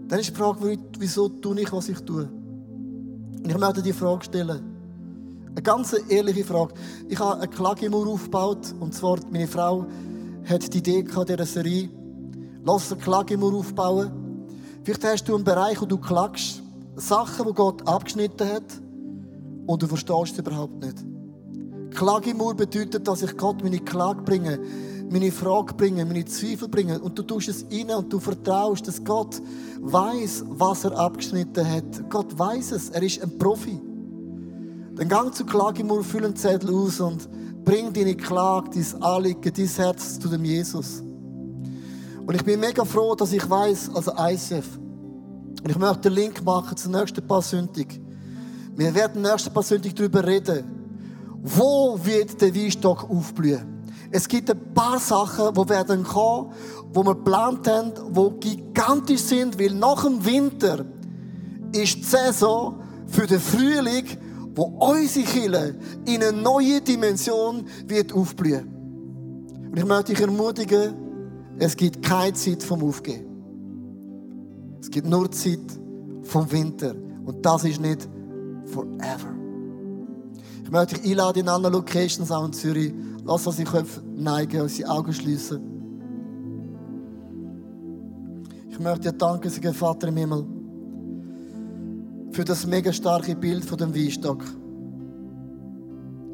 Dann 0.08 0.20
ist 0.20 0.30
die 0.30 0.36
Frage, 0.36 0.78
wieso 1.00 1.30
tue 1.30 1.62
ich, 1.62 1.72
was 1.72 1.90
ich 1.90 2.00
tue? 2.00 2.24
Und 3.44 3.50
ich 3.50 3.58
möchte 3.58 3.82
die 3.82 3.94
Frage 3.94 4.24
stellen. 4.26 4.62
Eine 5.52 5.62
ganz 5.62 5.96
ehrliche 6.10 6.44
Frage. 6.44 6.74
Ich 7.10 7.20
habe 7.20 7.42
eine 7.42 7.48
Klagemauer 7.48 8.08
aufgebaut. 8.08 8.74
Und 8.80 8.94
zwar, 8.94 9.20
meine 9.32 9.48
Frau 9.48 9.86
hat 10.46 10.74
die 10.74 10.80
Idee 10.80 11.04
gehabt, 11.04 11.30
dieser 11.30 11.46
Serie. 11.46 11.90
Lass 12.64 12.92
eine 12.92 13.02
Klagemauer 13.02 13.54
aufbauen. 13.56 14.12
Vielleicht 14.84 15.04
hast 15.04 15.26
du 15.26 15.36
einen 15.36 15.44
Bereich, 15.44 15.82
wo 15.82 15.86
du 15.86 15.98
klagst. 15.98 16.62
Sachen, 16.96 17.46
die 17.48 17.54
Gott 17.54 17.88
abgeschnitten 17.88 18.48
hat. 18.48 18.64
Und 19.66 19.82
du 19.82 19.88
verstehst 19.88 20.34
es 20.34 20.40
überhaupt 20.40 20.84
nicht. 20.84 20.98
Klagemauer 21.92 22.56
bedeutet, 22.56 23.08
dass 23.08 23.22
ich 23.22 23.38
Gott 23.38 23.64
meine 23.64 23.80
Klage 23.80 24.22
bringe, 24.24 24.60
meine 25.14 25.32
Frage 25.32 25.76
bringe, 25.76 26.04
meine 26.06 26.26
Zweifel 26.26 26.68
bringe. 26.68 27.00
Und 27.00 27.18
du 27.18 27.22
tust 27.22 27.48
es 27.48 27.66
rein 27.72 27.92
und 27.92 28.12
du 28.12 28.20
vertraust, 28.20 28.88
dass 28.88 29.04
Gott 29.04 29.40
weiß, 29.80 30.44
was 30.50 30.86
er 30.86 30.98
abgeschnitten 30.98 31.70
hat. 31.70 32.10
Gott 32.10 32.38
weiß 32.38 32.72
es. 32.72 32.90
Er 32.90 33.04
ist 33.04 33.22
ein 33.22 33.38
Profi. 33.38 33.80
Dann 34.96 35.08
gang 35.08 35.34
zu 35.34 35.46
Klagemur, 35.46 36.04
füll 36.04 36.26
einen 36.26 36.36
Zettel 36.36 36.74
aus 36.74 37.00
und 37.00 37.30
bring 37.64 37.94
deine 37.94 38.16
Klage, 38.16 38.72
dein 38.74 39.04
Anliegen, 39.04 39.54
dein 39.56 39.68
Herz 39.68 40.20
zu 40.20 40.28
dem 40.28 40.44
Jesus. 40.44 41.04
Und 42.26 42.36
ich 42.36 42.44
bin 42.44 42.60
mega 42.60 42.84
froh, 42.84 43.14
dass 43.14 43.34
ich 43.34 43.48
weiß, 43.48 43.92
also 43.94 44.14
ICF. 44.18 44.78
Und 45.64 45.70
ich 45.70 45.78
möchte 45.78 46.10
den 46.10 46.14
Link 46.14 46.44
machen 46.44 46.76
zur 46.76 46.92
nächsten 46.92 47.26
Passsündig. 47.28 48.02
Wir 48.76 48.94
werden 48.96 49.22
nächste 49.22 49.52
Passsündig 49.52 49.94
darüber 49.94 50.26
reden. 50.26 50.64
Wo 51.44 52.00
wird 52.04 52.42
der 52.42 52.56
Weinstock 52.56 53.08
aufblühen? 53.10 53.73
Es 54.16 54.28
gibt 54.28 54.50
ein 54.50 54.74
paar 54.74 55.00
Sachen, 55.00 55.54
die 55.54 55.70
werden 55.70 56.04
kommen, 56.04 56.54
wo 56.94 57.04
wir 57.04 57.16
geplant 57.16 57.68
haben, 57.68 57.92
die 58.12 58.50
gigantisch 58.56 59.22
sind, 59.22 59.60
weil 59.60 59.74
nach 59.74 60.04
dem 60.06 60.24
Winter 60.24 60.86
ist 61.72 61.98
die 61.98 62.04
Saison 62.04 62.76
für 63.08 63.26
den 63.26 63.40
Frühling 63.40 64.06
wo 64.56 64.64
unsere 64.64 65.26
Kirche 65.26 65.76
in 66.06 66.24
eine 66.24 66.32
neue 66.32 66.82
Dimension 66.82 67.66
wird 67.88 68.14
aufblühen. 68.14 68.68
Und 69.72 69.78
ich 69.78 69.86
möchte 69.86 70.14
dich 70.14 70.22
ermutigen, 70.22 70.94
es 71.58 71.76
gibt 71.76 72.04
keine 72.04 72.34
Zeit 72.34 72.62
vom 72.62 72.84
Aufgeben. 72.84 73.26
Es 74.80 74.90
gibt 74.92 75.08
nur 75.08 75.32
Zeit 75.32 75.60
vom 76.24 76.52
Winter. 76.52 76.94
Und 77.26 77.44
das 77.46 77.64
ist 77.64 77.82
nicht 77.82 78.08
forever. 78.66 79.34
Ich 80.64 80.72
möchte 80.72 81.00
dich 81.00 81.12
einladen 81.12 81.40
in 81.40 81.50
anderen 81.50 81.74
Locations, 81.74 82.30
auch 82.32 82.46
in 82.46 82.54
Zürich. 82.54 82.94
Lass 83.26 83.48
uns 83.48 83.56
die 83.56 83.64
Köpfe 83.64 84.02
neigen, 84.16 84.62
unsere 84.62 84.90
Augen 84.90 85.14
schließen. 85.14 85.62
Ich 88.70 88.80
möchte 88.80 89.12
dir 89.12 89.18
danken, 89.18 89.74
Vater 89.74 90.08
im 90.08 90.18
Himmel 90.18 90.46
für 92.34 92.44
das 92.44 92.66
mega 92.66 92.92
starke 92.92 93.36
Bild 93.36 93.64
von 93.64 93.78
dem 93.78 93.94
Weinstock. 93.94 94.44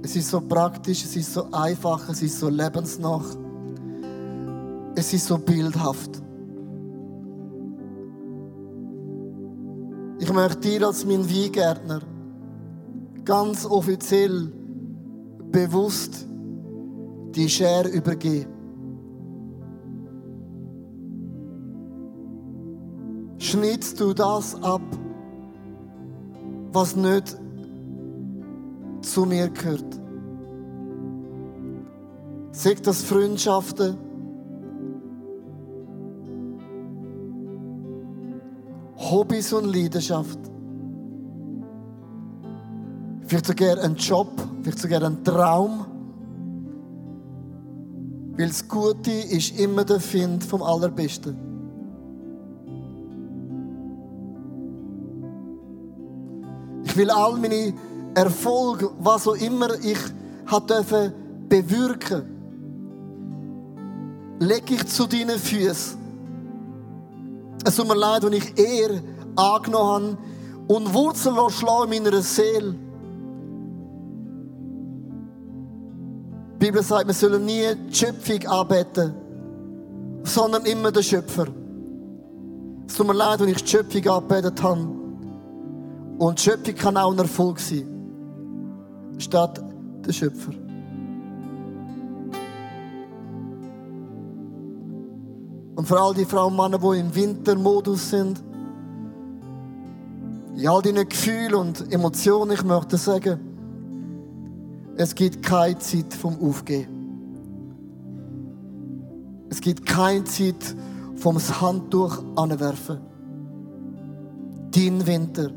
Es 0.02 0.16
ist 0.16 0.30
so 0.30 0.40
praktisch, 0.40 1.04
es 1.04 1.16
ist 1.16 1.34
so 1.34 1.52
einfach, 1.52 2.08
es 2.10 2.22
ist 2.22 2.40
so 2.40 2.48
lebensnah. 2.48 3.22
Es 4.96 5.14
ist 5.14 5.28
so 5.28 5.38
bildhaft. 5.38 6.22
Ich 10.20 10.34
möchte 10.34 10.60
dir 10.60 10.88
als 10.88 11.06
mein 11.06 11.30
Weingärtner 11.30 12.02
ganz 13.26 13.66
offiziell 13.66 14.52
bewusst 15.52 16.29
die 17.36 17.50
Schere 17.50 17.88
übergeben. 17.90 18.54
Schnittst 23.38 24.00
du 24.00 24.14
das 24.14 24.62
ab? 24.62 24.82
was 26.72 26.96
nicht 26.96 27.38
zu 29.02 29.26
mir 29.26 29.50
gehört. 29.50 30.00
Sagt 32.52 32.88
das 32.88 33.04
Freundschaften, 33.04 33.98
Hobbys 38.98 39.54
und 39.54 39.74
Leidenschaft. 39.74 40.40
Vielleicht 43.22 43.46
sogar 43.46 43.80
ein 43.80 43.96
Job, 43.96 44.30
vielleicht 44.62 44.80
sogar 44.80 45.04
ein 45.04 45.24
Traum. 45.24 45.86
Weil 48.40 48.48
das 48.48 48.66
Gute 48.66 49.12
ist 49.12 49.60
immer 49.60 49.84
der 49.84 50.00
Find 50.00 50.44
vom 50.44 50.64
Allerbesten. 50.64 51.50
will 57.00 57.10
all 57.10 57.38
meine 57.38 57.74
Erfolge, 58.14 58.92
was 59.00 59.28
auch 59.28 59.36
immer 59.36 59.74
ich 59.82 59.98
durfte 60.68 61.14
bewirken, 61.48 62.24
lege 64.40 64.76
ich 64.76 64.86
zu 64.88 65.08
deinen 65.08 65.40
Füßen. 65.40 65.98
Es 67.66 67.76
tut 67.76 67.88
mir 67.88 67.96
leid, 67.96 68.24
wenn 68.24 68.34
ich 68.34 68.58
eher 68.58 69.02
angenommen 69.36 70.18
habe 70.18 70.74
und 70.74 70.94
Wurzeln 70.94 71.50
schlagen 71.50 71.94
in 71.94 72.04
meiner 72.04 72.22
Seele. 72.22 72.76
Bibel 76.72 76.84
sagt, 76.84 77.08
wir 77.08 77.16
sollen 77.16 77.46
nie 77.46 77.64
die 77.74 77.96
Schöpfung 77.96 78.46
anbeten, 78.46 79.12
sondern 80.22 80.66
immer 80.66 80.92
den 80.92 81.02
Schöpfer. 81.02 81.48
Es 82.88 82.94
tut 82.94 83.08
mir 83.08 83.14
leid, 83.14 83.40
wenn 83.40 83.50
ich 83.50 83.64
die 83.64 83.68
Schöpfung 83.68 84.08
angebetet 84.08 84.62
habe 84.62 84.88
und 86.20 86.38
die 86.38 86.44
Schöpfung 86.44 86.76
kann 86.76 86.96
auch 86.98 87.12
ein 87.12 87.18
Erfolg 87.18 87.60
sein. 87.60 87.88
Statt 89.18 89.64
der 90.06 90.12
Schöpfer. 90.12 90.52
Und 95.76 95.88
vor 95.88 96.00
allem 96.00 96.18
die 96.18 96.26
Frauen 96.26 96.54
und 96.54 96.58
Männer, 96.58 96.78
die 96.78 97.00
im 97.00 97.16
Wintermodus 97.16 98.12
sind, 98.12 98.44
in 100.56 100.68
all 100.68 100.84
deinen 100.84 101.10
Gefühlen 101.10 101.56
und 101.56 101.92
Emotionen, 101.92 102.52
ich 102.52 102.64
möchte 102.64 102.98
sagen, 102.98 103.49
es 105.02 105.16
gibt 105.16 105.41
keine 105.41 105.80
Zeit 105.80 106.14
vom 106.14 106.38
Aufgehen. 106.41 106.89
Es 109.50 109.62
gibt 109.62 109.86
keine 109.86 110.26
Zeit 110.26 110.76
vom 111.16 111.38
Handtuch 111.39 112.22
anwerfen. 112.36 112.97
Dein 114.72 115.08
Winter 115.08 115.52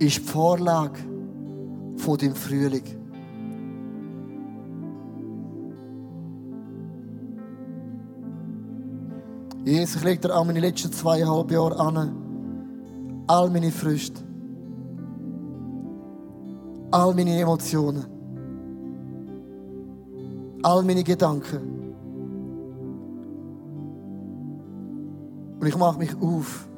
ist 0.00 0.16
die 0.16 0.20
Vorlage 0.20 0.98
von 1.94 2.18
dem 2.18 2.34
Frühling. 2.34 2.82
Jesus, 9.64 9.94
ich 9.94 10.02
lege 10.02 10.22
dir 10.22 10.34
all 10.34 10.44
meine 10.44 10.58
letzten 10.58 10.92
zweieinhalb 10.92 11.52
Jahre 11.52 11.78
an, 11.78 13.24
all 13.28 13.48
meine 13.48 13.70
Früchte. 13.70 14.31
All 16.92 17.14
meine 17.14 17.40
Emotionen. 17.40 18.04
All 20.62 20.82
meine 20.82 21.02
Gedanken. 21.02 21.94
Und 25.58 25.66
ich 25.66 25.76
mache 25.76 25.98
mich 25.98 26.14
auf 26.20 26.68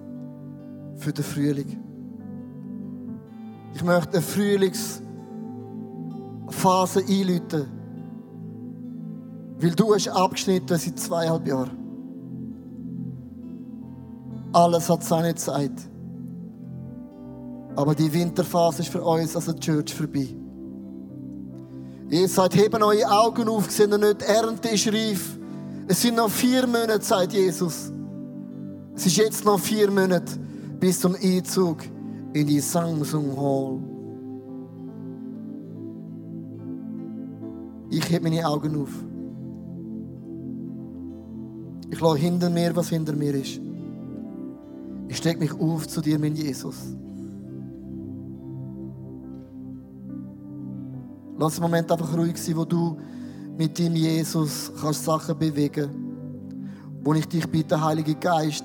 für 0.96 1.12
den 1.12 1.24
Frühling. 1.24 1.80
Ich 3.74 3.82
möchte 3.82 4.12
eine 4.12 4.22
Frühlingsphase 4.22 7.00
einläuten. 7.00 7.66
Weil 9.58 9.72
du 9.72 9.94
hast 9.94 10.08
abgeschnitten 10.08 10.78
seit 10.78 10.98
zweieinhalb 10.98 11.46
Jahren. 11.46 11.70
Alles 14.52 14.88
hat 14.88 15.02
seine 15.02 15.34
Zeit. 15.34 15.72
Aber 17.76 17.94
die 17.94 18.12
Winterphase 18.12 18.82
ist 18.82 18.88
für 18.90 19.02
uns 19.02 19.36
als 19.36 19.54
Church 19.56 19.94
vorbei. 19.94 20.28
Ihr 22.10 22.28
sagt, 22.28 22.54
heben 22.56 22.82
eure 22.82 23.10
Augen 23.10 23.48
auf, 23.48 23.70
seht 23.70 23.90
ihr 23.90 23.98
nicht, 23.98 24.22
Ernte 24.22 24.68
ist 24.68 24.86
reif. 24.88 25.38
Es 25.88 26.00
sind 26.00 26.16
noch 26.16 26.30
vier 26.30 26.66
Monate, 26.66 27.02
sagt 27.02 27.32
Jesus. 27.32 27.92
Es 28.94 29.06
ist 29.06 29.16
jetzt 29.16 29.44
noch 29.44 29.58
vier 29.58 29.90
Monate 29.90 30.38
bis 30.78 31.00
zum 31.00 31.16
Einzug 31.20 31.78
in 32.32 32.46
die 32.46 32.60
Samsung 32.60 33.36
Hall. 33.36 33.80
Ich 37.90 38.10
heb 38.10 38.22
meine 38.22 38.46
Augen 38.46 38.80
auf. 38.80 38.90
Ich 41.90 42.00
lasse 42.00 42.18
hinter 42.18 42.50
mir, 42.50 42.74
was 42.74 42.88
hinter 42.88 43.14
mir 43.14 43.34
ist. 43.34 43.60
Ich 45.08 45.16
stecke 45.16 45.40
mich 45.40 45.52
auf 45.52 45.86
zu 45.86 46.00
dir, 46.00 46.18
mein 46.18 46.34
Jesus. 46.34 46.76
Lass 51.36 51.54
einen 51.54 51.62
Moment 51.62 51.90
einfach 51.90 52.16
ruhig 52.16 52.36
sein, 52.36 52.56
wo 52.56 52.64
du 52.64 52.96
mit 53.56 53.78
deinem 53.78 53.96
Jesus 53.96 54.72
kannst 54.80 55.04
Sachen 55.04 55.38
bewegen 55.38 55.90
Wo 57.02 57.12
ich 57.14 57.26
dich 57.26 57.46
bitte, 57.48 57.82
Heiliger 57.82 58.14
Geist, 58.14 58.64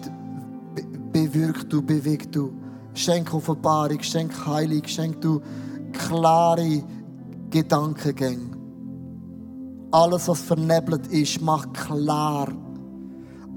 be 0.75 0.83
bewirk 1.11 1.69
du, 1.69 1.81
beweg 1.81 2.31
du. 2.31 2.53
Schenk 2.93 3.33
Offenbarung, 3.33 4.01
schenk 4.01 4.45
Heilung, 4.45 4.83
schenk 4.85 5.21
du 5.21 5.41
klare 5.91 6.83
Gedankengänge. 7.49 8.51
Alles, 9.91 10.27
was 10.27 10.41
vernebelt 10.41 11.07
ist, 11.07 11.41
mach 11.41 11.71
klar. 11.73 12.49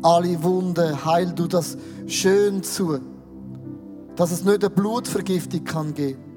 Alle 0.02 0.42
Wunden, 0.42 1.04
heil 1.04 1.32
du 1.32 1.46
das 1.46 1.76
schön 2.06 2.62
zu. 2.62 2.98
Dass 4.16 4.32
es 4.32 4.44
nicht 4.44 4.64
eine 4.64 4.70
Blutvergiftung 4.70 5.64
kann 5.64 5.94
geben. 5.94 6.31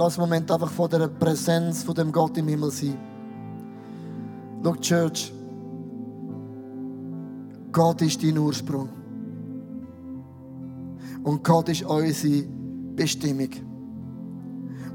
Lass 0.00 0.18
einen 0.18 0.30
Moment 0.30 0.50
einfach 0.50 0.70
vor 0.70 0.88
der 0.88 1.08
Präsenz 1.08 1.82
von 1.82 1.94
dem 1.94 2.10
Gott 2.10 2.34
im 2.38 2.48
Himmel 2.48 2.70
sein. 2.70 2.96
Schau, 4.64 4.74
Church, 4.76 5.30
Gott 7.70 8.00
ist 8.00 8.22
dein 8.22 8.38
Ursprung. 8.38 8.88
Und 11.22 11.44
Gott 11.44 11.68
ist 11.68 11.82
unsere 11.82 12.44
Bestimmung. 12.96 13.50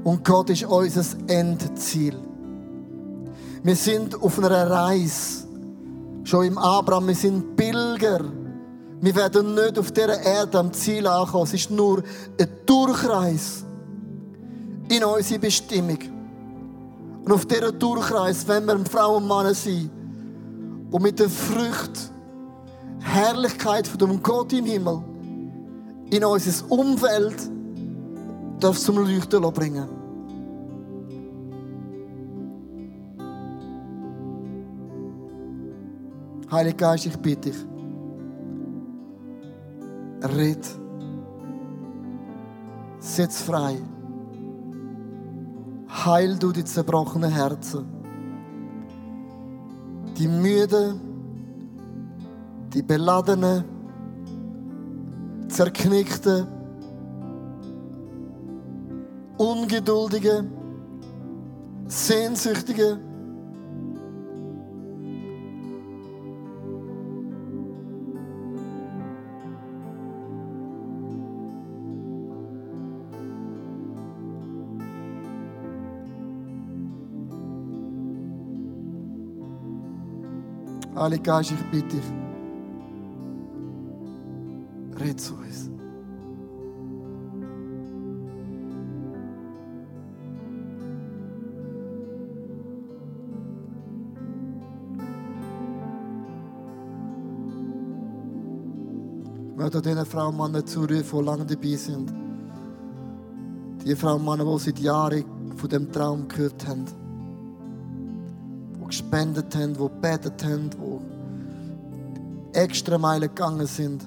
Und 0.02 0.24
Gott 0.24 0.50
ist 0.50 0.64
unser 0.64 1.04
Endziel. 1.28 2.16
Wir 3.62 3.76
sind 3.76 4.20
auf 4.20 4.40
einer 4.40 4.68
Reise. 4.68 5.46
Schon 6.24 6.46
im 6.46 6.58
Abraham, 6.58 7.06
wir 7.06 7.14
sind 7.14 7.54
Pilger. 7.54 8.24
Wir 9.00 9.14
werden 9.14 9.54
nicht 9.54 9.78
auf 9.78 9.92
dieser 9.92 10.20
Erde 10.20 10.58
am 10.58 10.72
Ziel 10.72 11.06
ankommen. 11.06 11.44
Es 11.44 11.54
ist 11.54 11.70
nur 11.70 12.02
ein 12.40 12.48
Durchreis 12.66 13.65
in 14.88 15.04
unsere 15.04 15.40
Bestimmung. 15.40 15.98
Und 17.24 17.32
auf 17.32 17.46
dieser 17.46 17.72
Durchreise, 17.72 18.46
wenn 18.48 18.66
wir 18.66 18.78
Frau 18.86 19.16
und 19.16 19.26
Mann 19.26 19.52
sind, 19.54 19.90
und 20.90 21.02
mit 21.02 21.18
der 21.18 21.28
Frucht, 21.28 22.12
Herrlichkeit 23.00 23.86
von 23.86 23.98
dem 23.98 24.22
Gott 24.22 24.52
im 24.52 24.64
Himmel, 24.64 25.02
in 26.10 26.24
unser 26.24 26.70
Umfeld 26.70 27.36
darf 28.60 28.78
zum 28.78 28.98
Leuchten 28.98 29.42
bringen. 29.52 29.88
Heiliger 36.50 36.76
Geist, 36.76 37.06
ich 37.06 37.16
bitte 37.18 37.50
dich, 37.50 37.66
red, 40.22 40.64
setz 43.00 43.42
frei, 43.42 43.78
heil 46.04 46.36
du 46.38 46.52
die 46.52 46.64
zerbrochenen 46.64 47.30
Herzen, 47.30 47.86
die 50.18 50.28
müden, 50.28 51.00
die 52.72 52.82
beladenen, 52.82 53.64
zerknickten, 55.48 56.46
ungeduldigen, 59.38 60.50
sehnsüchtigen, 61.86 63.05
Heilige 80.96 81.24
Geist, 81.24 81.50
ich 81.50 81.62
bitte 81.70 81.88
dich, 81.88 82.04
red 84.98 85.20
zu 85.20 85.34
uns. 85.34 85.70
Ich 99.50 99.56
möchte 99.56 99.82
diesen 99.82 100.06
Frauen 100.06 100.40
und 100.40 100.52
Männern 100.52 100.66
zurufen, 100.66 101.18
die 101.18 101.24
lange 101.24 101.44
dabei 101.44 101.74
sind. 101.74 102.10
Die 103.84 103.94
Frauen 103.94 104.26
und 104.26 104.38
Männer, 104.38 104.50
die 104.50 104.58
seit 104.64 104.78
Jahren 104.78 105.24
von 105.56 105.68
dem 105.68 105.92
Traum 105.92 106.26
gehört 106.26 106.66
haben 106.66 106.86
gespendet 109.10 109.54
haben, 109.54 109.72
die 109.72 109.78
gebetet 109.78 110.44
haben, 110.44 110.70
die 110.70 112.58
extra 112.58 112.98
Meilen 112.98 113.28
gegangen 113.28 113.66
sind. 113.66 114.06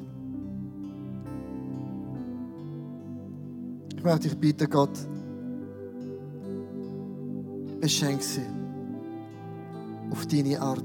Ich 3.96 4.04
möchte 4.04 4.30
dich 4.30 4.38
bitten, 4.38 4.70
Gott, 4.70 4.98
beschenk 7.80 8.22
sie 8.22 8.46
auf 10.12 10.26
deine 10.26 10.60
Art. 10.62 10.84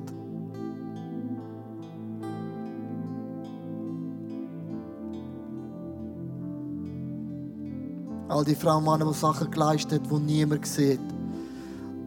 All 8.28 8.44
die 8.44 8.54
Frauen 8.54 8.84
und 8.84 8.98
Männer, 8.98 9.12
die 9.12 9.18
Sachen 9.18 9.50
geleistet 9.50 10.02
haben, 10.10 10.26
die 10.26 10.34
niemand 10.34 10.66
sieht 10.66 11.00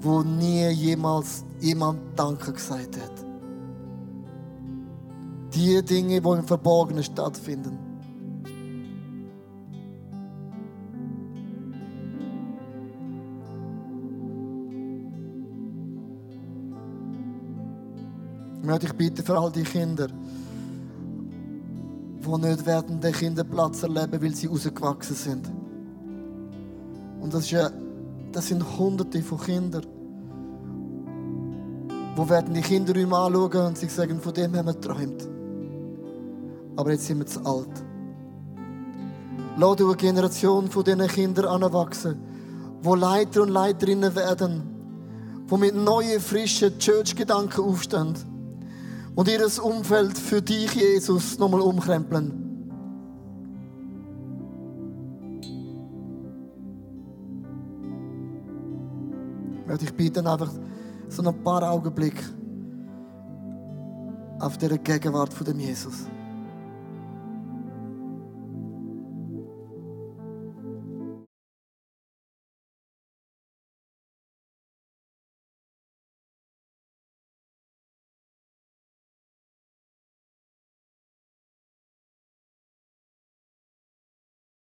wo 0.02 0.22
nie 0.22 0.68
jemals 0.70 1.44
jemand 1.60 2.00
Danke 2.16 2.54
gesagt 2.54 2.98
hat. 2.98 3.26
Die 5.54 5.84
Dinge, 5.84 6.22
die 6.22 6.30
im 6.30 6.44
Verborgenen 6.44 7.04
stattfinden. 7.04 7.78
Ich 18.60 18.66
möchte 18.66 18.88
dich 18.88 18.96
bitten 18.96 19.26
für 19.26 19.38
all 19.38 19.52
die 19.52 19.64
Kinder, 19.64 20.08
die 20.08 20.14
nicht 22.38 22.66
werden 22.66 23.00
den 23.00 23.14
Kinderplatz 23.14 23.84
erleben, 23.84 24.22
weil 24.22 24.36
sie 24.36 24.48
rausgewachsen 24.48 25.16
sind. 25.16 25.50
Und 27.22 27.34
das 27.34 27.44
ist 27.44 27.52
ja 27.52 27.72
das 28.32 28.48
sind 28.48 28.64
hunderte 28.78 29.22
von 29.22 29.40
Kindern. 29.40 29.86
Wo 32.18 32.28
werden 32.28 32.56
die 32.56 32.62
Kinderräume 32.62 33.16
anschauen 33.16 33.68
und 33.68 33.78
sie 33.78 33.88
sagen, 33.90 34.20
von 34.20 34.34
dem 34.34 34.56
haben 34.56 34.66
wir 34.66 34.74
geträumt. 34.74 35.30
Aber 36.76 36.92
jetzt 36.92 37.06
sind 37.06 37.20
wir 37.20 37.28
zu 37.28 37.46
alt. 37.46 37.70
Lass 39.56 39.80
eine 39.80 39.96
Generation 39.96 40.68
von 40.68 40.84
diesen 40.84 41.08
Kindern 41.10 41.46
anwachsen, 41.46 42.18
wo 42.82 42.96
Leiter 42.96 43.44
und 43.44 43.50
Leiterinnen 43.50 44.16
werden, 44.16 44.64
wo 45.46 45.58
mit 45.58 45.76
neuen, 45.76 46.20
frischen 46.20 46.80
Church-Gedanken 46.80 47.62
aufstehen, 47.62 48.16
und 49.14 49.28
ihr 49.28 49.64
Umfeld 49.64 50.18
für 50.18 50.42
dich, 50.42 50.74
Jesus, 50.74 51.38
nochmal 51.38 51.62
umkrempeln. 51.62 52.34
Ich 59.62 59.68
möchte 59.68 59.86
dich 59.86 59.94
bitten, 59.94 60.26
einfach 60.26 60.52
so 61.18 61.28
ein 61.28 61.44
paar 61.44 61.64
Augenblicke 61.64 62.24
auf 64.40 64.58
der 64.60 64.78
Gegenwart 64.78 65.34
von 65.34 65.46
dem 65.48 65.60
Jesus. 65.60 66.06